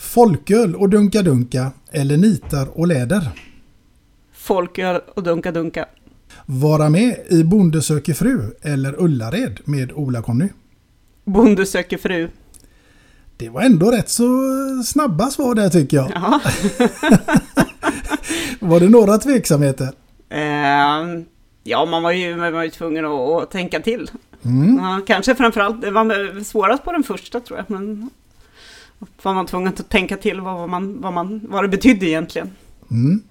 Folköl 0.00 0.74
och 0.76 0.88
dunka-dunka 0.88 1.72
eller 1.92 2.16
nitar 2.16 2.78
och 2.78 2.86
läder? 2.86 3.30
Folköl 4.32 5.00
och 5.14 5.22
dunka-dunka. 5.22 5.86
Vara 6.46 6.90
med 6.90 7.16
i 7.28 7.44
Bonde 7.44 7.82
söker 7.82 8.14
fru 8.14 8.54
eller 8.62 9.00
Ullared 9.00 9.60
med 9.64 9.92
Ola-Conny? 9.92 10.48
Bonde 11.24 11.66
söker 11.66 11.98
fru. 11.98 12.28
Det 13.36 13.48
var 13.48 13.62
ändå 13.62 13.90
rätt 13.90 14.08
så 14.08 14.28
snabba 14.84 15.30
svar 15.30 15.54
där 15.54 15.68
tycker 15.68 15.96
jag. 15.96 16.10
Ja. 16.14 16.40
Var 18.60 18.80
det 18.80 18.88
några 18.88 19.18
tveksamheter? 19.18 19.88
Eh, 20.28 21.22
ja, 21.64 21.84
man 21.84 22.02
var 22.02 22.12
ju, 22.12 22.36
man 22.36 22.52
var 22.52 22.62
ju 22.62 22.70
tvungen 22.70 23.04
att, 23.04 23.42
att 23.42 23.50
tänka 23.50 23.80
till. 23.80 24.10
Mm. 24.44 24.76
Ja, 24.76 25.00
kanske 25.06 25.34
framförallt, 25.34 25.80
det 25.80 25.90
var 25.90 26.44
svårast 26.44 26.84
på 26.84 26.92
den 26.92 27.02
första 27.02 27.40
tror 27.40 27.58
jag. 27.58 27.70
Men 27.70 28.10
var 29.22 29.34
man 29.34 29.46
tvungen 29.46 29.68
att 29.68 29.88
tänka 29.88 30.16
till 30.16 30.40
vad, 30.40 30.68
man, 30.68 31.00
vad, 31.00 31.12
man, 31.12 31.40
vad 31.48 31.64
det 31.64 31.68
betydde 31.68 32.06
egentligen. 32.06 32.50
Mm. 32.90 33.22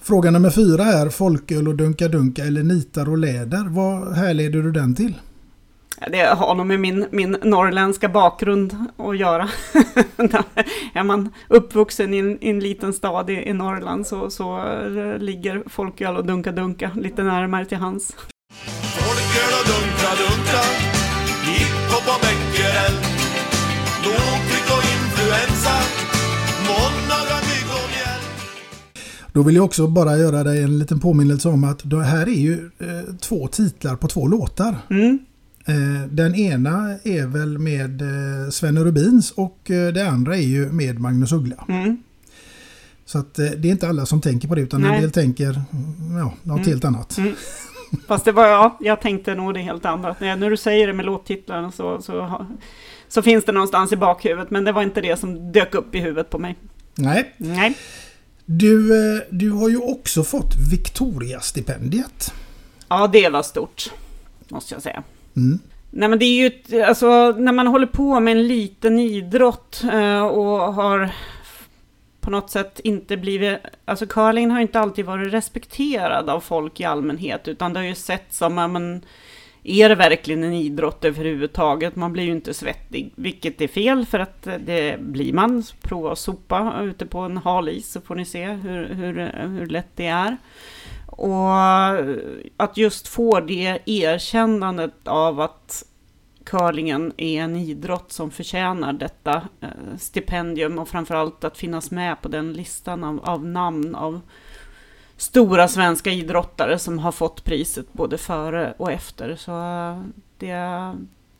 Fråga 0.00 0.30
nummer 0.30 0.50
fyra 0.50 0.84
är 0.84 1.08
folköl 1.08 1.68
och 1.68 1.74
dunka-dunka 1.74 2.44
eller 2.44 2.62
nitar 2.62 3.08
och 3.08 3.18
läder. 3.18 3.68
Vad 3.68 4.16
härleder 4.16 4.62
du 4.62 4.72
den 4.72 4.94
till? 4.94 5.14
Det 6.10 6.24
har 6.24 6.54
nog 6.54 6.66
med 6.66 6.80
min, 6.80 7.06
min 7.10 7.36
norrländska 7.42 8.08
bakgrund 8.08 8.76
att 8.96 9.18
göra. 9.18 9.48
är 10.94 11.02
man 11.02 11.32
uppvuxen 11.48 12.14
i 12.14 12.18
en, 12.18 12.44
i 12.44 12.50
en 12.50 12.60
liten 12.60 12.92
stad 12.92 13.30
i, 13.30 13.32
i 13.32 13.52
Norrland 13.52 14.06
så, 14.06 14.30
så 14.30 14.58
eh, 14.58 15.18
ligger 15.18 15.62
folköl 15.66 16.16
och 16.16 16.26
dunka-dunka 16.26 16.90
lite 16.94 17.22
närmare 17.22 17.64
till 17.64 17.78
hands. 17.78 18.16
Folköl 18.82 19.52
och 19.60 19.66
dunka-dunka 19.66 20.77
Då 29.32 29.42
vill 29.42 29.56
jag 29.56 29.64
också 29.64 29.86
bara 29.86 30.16
göra 30.16 30.44
dig 30.44 30.62
en 30.62 30.78
liten 30.78 31.00
påminnelse 31.00 31.48
om 31.48 31.64
att 31.64 31.80
det 31.90 32.04
här 32.04 32.26
är 32.28 32.40
ju 32.40 32.70
eh, 32.78 33.14
två 33.20 33.46
titlar 33.46 33.96
på 33.96 34.08
två 34.08 34.26
låtar. 34.26 34.76
Mm. 34.90 35.18
Eh, 35.66 36.08
den 36.10 36.34
ena 36.34 36.96
är 37.04 37.26
väl 37.26 37.58
med 37.58 38.02
eh, 38.02 38.50
Sven 38.50 38.84
Rubins 38.84 39.30
och 39.30 39.70
eh, 39.70 39.92
det 39.92 40.08
andra 40.08 40.36
är 40.36 40.42
ju 40.42 40.72
med 40.72 40.98
Magnus 41.00 41.32
Uggla. 41.32 41.64
Mm. 41.68 41.96
Så 43.04 43.18
att 43.18 43.38
eh, 43.38 43.46
det 43.46 43.68
är 43.68 43.72
inte 43.72 43.88
alla 43.88 44.06
som 44.06 44.20
tänker 44.20 44.48
på 44.48 44.54
det 44.54 44.60
utan 44.60 44.80
Nej. 44.80 44.94
en 44.94 45.02
del 45.02 45.10
tänker 45.10 45.62
mm, 45.72 46.18
ja, 46.18 46.34
något 46.42 46.58
Mm. 46.58 46.68
helt 46.68 46.84
annat. 46.84 47.18
Mm. 47.18 47.34
Fast 48.08 48.24
det 48.24 48.32
var 48.32 48.46
ja, 48.46 48.78
jag 48.80 49.00
tänkte 49.00 49.34
nog 49.34 49.54
det 49.54 49.60
helt 49.60 49.84
andra. 49.84 50.16
När 50.20 50.50
du 50.50 50.56
säger 50.56 50.86
det 50.86 50.92
med 50.92 51.06
låttitlarna 51.06 51.72
så, 51.72 52.02
så, 52.02 52.46
så 53.08 53.22
finns 53.22 53.44
det 53.44 53.52
någonstans 53.52 53.92
i 53.92 53.96
bakhuvudet. 53.96 54.50
Men 54.50 54.64
det 54.64 54.72
var 54.72 54.82
inte 54.82 55.00
det 55.00 55.18
som 55.20 55.52
dök 55.52 55.74
upp 55.74 55.94
i 55.94 55.98
huvudet 56.00 56.30
på 56.30 56.38
mig. 56.38 56.56
Nej. 56.94 57.34
Nej. 57.36 57.76
Du, 58.50 58.94
eh, 59.16 59.22
du 59.30 59.50
har 59.50 59.68
ju 59.68 59.78
också 59.78 60.24
fått 60.24 60.54
Victoria-stipendiet. 60.70 62.32
Ja, 62.88 63.06
det 63.06 63.28
var 63.28 63.42
stort. 63.42 63.92
Måste 64.48 64.74
jag 64.74 64.82
säga. 64.82 65.02
Mm. 65.36 65.58
Nej 65.90 66.08
men 66.08 66.18
det 66.18 66.24
är 66.24 66.50
ju, 66.50 66.82
alltså 66.82 67.30
när 67.38 67.52
man 67.52 67.66
håller 67.66 67.86
på 67.86 68.20
med 68.20 68.32
en 68.32 68.48
liten 68.48 68.98
idrott 68.98 69.82
eh, 69.92 70.22
och 70.22 70.74
har 70.74 71.10
på 72.20 72.30
något 72.30 72.50
sätt 72.50 72.80
inte 72.84 73.16
blivit, 73.16 73.58
alltså 73.84 74.06
curlingen 74.06 74.50
har 74.50 74.60
inte 74.60 74.80
alltid 74.80 75.04
varit 75.04 75.32
respekterad 75.32 76.30
av 76.30 76.40
folk 76.40 76.80
i 76.80 76.84
allmänhet, 76.84 77.48
utan 77.48 77.72
det 77.72 77.80
har 77.80 77.86
ju 77.86 77.94
sett 77.94 78.34
som, 78.34 78.54
men 78.54 79.02
är 79.68 79.88
det 79.88 79.94
verkligen 79.94 80.44
en 80.44 80.52
idrott 80.52 81.04
överhuvudtaget? 81.04 81.96
Man 81.96 82.12
blir 82.12 82.24
ju 82.24 82.32
inte 82.32 82.54
svettig, 82.54 83.12
vilket 83.16 83.60
är 83.60 83.68
fel 83.68 84.06
för 84.06 84.18
att 84.18 84.42
det 84.42 85.00
blir 85.00 85.32
man. 85.32 85.62
Prova 85.80 86.12
att 86.12 86.18
sopa 86.18 86.80
ute 86.82 87.06
på 87.06 87.18
en 87.18 87.36
hal 87.36 87.68
is 87.68 87.92
så 87.92 88.00
får 88.00 88.14
ni 88.14 88.24
se 88.24 88.46
hur, 88.46 88.88
hur, 88.88 89.32
hur 89.58 89.66
lätt 89.66 89.96
det 89.96 90.06
är. 90.06 90.36
Och 91.06 91.52
att 92.56 92.76
just 92.76 93.08
få 93.08 93.40
det 93.40 93.78
erkännandet 93.86 95.08
av 95.08 95.40
att 95.40 95.84
curlingen 96.44 97.12
är 97.16 97.42
en 97.42 97.56
idrott 97.56 98.12
som 98.12 98.30
förtjänar 98.30 98.92
detta 98.92 99.42
eh, 99.60 99.96
stipendium 99.98 100.78
och 100.78 100.88
framförallt 100.88 101.44
att 101.44 101.58
finnas 101.58 101.90
med 101.90 102.22
på 102.22 102.28
den 102.28 102.52
listan 102.52 103.04
av, 103.04 103.20
av 103.24 103.46
namn 103.46 103.94
av 103.94 104.20
stora 105.18 105.68
svenska 105.68 106.10
idrottare 106.10 106.78
som 106.78 106.98
har 106.98 107.12
fått 107.12 107.44
priset 107.44 107.92
både 107.92 108.18
före 108.18 108.74
och 108.76 108.92
efter. 108.92 109.36
Så 109.36 109.52
eh, 109.52 110.02
det 110.38 110.50
är 110.50 110.94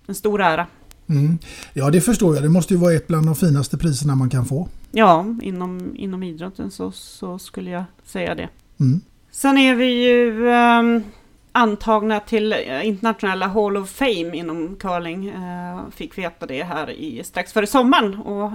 en 0.07 0.15
stor 0.15 0.41
ära. 0.41 0.67
Mm. 1.09 1.39
Ja, 1.73 1.91
det 1.91 2.01
förstår 2.01 2.35
jag. 2.35 2.45
Det 2.45 2.49
måste 2.49 2.75
ju 2.75 2.81
vara 2.81 2.95
ett 2.95 3.07
bland 3.07 3.27
de 3.27 3.35
finaste 3.37 3.79
priserna 3.79 4.15
man 4.15 4.31
kan 4.31 4.45
få. 4.45 4.69
Ja, 4.91 5.27
inom, 5.43 5.97
inom 5.97 6.23
idrotten 6.23 6.71
så, 6.71 6.93
så 6.93 7.39
skulle 7.39 7.71
jag 7.71 7.85
säga 8.05 8.35
det. 8.35 8.49
Mm. 8.81 9.01
Sen 9.31 9.59
är 9.59 9.75
vi 9.75 10.05
ju 10.07 10.51
ehm, 10.51 11.03
antagna 11.53 12.21
till 12.21 12.53
eh, 12.53 12.87
internationella 12.87 13.47
Hall 13.47 13.77
of 13.77 13.91
Fame 13.91 14.37
inom 14.37 14.77
curling. 14.77 15.29
Eh, 15.29 15.81
fick 15.91 16.19
veta 16.19 16.47
det 16.47 16.63
här 16.63 16.91
i, 16.91 17.25
strax 17.25 17.53
före 17.53 17.67
sommaren 17.67 18.15
och 18.15 18.51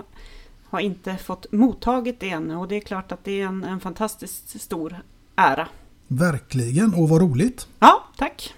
har 0.70 0.80
inte 0.80 1.18
fått 1.18 1.52
mottagit 1.52 2.20
det 2.20 2.30
ännu. 2.30 2.56
Och 2.56 2.68
det 2.68 2.76
är 2.76 2.82
klart 2.82 3.12
att 3.12 3.24
det 3.24 3.42
är 3.42 3.46
en, 3.46 3.64
en 3.64 3.80
fantastiskt 3.80 4.62
stor 4.62 5.02
ära. 5.36 5.68
Verkligen, 6.08 6.94
och 6.94 7.10
vad 7.10 7.22
roligt. 7.22 7.68
Ja, 7.80 8.04
tack. 8.18 8.54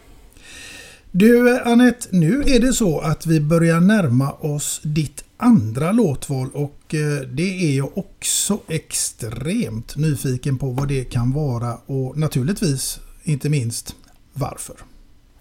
Du 1.11 1.59
Annette, 1.59 2.07
nu 2.11 2.41
är 2.41 2.59
det 2.59 2.73
så 2.73 2.99
att 2.99 3.25
vi 3.25 3.41
börjar 3.41 3.79
närma 3.79 4.31
oss 4.31 4.81
ditt 4.83 5.23
andra 5.37 5.91
låtval 5.91 6.49
och 6.53 6.95
eh, 6.95 7.27
det 7.27 7.71
är 7.71 7.77
jag 7.77 7.97
också 7.97 8.59
extremt 8.67 9.97
nyfiken 9.97 10.57
på 10.57 10.69
vad 10.69 10.87
det 10.87 11.03
kan 11.03 11.31
vara 11.31 11.77
och 11.85 12.17
naturligtvis 12.17 12.99
inte 13.23 13.49
minst 13.49 13.95
varför. 14.33 14.75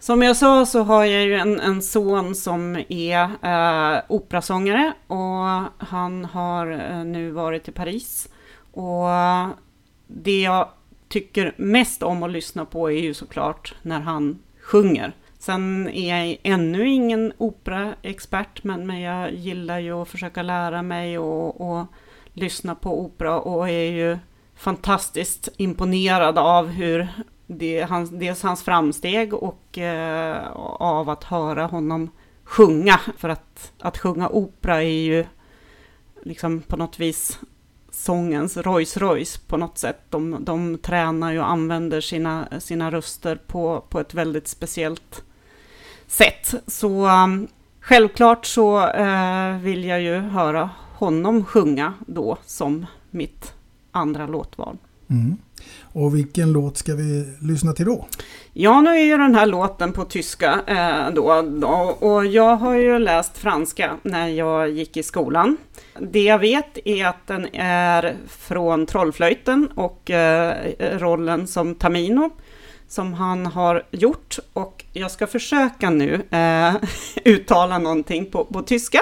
Som 0.01 0.23
jag 0.23 0.37
sa 0.37 0.67
så 0.67 0.83
har 0.83 1.05
jag 1.05 1.25
ju 1.25 1.35
en, 1.35 1.61
en 1.61 1.83
son 1.83 2.35
som 2.35 2.85
är 2.89 3.23
eh, 3.23 4.03
operasångare 4.09 4.93
och 5.07 5.87
han 5.87 6.25
har 6.25 6.71
eh, 6.71 7.05
nu 7.05 7.31
varit 7.31 7.69
i 7.69 7.73
Paris. 7.73 8.29
Och 8.73 9.09
det 10.07 10.41
jag 10.41 10.69
tycker 11.15 11.55
mest 11.57 12.03
om 12.03 12.23
att 12.23 12.31
lyssna 12.31 12.65
på 12.65 12.91
är 12.91 13.01
ju 13.01 13.15
såklart 13.15 13.75
när 13.83 14.01
han 14.01 14.39
sjunger. 14.61 15.13
Sen 15.39 15.89
är 15.89 16.27
jag 16.27 16.39
ännu 16.43 16.89
ingen 16.89 17.33
operaexpert, 17.39 18.65
men, 18.65 18.87
men 18.87 19.01
jag 19.01 19.35
gillar 19.35 19.79
ju 19.79 19.93
att 19.93 20.09
försöka 20.09 20.43
lära 20.43 20.83
mig 20.83 21.19
och, 21.19 21.61
och 21.61 21.87
lyssna 22.33 22.75
på 22.75 23.01
opera 23.01 23.41
och 23.41 23.69
är 23.69 23.91
ju 23.91 24.19
fantastiskt 24.57 25.49
imponerad 25.57 26.39
av 26.39 26.69
hur 26.69 27.09
det, 27.47 27.83
hans, 27.83 28.11
dels 28.11 28.43
hans 28.43 28.63
framsteg 28.63 29.35
och 29.35 29.79
eh, 29.79 30.47
av 30.81 31.11
att 31.11 31.25
höra 31.25 31.67
honom 31.67 32.11
sjunga. 32.45 33.01
För 33.17 33.29
att, 33.29 33.73
att 33.81 33.99
sjunga 33.99 34.29
opera 34.29 34.83
är 34.83 35.03
ju 35.03 35.25
liksom 36.23 36.63
på 36.63 36.77
något 36.77 37.01
vis 37.01 37.39
sångens 37.95 38.57
Rolls 38.57 38.97
Royce 38.97 39.39
på 39.47 39.57
något 39.57 39.79
sätt. 39.79 40.01
De, 40.11 40.45
de 40.45 40.79
tränar 40.79 41.33
ju 41.33 41.39
och 41.39 41.51
använder 41.51 42.01
sina, 42.01 42.49
sina 42.61 42.91
röster 42.91 43.37
på, 43.47 43.85
på 43.89 44.01
ett 44.01 44.15
väldigt 44.15 44.49
speciellt 44.49 45.25
sätt. 46.07 46.55
Så 46.67 47.07
um, 47.07 47.49
självklart 47.81 48.47
så 48.47 48.87
uh, 48.87 49.59
vill 49.59 49.85
jag 49.85 50.03
ju 50.03 50.19
höra 50.19 50.71
honom 50.95 51.45
sjunga 51.45 51.93
då 52.07 52.39
som 52.47 52.87
mitt 53.11 53.55
andra 53.91 54.27
låtval. 54.27 54.77
Mm. 55.09 55.37
Och 55.83 56.17
vilken 56.17 56.53
låt 56.53 56.77
ska 56.77 56.95
vi 56.95 57.37
lyssna 57.41 57.73
till 57.73 57.85
då? 57.85 58.07
Ja, 58.53 58.81
nu 58.81 58.91
är 58.91 59.05
ju 59.05 59.19
den 59.19 59.35
här 59.35 59.47
låten 59.47 59.93
på 59.93 60.05
tyska 60.05 60.61
eh, 60.67 61.15
då, 61.15 61.43
då, 61.43 61.97
och 62.01 62.27
jag 62.27 62.57
har 62.57 62.75
ju 62.75 62.99
läst 62.99 63.39
franska 63.39 63.97
när 64.03 64.29
jag 64.29 64.71
gick 64.71 64.97
i 64.97 65.03
skolan. 65.03 65.57
Det 65.99 66.23
jag 66.23 66.39
vet 66.39 66.79
är 66.85 67.07
att 67.07 67.27
den 67.27 67.55
är 67.55 68.17
från 68.29 68.87
Trollflöjten 68.87 69.69
och 69.75 70.11
eh, 70.11 70.55
rollen 70.99 71.47
som 71.47 71.75
Tamino 71.75 72.31
som 72.89 73.15
han 73.15 73.47
har 73.47 73.83
gjort 73.91 74.39
och 74.53 74.85
jag 74.93 75.11
ska 75.11 75.27
försöka 75.27 75.91
nu 75.91 76.23
eh, 76.31 76.75
uttala 77.25 77.79
någonting 77.79 78.31
på, 78.31 78.45
på 78.45 78.63
tyska. 78.63 79.01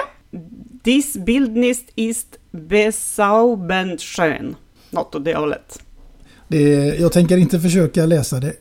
Dis 0.83 1.17
Bildnis 1.17 1.83
ist 1.95 2.39
Besaubenschön. 2.51 4.55
Något 4.89 5.15
åt 5.15 5.25
det 5.25 5.35
hållet. 5.35 5.82
Det, 6.53 6.95
jag 6.99 7.11
tänker 7.11 7.37
inte 7.37 7.59
försöka 7.59 8.05
läsa 8.05 8.39
det. 8.39 8.53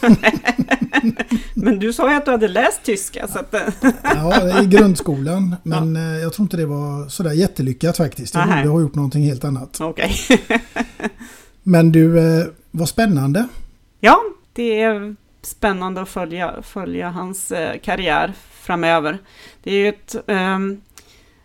Men 1.54 1.78
du 1.78 1.92
sa 1.92 2.10
ju 2.10 2.16
att 2.16 2.24
du 2.24 2.30
hade 2.30 2.48
läst 2.48 2.82
tyska. 2.82 3.28
Så 3.28 3.38
att... 3.38 3.54
ja, 4.02 4.62
i 4.62 4.66
grundskolan. 4.66 5.56
Men 5.62 5.96
ja. 5.96 6.18
jag 6.18 6.32
tror 6.32 6.44
inte 6.44 6.56
det 6.56 6.66
var 6.66 7.08
sådär 7.08 7.32
jättelyckat 7.32 7.96
faktiskt. 7.96 8.34
Jag 8.34 8.48
borde 8.48 8.68
ha 8.68 8.80
gjort 8.80 8.94
någonting 8.94 9.24
helt 9.24 9.44
annat. 9.44 9.80
Okay. 9.80 10.12
men 11.62 11.92
du, 11.92 12.20
vad 12.70 12.88
spännande. 12.88 13.48
Ja, 14.00 14.20
det 14.52 14.80
är 14.82 15.16
spännande 15.42 16.00
att 16.00 16.08
följa, 16.08 16.62
följa 16.62 17.10
hans 17.10 17.52
karriär 17.82 18.32
framöver. 18.60 19.18
Det 19.62 19.70
är 19.70 19.78
ju 19.78 19.88
ett... 19.88 20.16
Um, 20.26 20.80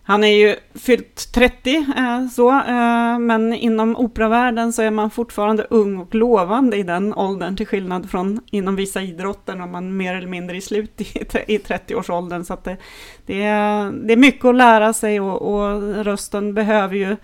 han 0.04 0.24
är 0.24 0.36
ju 0.36 0.56
fyllt 0.74 1.32
30, 1.34 1.76
eh, 1.98 2.28
så, 2.28 2.50
eh, 2.50 3.20
men 3.20 3.54
inom 3.54 3.98
operavärlden 3.98 4.74
så 4.74 4.82
är 4.82 4.92
man 4.92 5.12
fortfarande 5.12 5.68
ung 5.70 5.98
och 5.98 6.16
lovande 6.16 6.78
i 6.78 6.84
den 6.84 7.14
åldern, 7.14 7.58
till 7.58 7.68
skillnad 7.68 8.10
från 8.10 8.40
inom 8.52 8.76
vissa 8.76 9.02
idrotter, 9.02 9.56
när 9.56 9.68
man 9.68 9.98
mer 9.98 10.16
eller 10.16 10.28
mindre 10.28 10.58
är 10.58 10.62
slut 10.62 11.02
i, 11.02 11.04
i 11.48 11.58
30-årsåldern. 11.58 12.46
Så 12.46 12.58
det, 12.64 12.78
det, 13.26 13.44
är, 13.44 13.92
det 13.92 14.14
är 14.14 14.18
mycket 14.18 14.46
att 14.46 14.56
lära 14.56 14.94
sig 14.94 15.20
och, 15.20 15.42
och 15.42 15.82
rösten 16.06 16.54
behöver 16.54 16.96
ju 16.96 17.16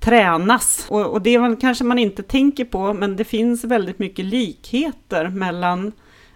tränas. 0.00 0.86
Och, 0.88 1.06
och 1.06 1.22
det 1.22 1.60
kanske 1.60 1.84
man 1.84 1.98
inte 1.98 2.22
tänker 2.22 2.64
på, 2.64 2.94
men 2.94 3.16
det 3.16 3.24
finns 3.24 3.64
väldigt 3.64 3.98
mycket 3.98 4.24
likheter 4.24 5.28
mellan 5.28 5.92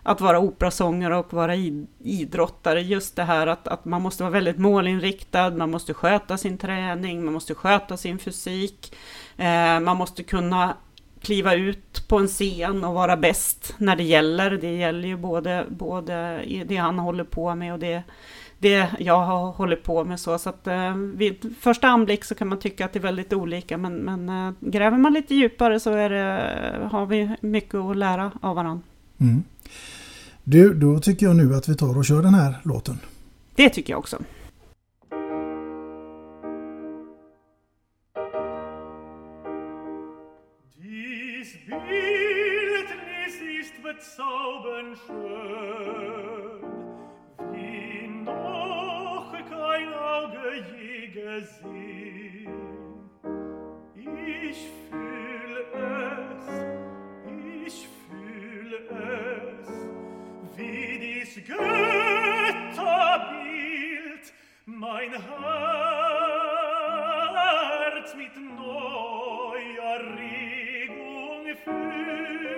att 0.07 0.21
vara 0.21 0.39
operasångare 0.39 1.17
och 1.17 1.33
vara 1.33 1.55
idrottare. 1.99 2.81
Just 2.81 3.17
det 3.17 3.25
här 3.25 3.47
att, 3.47 3.69
att 3.69 3.85
man 3.85 4.03
måste 4.03 4.23
vara 4.23 4.33
väldigt 4.33 4.59
målinriktad, 4.59 5.51
man 5.51 5.71
måste 5.71 5.95
sköta 5.95 6.37
sin 6.37 6.59
träning, 6.59 7.25
man 7.25 7.35
måste 7.35 7.55
sköta 7.55 7.97
sin 7.97 8.19
fysik, 8.19 8.97
eh, 9.37 9.81
man 9.81 9.97
måste 9.97 10.23
kunna 10.23 10.77
kliva 11.21 11.55
ut 11.55 12.09
på 12.09 12.19
en 12.19 12.27
scen 12.27 12.85
och 12.85 12.95
vara 12.95 13.17
bäst 13.17 13.75
när 13.79 13.97
det 13.97 14.03
gäller. 14.03 14.51
Det 14.51 14.77
gäller 14.77 15.09
ju 15.09 15.17
både, 15.17 15.67
både 15.69 16.45
det 16.67 16.77
han 16.77 16.99
håller 16.99 17.25
på 17.25 17.55
med 17.55 17.73
och 17.73 17.79
det, 17.79 18.03
det 18.59 18.89
jag 18.99 19.21
har 19.21 19.53
hållit 19.53 19.83
på 19.83 20.05
med. 20.05 20.21
Så, 20.21 20.39
så 20.39 20.49
att, 20.49 20.67
eh, 20.67 20.95
vid 20.97 21.55
första 21.61 21.89
anblick 21.89 22.25
så 22.25 22.35
kan 22.35 22.49
man 22.49 22.59
tycka 22.59 22.85
att 22.85 22.93
det 22.93 22.99
är 22.99 23.03
väldigt 23.03 23.33
olika, 23.33 23.79
men, 23.79 23.97
men 23.97 24.29
eh, 24.29 24.55
gräver 24.61 24.99
man 24.99 25.13
lite 25.13 25.35
djupare 25.35 25.81
så 25.81 25.91
är 25.91 26.11
det, 26.11 26.89
har 26.93 27.07
vi 27.07 27.37
mycket 27.41 27.75
att 27.75 27.97
lära 27.97 28.33
av 28.41 28.57
varandra. 28.57 28.83
Mm. 29.21 29.43
Du, 30.47 30.75
då 30.75 30.99
tycker 30.99 31.27
jag 31.27 31.37
nu 31.37 31.55
att 31.55 31.69
vi 31.69 31.77
tar 31.77 31.99
och 31.99 32.05
kör 32.05 32.23
den 32.23 32.35
här 32.35 32.55
låten. 32.63 32.99
Det 33.55 33.71
tycker 33.71 33.93
jag 33.93 33.99
också. 33.99 34.19
Ich 54.47 54.69
fühle 54.91 55.63
es, 55.75 56.49
ich 57.67 57.89
fühle 58.09 58.79
es, 58.91 59.94
vidis 60.57 61.35
Götterbild 61.47 61.85
mein 64.67 65.13
Herz 65.13 65.35
mit 68.17 68.37
neuer 68.37 70.01
Regung 70.19 71.45
füllt. 71.65 72.54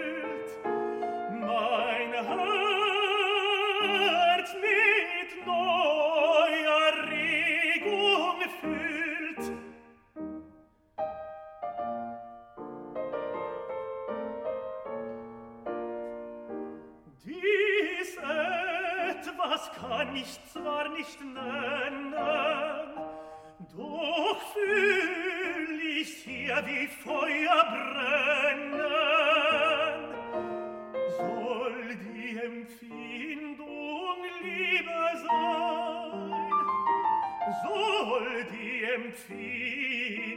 das 19.57 19.73
kann 19.73 20.15
ich 20.15 20.39
zwar 20.53 20.87
nicht 20.91 21.19
nennen, 21.21 22.13
doch 23.75 24.41
fühl 24.53 25.81
ich 25.99 26.11
hier 26.25 26.63
wie 26.67 26.87
Feuer 26.87 27.65
brennen. 27.73 28.81
Soll 31.17 31.97
die 32.05 32.39
Empfindung 32.39 34.19
Liebe 34.43 35.03
sein, 35.27 36.33
soll 37.65 38.29
die 38.53 38.85
Empfindung 38.85 40.36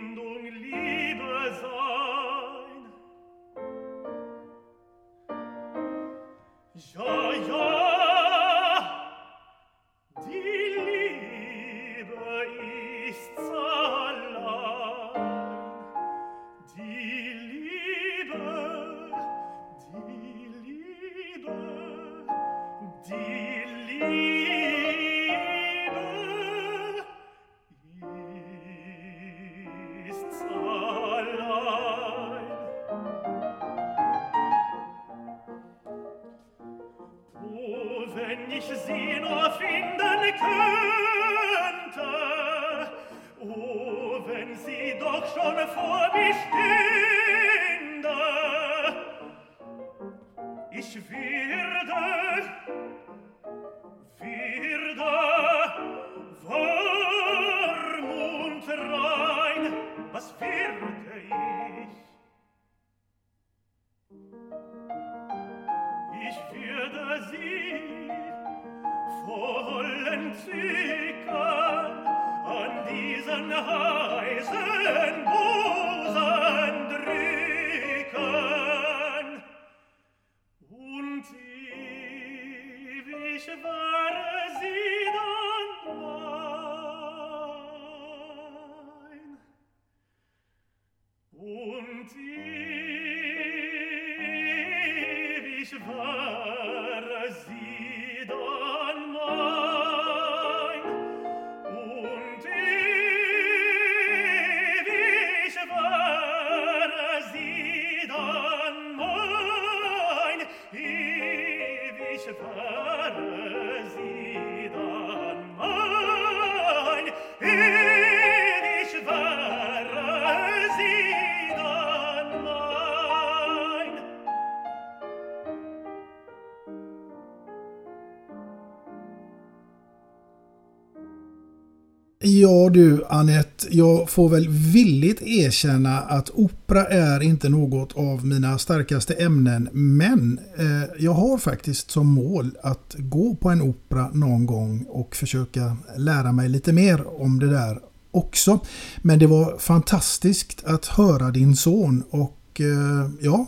Ja 132.42 132.70
du 132.70 133.04
Annette, 133.10 133.68
jag 133.70 134.10
får 134.10 134.30
väl 134.30 134.50
villigt 134.50 135.22
erkänna 135.22 136.00
att 136.00 136.30
opera 136.30 136.86
är 136.86 137.24
inte 137.24 137.50
något 137.50 137.98
av 137.98 138.26
mina 138.26 138.58
starkaste 138.58 139.14
ämnen. 139.14 139.70
Men 139.72 140.40
eh, 140.58 140.90
jag 141.00 141.14
har 141.14 141.38
faktiskt 141.38 141.92
som 141.92 142.08
mål 142.08 142.58
att 142.64 142.96
gå 142.98 143.36
på 143.36 143.50
en 143.50 143.62
opera 143.62 144.10
någon 144.14 144.46
gång 144.46 144.86
och 144.90 145.16
försöka 145.16 145.78
lära 145.98 146.32
mig 146.32 146.50
lite 146.50 146.74
mer 146.74 147.22
om 147.22 147.40
det 147.40 147.50
där 147.50 147.80
också. 148.12 148.60
Men 148.98 149.20
det 149.20 149.28
var 149.28 149.58
fantastiskt 149.58 150.64
att 150.66 150.86
höra 150.86 151.32
din 151.32 151.56
son 151.56 152.04
och 152.10 152.62
eh, 152.62 153.10
ja, 153.22 153.46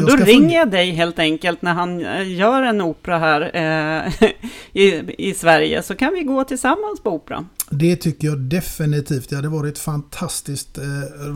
men 0.00 0.18
då 0.18 0.24
ringer 0.24 0.56
jag 0.56 0.70
dig 0.70 0.90
helt 0.90 1.18
enkelt 1.18 1.62
när 1.62 1.74
han 1.74 2.06
eh, 2.06 2.32
gör 2.32 2.62
en 2.62 2.80
opera 2.80 3.18
här 3.18 3.40
eh, 3.54 4.30
i, 4.72 5.14
i 5.18 5.34
Sverige 5.34 5.82
så 5.82 5.94
kan 5.94 6.12
vi 6.14 6.22
gå 6.22 6.44
tillsammans 6.44 7.00
på 7.02 7.10
opera. 7.10 7.46
Det 7.70 7.96
tycker 7.96 8.28
jag 8.28 8.38
definitivt. 8.38 9.30
Det 9.30 9.36
hade 9.36 9.48
varit 9.48 9.78
fantastiskt 9.78 10.78
eh, 10.78 10.84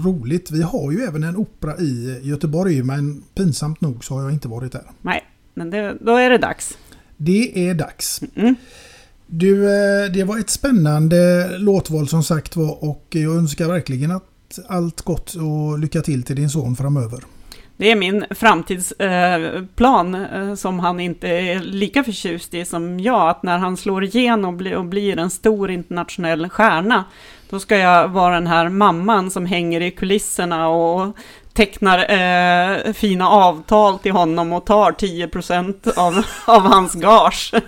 roligt. 0.05 0.51
Vi 0.51 0.63
har 0.63 0.93
ju 0.93 1.03
även 1.03 1.25
en 1.25 1.37
opera 1.37 1.77
i 1.77 2.21
Göteborg 2.23 2.83
men 2.83 3.23
pinsamt 3.35 3.81
nog 3.81 4.05
så 4.05 4.15
har 4.15 4.23
jag 4.23 4.33
inte 4.33 4.49
varit 4.49 4.73
där. 4.73 4.91
Nej, 5.03 5.25
men 5.55 5.71
det, 5.71 5.97
då 6.01 6.17
är 6.17 6.31
det 6.31 6.39
dags. 6.39 6.79
Det 7.17 7.69
är 7.69 7.75
dags. 7.75 8.21
Mm. 8.35 8.55
Du, 9.27 9.65
eh, 9.65 10.13
det 10.13 10.25
var 10.25 10.39
ett 10.39 10.51
spännande 10.51 11.49
låtval 11.59 12.09
som 12.09 12.23
sagt 12.23 12.57
var 12.57 12.85
och 12.85 13.07
jag 13.11 13.37
önskar 13.37 13.69
verkligen 13.69 14.11
att 14.11 14.59
allt 14.67 15.03
gott 15.03 15.35
och 15.35 15.79
lycka 15.79 16.01
till 16.01 16.23
till 16.23 16.37
din 16.37 16.51
son 16.51 16.77
framöver. 16.77 17.21
Det 17.77 17.91
är 17.91 17.97
min 17.97 18.25
framtidsplan 18.31 20.15
eh, 20.15 20.55
som 20.55 20.81
han 20.81 21.01
inte 21.01 21.29
är 21.29 21.61
lika 21.61 22.05
förtjust 22.05 22.55
i 22.55 22.65
som 22.65 23.01
jag. 23.01 23.29
Att 23.29 23.43
när 23.43 23.59
han 23.59 23.77
slår 23.77 24.05
igenom 24.05 24.73
och 24.77 24.85
blir 24.85 25.19
en 25.19 25.31
stor 25.31 25.71
internationell 25.71 26.49
stjärna, 26.49 27.05
då 27.51 27.61
ska 27.61 27.77
jag 27.77 28.09
vara 28.09 28.35
den 28.35 28.47
här 28.47 28.69
mamman 28.69 29.31
som 29.31 29.47
hänger 29.47 29.81
i 29.81 29.91
kulisserna 29.91 30.69
och 30.69 31.17
tecknar 31.53 31.99
eh, 31.99 32.93
fina 32.93 33.29
avtal 33.29 33.99
till 33.99 34.13
honom 34.13 34.53
och 34.53 34.67
tar 34.67 34.93
10% 34.93 35.99
av, 35.99 36.27
av 36.47 36.63
hans 36.63 36.95
gage. 36.95 37.53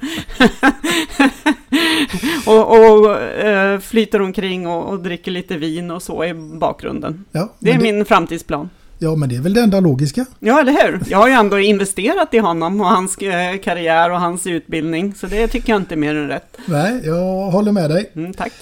och 2.46 2.78
och 2.78 3.20
eh, 3.20 3.80
flyter 3.80 4.22
omkring 4.22 4.66
och, 4.66 4.88
och, 4.88 5.00
dricker 5.00 5.30
lite 5.30 5.57
vin 5.57 5.90
och 5.90 6.02
så 6.02 6.24
i 6.24 6.34
bakgrunden. 6.34 7.24
Ja, 7.32 7.52
det 7.59 7.70
är 7.70 7.78
det... 7.78 7.82
min 7.82 8.04
framtidsplan. 8.04 8.70
Ja, 8.99 9.16
men 9.16 9.28
det 9.28 9.36
är 9.36 9.40
väl 9.40 9.55
det 9.55 9.61
enda 9.61 9.80
logiska? 9.80 10.26
Ja, 10.40 10.61
eller 10.61 10.72
hur? 10.72 11.01
Jag 11.09 11.18
har 11.18 11.28
ju 11.28 11.34
ändå 11.34 11.59
investerat 11.59 12.34
i 12.34 12.38
honom 12.38 12.80
och 12.80 12.86
hans 12.86 13.18
eh, 13.18 13.59
karriär 13.59 14.11
och 14.11 14.20
hans 14.20 14.47
utbildning, 14.47 15.14
så 15.14 15.26
det 15.26 15.49
tycker 15.49 15.72
jag 15.72 15.80
inte 15.80 15.94
är 15.94 15.97
mer 15.97 16.14
än 16.14 16.28
rätt. 16.28 16.59
Nej, 16.66 17.01
jag 17.05 17.51
håller 17.51 17.72
med 17.72 17.90
dig. 17.90 18.11
Mm, 18.14 18.34
tack. 18.34 18.53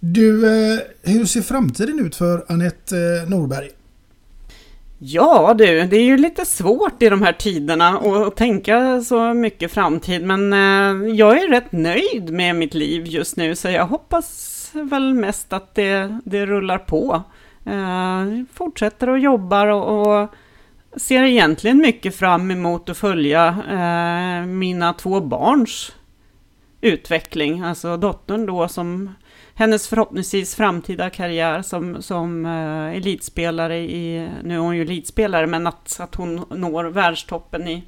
Du, 0.00 0.46
eh, 0.46 0.80
hur 1.02 1.24
ser 1.24 1.42
framtiden 1.42 2.06
ut 2.06 2.16
för 2.16 2.44
Anette 2.48 2.96
eh, 2.96 3.28
Norberg? 3.28 3.68
Ja 4.98 5.54
du, 5.58 5.82
det 5.82 5.96
är 5.96 6.02
ju 6.02 6.16
lite 6.16 6.44
svårt 6.44 7.02
i 7.02 7.08
de 7.08 7.22
här 7.22 7.32
tiderna 7.32 7.88
att 7.98 8.36
tänka 8.36 9.02
så 9.02 9.34
mycket 9.34 9.72
framtid, 9.72 10.22
men 10.24 10.52
jag 11.16 11.42
är 11.42 11.48
rätt 11.48 11.72
nöjd 11.72 12.30
med 12.32 12.56
mitt 12.56 12.74
liv 12.74 13.06
just 13.06 13.36
nu, 13.36 13.56
så 13.56 13.68
jag 13.68 13.86
hoppas 13.86 14.70
väl 14.72 15.14
mest 15.14 15.52
att 15.52 15.74
det, 15.74 16.18
det 16.24 16.46
rullar 16.46 16.78
på. 16.78 17.22
Eh, 17.64 18.44
fortsätter 18.52 19.08
och 19.08 19.18
jobbar 19.18 19.66
och, 19.66 20.20
och, 20.22 20.28
ser 20.96 21.22
egentligen 21.22 21.78
mycket 21.78 22.16
fram 22.16 22.50
emot 22.50 22.88
att 22.88 22.98
följa 22.98 23.46
eh, 23.70 24.46
mina 24.46 24.92
två 24.92 25.20
barns 25.20 25.92
utveckling. 26.80 27.60
Alltså 27.60 27.96
dottern 27.96 28.46
då 28.46 28.68
som 28.68 29.10
hennes 29.54 29.88
förhoppningsvis 29.88 30.54
framtida 30.54 31.10
karriär 31.10 31.62
som, 31.62 32.02
som 32.02 32.46
eh, 32.46 32.96
elitspelare 32.96 33.78
i, 33.78 34.28
nu 34.42 34.54
är 34.54 34.58
hon 34.58 34.76
ju 34.76 34.82
elitspelare, 34.82 35.46
men 35.46 35.66
att, 35.66 36.00
att 36.00 36.14
hon 36.14 36.44
når 36.50 36.84
världstoppen 36.84 37.68
i, 37.68 37.84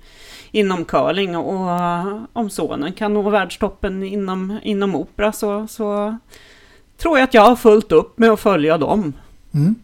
inom 0.51 0.85
curling 0.85 1.37
och 1.37 1.71
eh, 1.71 2.23
om 2.33 2.51
sonen 2.51 2.93
kan 2.93 3.15
nå 3.15 3.31
världstoppen 3.31 4.03
inom, 4.03 4.59
inom 4.63 4.95
opera 4.95 5.33
så, 5.33 5.67
så 5.67 6.19
tror 6.97 7.19
jag 7.19 7.25
att 7.25 7.35
jag 7.35 7.43
har 7.43 7.57
fullt 7.57 7.93
upp 7.93 8.19
med 8.19 8.31
att 8.31 8.41
följa 8.41 8.79
dem. 8.79 9.13
Mm. 9.55 9.75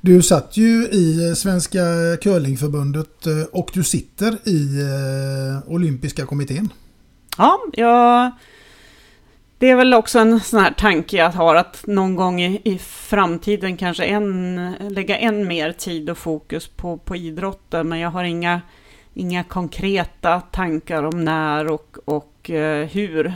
Du 0.00 0.22
satt 0.22 0.56
ju 0.56 0.88
i 0.88 1.34
Svenska 1.36 1.78
curlingförbundet 2.22 3.26
eh, 3.26 3.42
och 3.52 3.70
du 3.74 3.84
sitter 3.84 4.48
i 4.48 4.80
eh, 4.80 5.72
olympiska 5.72 6.26
kommittén. 6.26 6.72
Ja, 7.38 7.60
jag... 7.72 8.30
Det 9.58 9.70
är 9.70 9.76
väl 9.76 9.94
också 9.94 10.18
en 10.18 10.40
sån 10.40 10.60
här 10.60 10.72
tanke 10.72 11.16
jag 11.16 11.30
har 11.30 11.54
att 11.54 11.86
någon 11.86 12.16
gång 12.16 12.42
i, 12.42 12.60
i 12.64 12.78
framtiden 12.78 13.76
kanske 13.76 14.04
en, 14.04 14.74
lägga 14.80 15.18
än 15.18 15.48
mer 15.48 15.72
tid 15.72 16.10
och 16.10 16.18
fokus 16.18 16.68
på, 16.68 16.96
på 16.96 17.16
idrotten. 17.16 17.88
Men 17.88 17.98
jag 17.98 18.10
har 18.10 18.24
inga, 18.24 18.60
inga 19.14 19.44
konkreta 19.44 20.40
tankar 20.40 21.02
om 21.02 21.24
när 21.24 21.66
och, 21.66 21.96
och 22.04 22.50
eh, 22.50 22.86
hur 22.86 23.32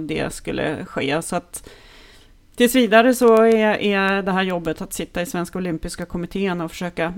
det 0.00 0.32
skulle 0.32 0.84
ske. 0.84 1.22
Så 1.22 1.36
att 1.36 1.68
Tills 2.60 2.74
vidare 2.74 3.14
så 3.14 3.42
är, 3.42 3.80
är 3.80 4.22
det 4.22 4.32
här 4.32 4.42
jobbet 4.42 4.82
att 4.82 4.92
sitta 4.92 5.22
i 5.22 5.26
Svenska 5.26 5.58
Olympiska 5.58 6.06
Kommittén 6.06 6.60
och 6.60 6.70
försöka 6.70 7.14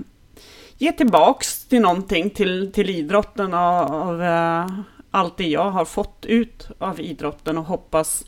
ge 0.77 0.91
tillbaks 0.91 1.65
till 1.65 1.81
någonting 1.81 2.29
till, 2.29 2.71
till 2.71 2.89
idrotten 2.89 3.53
av, 3.53 3.93
av 3.93 4.23
eh, 4.23 4.65
allt 5.11 5.37
det 5.37 5.47
jag 5.47 5.71
har 5.71 5.85
fått 5.85 6.25
ut 6.25 6.67
av 6.77 7.01
idrotten 7.01 7.57
och 7.57 7.63
hoppas 7.63 8.25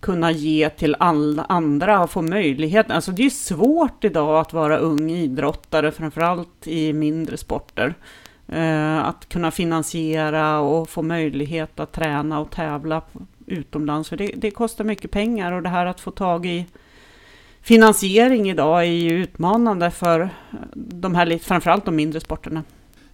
kunna 0.00 0.30
ge 0.30 0.70
till 0.70 0.96
alla 0.98 1.44
andra 1.44 2.02
och 2.02 2.10
få 2.10 2.22
möjlighet. 2.22 2.90
Alltså 2.90 3.12
det 3.12 3.26
är 3.26 3.30
svårt 3.30 4.04
idag 4.04 4.40
att 4.40 4.52
vara 4.52 4.78
ung 4.78 5.10
idrottare, 5.10 5.92
framförallt 5.92 6.66
i 6.66 6.92
mindre 6.92 7.36
sporter. 7.36 7.94
Eh, 8.48 9.04
att 9.04 9.28
kunna 9.28 9.50
finansiera 9.50 10.58
och 10.60 10.88
få 10.90 11.02
möjlighet 11.02 11.80
att 11.80 11.92
träna 11.92 12.40
och 12.40 12.50
tävla 12.50 13.02
utomlands. 13.46 14.08
För 14.08 14.16
det, 14.16 14.32
det, 14.36 14.50
kostar 14.50 14.84
mycket 14.84 15.10
pengar 15.10 15.52
och 15.52 15.62
det 15.62 15.68
här 15.68 15.86
att 15.86 16.00
få 16.00 16.10
tag 16.10 16.46
i 16.46 16.66
finansiering 17.62 18.50
idag 18.50 18.80
är 18.80 18.90
ju 18.90 19.10
utmanande 19.10 19.90
för 19.90 20.30
de 20.74 21.14
här, 21.14 21.38
framförallt 21.38 21.84
de 21.84 21.96
mindre 21.96 22.20
sporterna. 22.20 22.62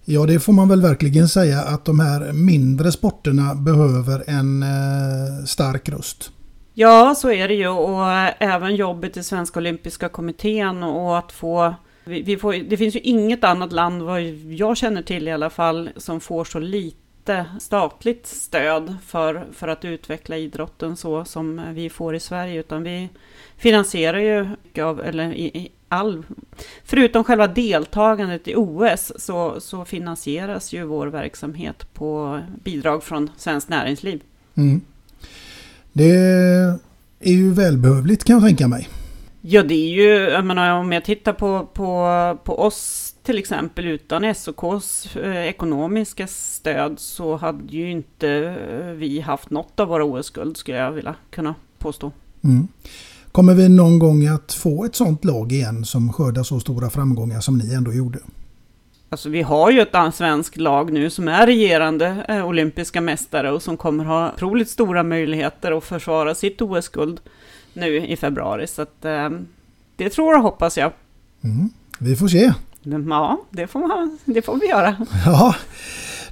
Ja, 0.04 0.26
det 0.26 0.40
får 0.40 0.52
man 0.52 0.68
väl 0.68 0.82
verkligen 0.82 1.28
säga 1.28 1.60
att 1.60 1.84
de 1.84 2.00
här 2.00 2.32
mindre 2.32 2.92
sporterna 2.92 3.54
behöver 3.54 4.24
en 4.26 4.62
eh, 4.62 5.44
stark 5.46 5.88
röst. 5.88 6.32
Ja, 6.74 7.14
så 7.16 7.30
är 7.30 7.48
det 7.48 7.54
ju 7.54 7.68
och 7.68 8.10
även 8.38 8.76
jobbet 8.76 9.16
i 9.16 9.22
Svenska 9.22 9.60
Olympiska 9.60 10.08
Kommittén 10.08 10.82
och 10.82 11.18
att 11.18 11.32
få 11.32 11.74
vi, 12.08 12.36
får, 12.36 12.52
det 12.52 12.76
finns 12.76 12.96
ju 12.96 13.00
inget 13.00 13.44
annat 13.44 13.72
land, 13.72 14.02
vad 14.02 14.22
jag 14.22 14.76
känner 14.76 15.02
till 15.02 15.28
i 15.28 15.32
alla 15.32 15.50
fall, 15.50 15.90
som 15.96 16.20
får 16.20 16.44
så 16.44 16.58
lite 16.58 16.96
inte 17.28 17.44
statligt 17.60 18.26
stöd 18.26 18.96
för, 19.06 19.46
för 19.52 19.68
att 19.68 19.84
utveckla 19.84 20.36
idrotten 20.36 20.96
så 20.96 21.24
som 21.24 21.62
vi 21.74 21.90
får 21.90 22.14
i 22.14 22.20
Sverige, 22.20 22.60
utan 22.60 22.82
vi 22.82 23.08
finansierar 23.56 24.18
ju 24.18 24.46
av, 24.82 25.00
eller 25.00 25.32
i, 25.32 25.44
i 25.44 25.68
all, 25.88 26.24
förutom 26.84 27.24
själva 27.24 27.46
deltagandet 27.46 28.48
i 28.48 28.54
OS, 28.56 29.12
så, 29.16 29.60
så 29.60 29.84
finansieras 29.84 30.72
ju 30.72 30.84
vår 30.84 31.06
verksamhet 31.06 31.94
på 31.94 32.40
bidrag 32.64 33.02
från 33.02 33.30
Svenskt 33.36 33.68
Näringsliv. 33.68 34.22
Mm. 34.54 34.80
Det 35.92 36.14
är 37.20 37.32
ju 37.32 37.52
välbehövligt 37.52 38.24
kan 38.24 38.34
jag 38.34 38.42
tänka 38.42 38.68
mig. 38.68 38.88
Ja, 39.40 39.62
det 39.62 39.74
är 39.74 39.88
ju, 39.88 40.08
jag 40.08 40.44
menar, 40.44 40.70
om 40.70 40.92
jag 40.92 41.04
tittar 41.04 41.32
på, 41.32 41.66
på, 41.72 42.38
på 42.44 42.60
oss 42.60 43.07
till 43.28 43.38
exempel 43.38 43.86
utan 43.86 44.34
SOKs 44.34 45.16
eh, 45.16 45.46
ekonomiska 45.46 46.26
stöd 46.26 46.98
så 46.98 47.36
hade 47.36 47.76
ju 47.76 47.90
inte 47.90 48.28
eh, 48.28 48.92
vi 48.92 49.20
haft 49.20 49.50
något 49.50 49.80
av 49.80 49.88
våra 49.88 50.04
OS-guld 50.04 50.56
skulle 50.56 50.76
jag 50.76 50.92
vilja 50.92 51.14
kunna 51.30 51.54
påstå. 51.78 52.12
Mm. 52.44 52.68
Kommer 53.32 53.54
vi 53.54 53.68
någon 53.68 53.98
gång 53.98 54.26
att 54.26 54.52
få 54.52 54.84
ett 54.84 54.94
sånt 54.94 55.24
lag 55.24 55.52
igen 55.52 55.84
som 55.84 56.12
skördar 56.12 56.42
så 56.42 56.60
stora 56.60 56.90
framgångar 56.90 57.40
som 57.40 57.58
ni 57.58 57.74
ändå 57.74 57.92
gjorde? 57.92 58.18
Alltså 59.08 59.28
vi 59.28 59.42
har 59.42 59.70
ju 59.70 59.80
ett 59.80 60.14
svenskt 60.14 60.56
lag 60.56 60.92
nu 60.92 61.10
som 61.10 61.28
är 61.28 61.46
regerande 61.46 62.24
eh, 62.28 62.46
olympiska 62.46 63.00
mästare 63.00 63.52
och 63.52 63.62
som 63.62 63.76
kommer 63.76 64.04
ha 64.04 64.32
otroligt 64.32 64.70
stora 64.70 65.02
möjligheter 65.02 65.72
att 65.72 65.84
försvara 65.84 66.34
sitt 66.34 66.62
OS-guld 66.62 67.20
nu 67.72 68.06
i 68.06 68.16
februari. 68.16 68.66
Så 68.66 68.82
att, 68.82 69.04
eh, 69.04 69.30
det 69.96 70.10
tror 70.10 70.36
och 70.36 70.42
hoppas 70.42 70.78
jag. 70.78 70.92
Mm. 71.44 71.70
Vi 71.98 72.16
får 72.16 72.28
se. 72.28 72.52
Ja, 72.82 73.40
det 73.50 73.66
får, 73.66 73.80
man, 73.80 74.18
det 74.24 74.42
får 74.42 74.56
vi 74.56 74.66
göra. 74.66 75.06
Ja. 75.26 75.54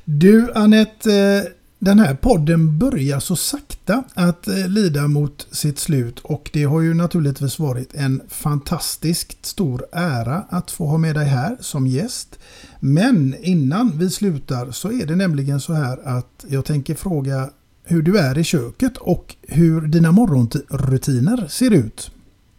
Du 0.05 0.53
Anette, 0.53 1.15
eh, 1.15 1.53
den 1.79 1.99
här 1.99 2.15
podden 2.15 2.79
börjar 2.79 3.21
så 3.21 3.37
sakta 3.37 4.05
att 4.15 4.49
eh, 4.49 4.69
lida 4.69 5.09
mot 5.09 5.49
sitt 5.51 5.79
slut 5.79 6.19
och 6.19 6.51
det 6.53 6.65
har 6.65 6.81
ju 6.81 6.95
naturligtvis 6.95 7.59
varit 7.59 7.95
en 7.95 8.23
fantastiskt 8.29 9.47
stor 9.47 9.87
ära 9.93 10.45
att 10.49 10.71
få 10.71 10.87
ha 10.87 10.99
med 10.99 11.15
dig 11.15 11.27
här 11.27 11.57
som 11.61 11.87
gäst. 11.87 12.39
Men 12.81 13.35
innan 13.41 13.99
vi 13.99 14.11
slutar 14.11 14.71
så 14.71 14.93
är 14.93 15.07
det 15.07 15.17
nämligen 15.17 15.61
så 15.61 15.73
här 15.73 15.99
att 16.05 16.45
jag 16.49 16.65
tänker 16.65 16.95
fråga 16.95 17.51
hur 17.85 18.03
du 18.03 18.19
är 18.19 18.39
i 18.39 18.45
köket 18.45 18.97
och 18.97 19.37
hur 19.43 19.81
dina 19.81 20.13
morgonrutiner 20.13 21.47
ser 21.49 21.71
ut. 21.71 22.11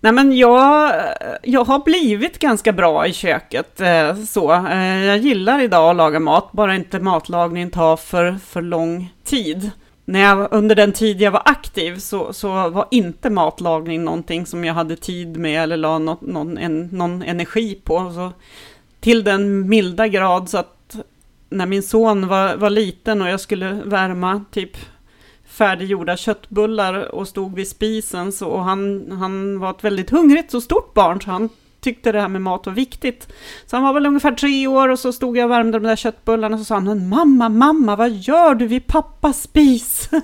Nej 0.08 0.14
men 0.14 0.38
jag, 0.38 0.94
jag 1.44 1.64
har 1.66 1.80
blivit 1.80 2.40
ganska 2.40 2.72
bra 2.72 3.08
i 3.08 3.14
köket. 3.14 3.82
Eh, 3.82 4.16
så. 4.16 4.54
Eh, 4.54 5.04
jag 5.06 5.18
gillar 5.18 5.62
idag 5.62 5.90
att 5.90 5.96
laga 5.96 6.20
mat, 6.20 6.52
bara 6.52 6.76
inte 6.76 7.00
matlagningen 7.00 7.72
tar 7.72 7.98
för, 7.98 8.34
för 8.34 8.62
lång 8.62 9.14
tid. 9.24 9.72
När 10.06 10.20
jag, 10.20 10.48
under 10.52 10.76
den 10.76 10.92
tid 10.92 11.22
jag 11.22 11.32
var 11.32 11.42
aktiv 11.46 11.98
så, 12.00 12.34
så 12.34 12.70
var 12.70 12.88
inte 12.92 13.30
matlagning 13.30 14.04
någonting 14.04 14.46
som 14.46 14.66
jag 14.66 14.74
hade 14.74 14.96
tid 14.96 15.38
med 15.38 15.64
eller 15.64 15.78
la 15.78 16.00
något, 16.00 16.22
någon, 16.22 16.58
en, 16.58 16.88
någon 16.92 17.24
energi 17.24 17.82
på. 17.84 18.12
Så 18.16 18.32
till 19.00 19.24
den 19.24 19.70
milda 19.70 20.08
grad 20.08 20.50
så 20.50 20.58
att 20.58 20.98
när 21.50 21.66
min 21.66 21.84
son 21.84 22.28
var, 22.28 22.56
var 22.56 22.70
liten 22.70 23.22
och 23.22 23.30
jag 23.30 23.40
skulle 23.40 23.72
värma 23.72 24.44
typ 24.52 24.78
färdiggjorda 25.58 26.18
köttbullar 26.18 27.16
och 27.16 27.28
stod 27.28 27.56
vid 27.56 27.68
spisen. 27.68 28.32
Så, 28.32 28.48
och 28.48 28.64
han, 28.64 29.12
han 29.12 29.60
var 29.60 29.72
ett 29.72 29.84
väldigt 29.84 30.10
hungrigt 30.10 30.54
och 30.54 30.64
stort 30.64 30.94
barn, 30.94 31.22
så 31.22 31.32
han 31.32 31.50
tyckte 31.80 32.12
det 32.12 32.22
här 32.22 32.28
med 32.28 32.42
mat 32.42 32.66
var 32.66 32.74
viktigt. 32.74 33.28
Så 33.66 33.76
han 33.76 33.84
var 33.84 33.94
väl 33.94 34.06
ungefär 34.06 34.32
tre 34.32 34.68
år 34.68 34.90
och 34.90 35.00
så 35.00 35.14
stod 35.14 35.38
jag 35.38 35.46
och 35.46 35.52
värmde 35.52 35.80
de 35.80 35.88
där 35.88 35.96
köttbullarna 35.96 36.56
och 36.56 36.60
så 36.60 36.66
sa 36.66 36.76
han 36.76 37.10
Mamma, 37.10 37.50
mamma, 37.50 37.96
vad 37.96 38.12
gör 38.12 38.56
du 38.56 38.68
vid 38.68 38.88
pappas 38.88 39.42
spis? 39.42 40.10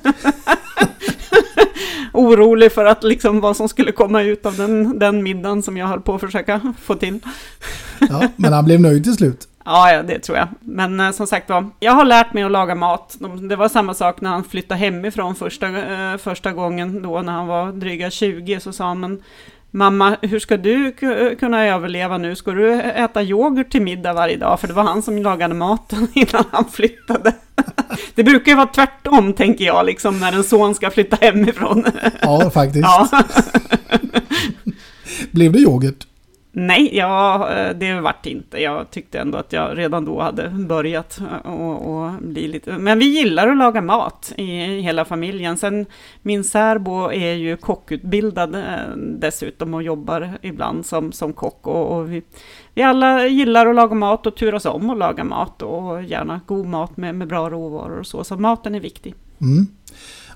Orolig 2.13 2.71
för 2.71 2.85
att 2.85 3.03
liksom 3.03 3.41
vad 3.41 3.57
som 3.57 3.69
skulle 3.69 3.91
komma 3.91 4.21
ut 4.21 4.45
av 4.45 4.55
den, 4.57 4.99
den 4.99 5.23
middagen 5.23 5.63
som 5.63 5.77
jag 5.77 5.87
höll 5.87 6.01
på 6.01 6.15
att 6.15 6.21
försöka 6.21 6.73
få 6.81 6.95
till. 6.95 7.19
ja, 7.99 8.27
men 8.35 8.53
han 8.53 8.65
blev 8.65 8.81
nöjd 8.81 9.03
till 9.03 9.13
slut. 9.13 9.47
Ja, 9.65 9.91
ja, 9.91 10.03
det 10.03 10.19
tror 10.19 10.37
jag. 10.37 10.47
Men 10.59 10.99
eh, 10.99 11.11
som 11.11 11.27
sagt 11.27 11.49
var, 11.49 11.69
jag 11.79 11.91
har 11.91 12.05
lärt 12.05 12.33
mig 12.33 12.43
att 12.43 12.51
laga 12.51 12.75
mat. 12.75 13.17
Det 13.49 13.55
var 13.55 13.69
samma 13.69 13.93
sak 13.93 14.21
när 14.21 14.29
han 14.29 14.43
flyttade 14.43 14.79
hemifrån 14.79 15.35
första, 15.35 15.67
eh, 15.67 16.17
första 16.17 16.51
gången 16.51 17.01
då 17.01 17.21
när 17.21 17.33
han 17.33 17.47
var 17.47 17.71
dryga 17.71 18.09
20 18.09 18.59
så 18.59 18.73
sa 18.73 18.85
han 18.85 18.99
men 18.99 19.21
Mamma, 19.75 20.17
hur 20.21 20.39
ska 20.39 20.57
du 20.57 20.91
kunna 21.39 21.65
överleva 21.65 22.17
nu? 22.17 22.35
Ska 22.35 22.51
du 22.51 22.81
äta 22.81 23.23
yoghurt 23.23 23.71
till 23.71 23.81
middag 23.81 24.13
varje 24.13 24.37
dag? 24.37 24.59
För 24.59 24.67
det 24.67 24.73
var 24.73 24.83
han 24.83 25.01
som 25.03 25.17
lagade 25.17 25.53
maten 25.53 26.07
innan 26.13 26.43
han 26.51 26.65
flyttade. 26.71 27.33
Det 28.15 28.23
brukar 28.23 28.51
ju 28.51 28.55
vara 28.55 28.67
tvärtom, 28.67 29.33
tänker 29.33 29.65
jag, 29.65 29.85
liksom 29.85 30.19
när 30.19 30.33
en 30.33 30.43
son 30.43 30.75
ska 30.75 30.91
flytta 30.91 31.17
hemifrån. 31.21 31.85
Ja, 32.21 32.49
faktiskt. 32.49 32.83
Ja. 32.83 33.23
Blev 35.31 35.51
det 35.51 35.59
yoghurt? 35.59 36.07
Nej, 36.55 36.97
ja, 36.97 37.49
eh, 37.53 37.75
det 37.75 37.99
vart 37.99 38.25
inte. 38.25 38.61
Jag 38.61 38.91
tyckte 38.91 39.19
ändå 39.19 39.37
att 39.37 39.53
jag 39.53 39.77
redan 39.77 40.05
då 40.05 40.21
hade 40.21 40.49
börjat 40.49 41.19
eh, 41.19 41.51
och, 41.51 42.03
och 42.03 42.11
bli 42.11 42.47
lite... 42.47 42.77
Men 42.77 42.99
vi 42.99 43.05
gillar 43.05 43.47
att 43.47 43.57
laga 43.57 43.81
mat 43.81 44.33
i 44.37 44.45
hela 44.81 45.05
familjen. 45.05 45.57
Sen 45.57 45.85
min 46.21 46.43
särbo 46.43 47.11
är 47.11 47.33
ju 47.33 47.57
kockutbildad 47.57 48.55
eh, 48.55 48.95
dessutom 48.95 49.73
och 49.73 49.83
jobbar 49.83 50.37
ibland 50.41 50.85
som, 50.85 51.11
som 51.11 51.33
kock. 51.33 51.67
Och, 51.67 51.97
och 51.97 52.11
vi, 52.11 52.23
vi 52.73 52.81
alla 52.81 53.27
gillar 53.27 53.67
att 53.67 53.75
laga 53.75 53.95
mat 53.95 54.27
och 54.27 54.35
turas 54.35 54.65
om 54.65 54.89
att 54.89 54.97
laga 54.97 55.23
mat 55.23 55.61
och 55.61 56.03
gärna 56.03 56.41
god 56.45 56.65
mat 56.65 56.97
med, 56.97 57.15
med 57.15 57.27
bra 57.27 57.49
råvaror 57.49 57.99
och 57.99 58.07
så. 58.07 58.23
Så 58.23 58.37
maten 58.37 58.75
är 58.75 58.79
viktig. 58.79 59.15
Mm. 59.41 59.67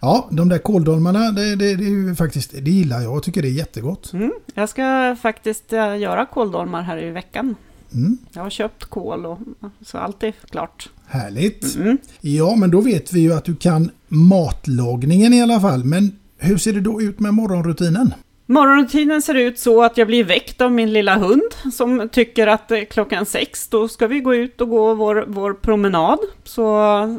Ja, 0.01 0.27
de 0.31 0.49
där 0.49 0.57
kåldolmarna, 0.57 1.31
det, 1.31 1.55
det, 1.55 1.75
det, 1.75 1.83
är 1.83 1.89
ju 1.89 2.15
faktiskt, 2.15 2.51
det 2.61 2.71
gillar 2.71 3.01
jag 3.01 3.17
och 3.17 3.23
tycker 3.23 3.41
det 3.41 3.47
är 3.47 3.51
jättegott. 3.51 4.13
Mm, 4.13 4.31
jag 4.53 4.69
ska 4.69 5.15
faktiskt 5.21 5.73
uh, 5.73 5.97
göra 5.97 6.25
kåldolmar 6.25 6.81
här 6.81 7.03
i 7.03 7.11
veckan. 7.11 7.55
Mm. 7.93 8.17
Jag 8.33 8.41
har 8.41 8.49
köpt 8.49 8.85
kål 8.85 9.25
och 9.25 9.39
så 9.85 9.97
allt 9.97 10.23
är 10.23 10.33
klart. 10.49 10.89
Härligt. 11.05 11.75
Mm. 11.75 11.97
Ja, 12.21 12.55
men 12.55 12.71
då 12.71 12.81
vet 12.81 13.13
vi 13.13 13.19
ju 13.19 13.33
att 13.33 13.45
du 13.45 13.55
kan 13.55 13.91
matlagningen 14.07 15.33
i 15.33 15.41
alla 15.41 15.59
fall. 15.59 15.83
Men 15.83 16.11
hur 16.37 16.57
ser 16.57 16.73
det 16.73 16.81
då 16.81 17.01
ut 17.01 17.19
med 17.19 17.33
morgonrutinen? 17.33 18.13
Morgonrutinen 18.45 19.21
ser 19.21 19.35
ut 19.35 19.59
så 19.59 19.83
att 19.83 19.97
jag 19.97 20.07
blir 20.07 20.23
väckt 20.23 20.61
av 20.61 20.71
min 20.71 20.93
lilla 20.93 21.17
hund 21.17 21.73
som 21.73 22.09
tycker 22.09 22.47
att 22.47 22.71
klockan 22.89 23.25
sex 23.25 23.67
då 23.67 23.87
ska 23.87 24.07
vi 24.07 24.19
gå 24.19 24.35
ut 24.35 24.61
och 24.61 24.69
gå 24.69 24.93
vår, 24.93 25.25
vår 25.27 25.53
promenad. 25.53 26.19
Så 26.43 26.67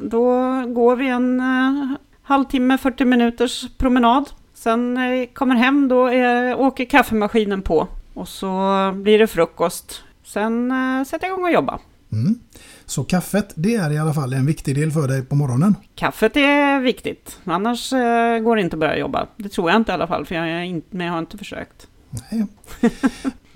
då 0.03 0.31
går 0.66 0.97
vi 0.97 1.09
en 1.09 1.41
eh, 1.41 1.97
halvtimme, 2.29 2.79
40 2.79 3.05
minuters 3.05 3.66
promenad. 3.79 4.31
Sen 4.55 4.95
när 4.95 5.12
jag 5.12 5.35
kommer 5.35 5.55
hem 5.55 5.89
då 5.89 6.07
är, 6.07 6.61
åker 6.61 6.85
kaffemaskinen 6.85 7.62
på 7.62 7.89
och 8.14 8.29
så 8.29 8.93
blir 8.95 9.18
det 9.18 9.26
frukost. 9.26 10.03
Sen 10.24 10.70
äh, 10.70 11.05
sätter 11.05 11.26
jag 11.26 11.35
igång 11.35 11.45
och 11.45 11.53
jobba. 11.53 11.79
Mm. 12.12 12.39
Så 12.87 13.05
kaffet, 13.05 13.53
det 13.55 13.74
är 13.74 13.91
i 13.91 13.99
alla 13.99 14.14
fall 14.14 14.33
en 14.33 14.47
viktig 14.47 14.74
del 14.74 14.91
för 14.91 15.09
dig 15.09 15.24
på 15.24 15.35
morgonen? 15.35 15.74
Kaffet 15.95 16.37
är 16.37 16.81
viktigt, 16.81 17.39
annars 17.45 17.93
äh, 17.93 18.39
går 18.39 18.57
det 18.57 18.62
inte 18.62 18.76
att 18.76 18.81
börja 18.81 18.99
jobba. 18.99 19.26
Det 19.37 19.49
tror 19.49 19.70
jag 19.70 19.81
inte 19.81 19.93
i 19.93 19.95
alla 19.95 20.07
fall, 20.07 20.26
för 20.26 20.35
jag, 20.35 20.49
är 20.49 20.62
inte, 20.62 20.97
men 20.97 21.07
jag 21.07 21.12
har 21.12 21.18
inte 21.20 21.39
försökt. 21.39 21.87
Nej. 22.11 22.47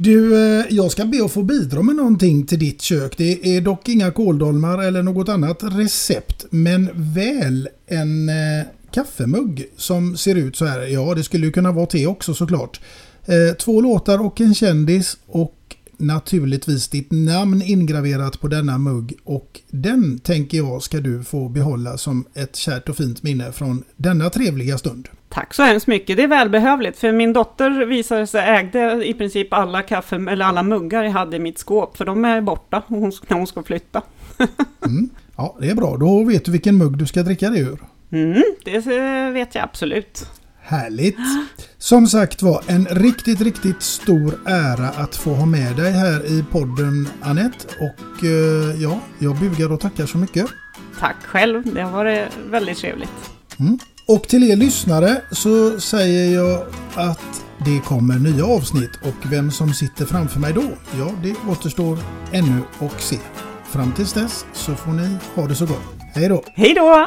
Du, 0.03 0.35
eh, 0.37 0.65
jag 0.71 0.91
ska 0.91 1.05
be 1.05 1.25
att 1.25 1.33
få 1.33 1.43
bidra 1.43 1.83
med 1.83 1.97
någonting 1.97 2.47
till 2.47 2.59
ditt 2.59 2.83
kök. 2.83 3.17
Det 3.17 3.57
är 3.57 3.61
dock 3.61 3.89
inga 3.89 4.11
kåldolmar 4.11 4.83
eller 4.83 5.03
något 5.03 5.29
annat 5.29 5.59
recept, 5.63 6.47
men 6.51 6.91
väl 6.95 7.69
en 7.87 8.29
eh, 8.29 8.67
kaffemugg 8.91 9.65
som 9.77 10.17
ser 10.17 10.35
ut 10.35 10.57
så 10.57 10.65
här. 10.65 10.81
Ja, 10.81 11.15
det 11.15 11.25
skulle 11.25 11.47
ju 11.47 11.53
kunna 11.53 11.73
vara 11.73 11.87
te 11.87 12.07
också 12.07 12.35
såklart. 12.35 12.81
Eh, 13.27 13.57
två 13.57 13.81
låtar 13.81 14.27
och 14.27 14.41
en 14.41 14.55
kändis 14.55 15.17
och 15.27 15.55
naturligtvis 16.03 16.89
ditt 16.89 17.11
namn 17.11 17.63
ingraverat 17.63 18.41
på 18.41 18.49
denna 18.49 18.79
mugg 18.79 19.15
och 19.25 19.61
den 19.71 20.19
tänker 20.19 20.59
jag 20.59 20.83
ska 20.83 21.01
du 21.01 21.25
få 21.25 21.49
behålla 21.49 21.99
som 21.99 22.25
ett 22.35 22.57
kärt 22.57 22.89
och 22.89 22.97
fint 22.97 23.23
minne 23.23 23.53
från 23.53 23.85
denna 23.97 24.31
trevliga 24.31 24.79
stund. 24.79 25.09
Tack 25.29 25.55
så 25.55 25.63
hemskt 25.63 25.87
mycket, 25.87 26.17
det 26.17 26.23
är 26.23 26.29
välbehövligt 26.29 26.99
för 26.99 27.13
min 27.13 27.33
dotter 27.33 27.87
visade 27.87 28.27
sig 28.27 28.41
ägde 28.41 29.09
i 29.09 29.15
princip 29.15 29.53
alla 29.53 29.83
kaffe 29.83 30.17
eller 30.17 30.45
alla 30.45 30.63
muggar 30.63 31.03
jag 31.05 31.11
hade 31.11 31.37
i 31.37 31.41
mitt 31.41 31.59
skåp 31.59 31.97
för 31.97 32.05
de 32.05 32.25
är 32.25 32.41
borta 32.41 32.83
när 32.89 33.35
hon 33.35 33.47
ska 33.47 33.63
flytta. 33.63 34.03
mm. 34.87 35.11
Ja, 35.37 35.57
det 35.61 35.71
är 35.71 35.75
bra, 35.75 35.97
då 35.97 36.25
vet 36.25 36.45
du 36.45 36.53
vilken 36.53 36.79
mugg 36.79 36.99
du 36.99 37.07
ska 37.07 37.23
dricka 37.23 37.51
det 37.51 37.59
ur. 37.59 37.79
Mm, 38.11 38.43
det 38.65 38.81
vet 39.31 39.55
jag 39.55 39.65
absolut. 39.65 40.27
Härligt! 40.73 41.17
Som 41.79 42.07
sagt 42.07 42.43
var, 42.43 42.63
en 42.67 42.87
riktigt, 42.87 43.41
riktigt 43.41 43.83
stor 43.83 44.41
ära 44.47 44.89
att 44.89 45.17
få 45.17 45.35
ha 45.35 45.47
med 45.47 45.77
dig 45.77 45.93
här 45.93 46.27
i 46.27 46.45
podden 46.51 47.09
Annette. 47.23 47.67
Och 47.81 48.25
eh, 48.25 48.83
ja, 48.83 49.01
jag 49.19 49.37
bugar 49.37 49.73
och 49.73 49.81
tackar 49.81 50.07
så 50.07 50.19
mycket. 50.19 50.47
Tack 51.01 51.17
själv, 51.25 51.75
det 51.75 51.83
har 51.83 51.91
varit 51.91 52.29
väldigt 52.51 52.79
trevligt. 52.79 53.11
Mm. 53.59 53.79
Och 54.09 54.23
till 54.23 54.51
er 54.51 54.57
lyssnare 54.57 55.23
så 55.31 55.81
säger 55.81 56.35
jag 56.35 56.67
att 56.95 57.45
det 57.65 57.81
kommer 57.85 58.19
nya 58.19 58.45
avsnitt 58.45 58.93
och 59.03 59.33
vem 59.33 59.51
som 59.51 59.75
sitter 59.75 60.07
framför 60.07 60.41
mig 60.41 60.53
då, 60.53 60.65
ja 60.99 61.11
det 61.23 61.35
återstår 61.51 61.99
ännu 62.33 62.61
att 62.79 63.01
se. 63.01 63.19
Fram 63.65 63.93
tills 63.93 64.13
dess 64.13 64.45
så 64.53 64.75
får 64.75 64.93
ni 64.93 65.17
ha 65.35 65.47
det 65.47 65.55
så 65.55 65.67
gott. 65.67 65.83
Hej 66.15 66.29
då! 66.29 66.45
Hej 66.55 66.75
då! 66.75 67.07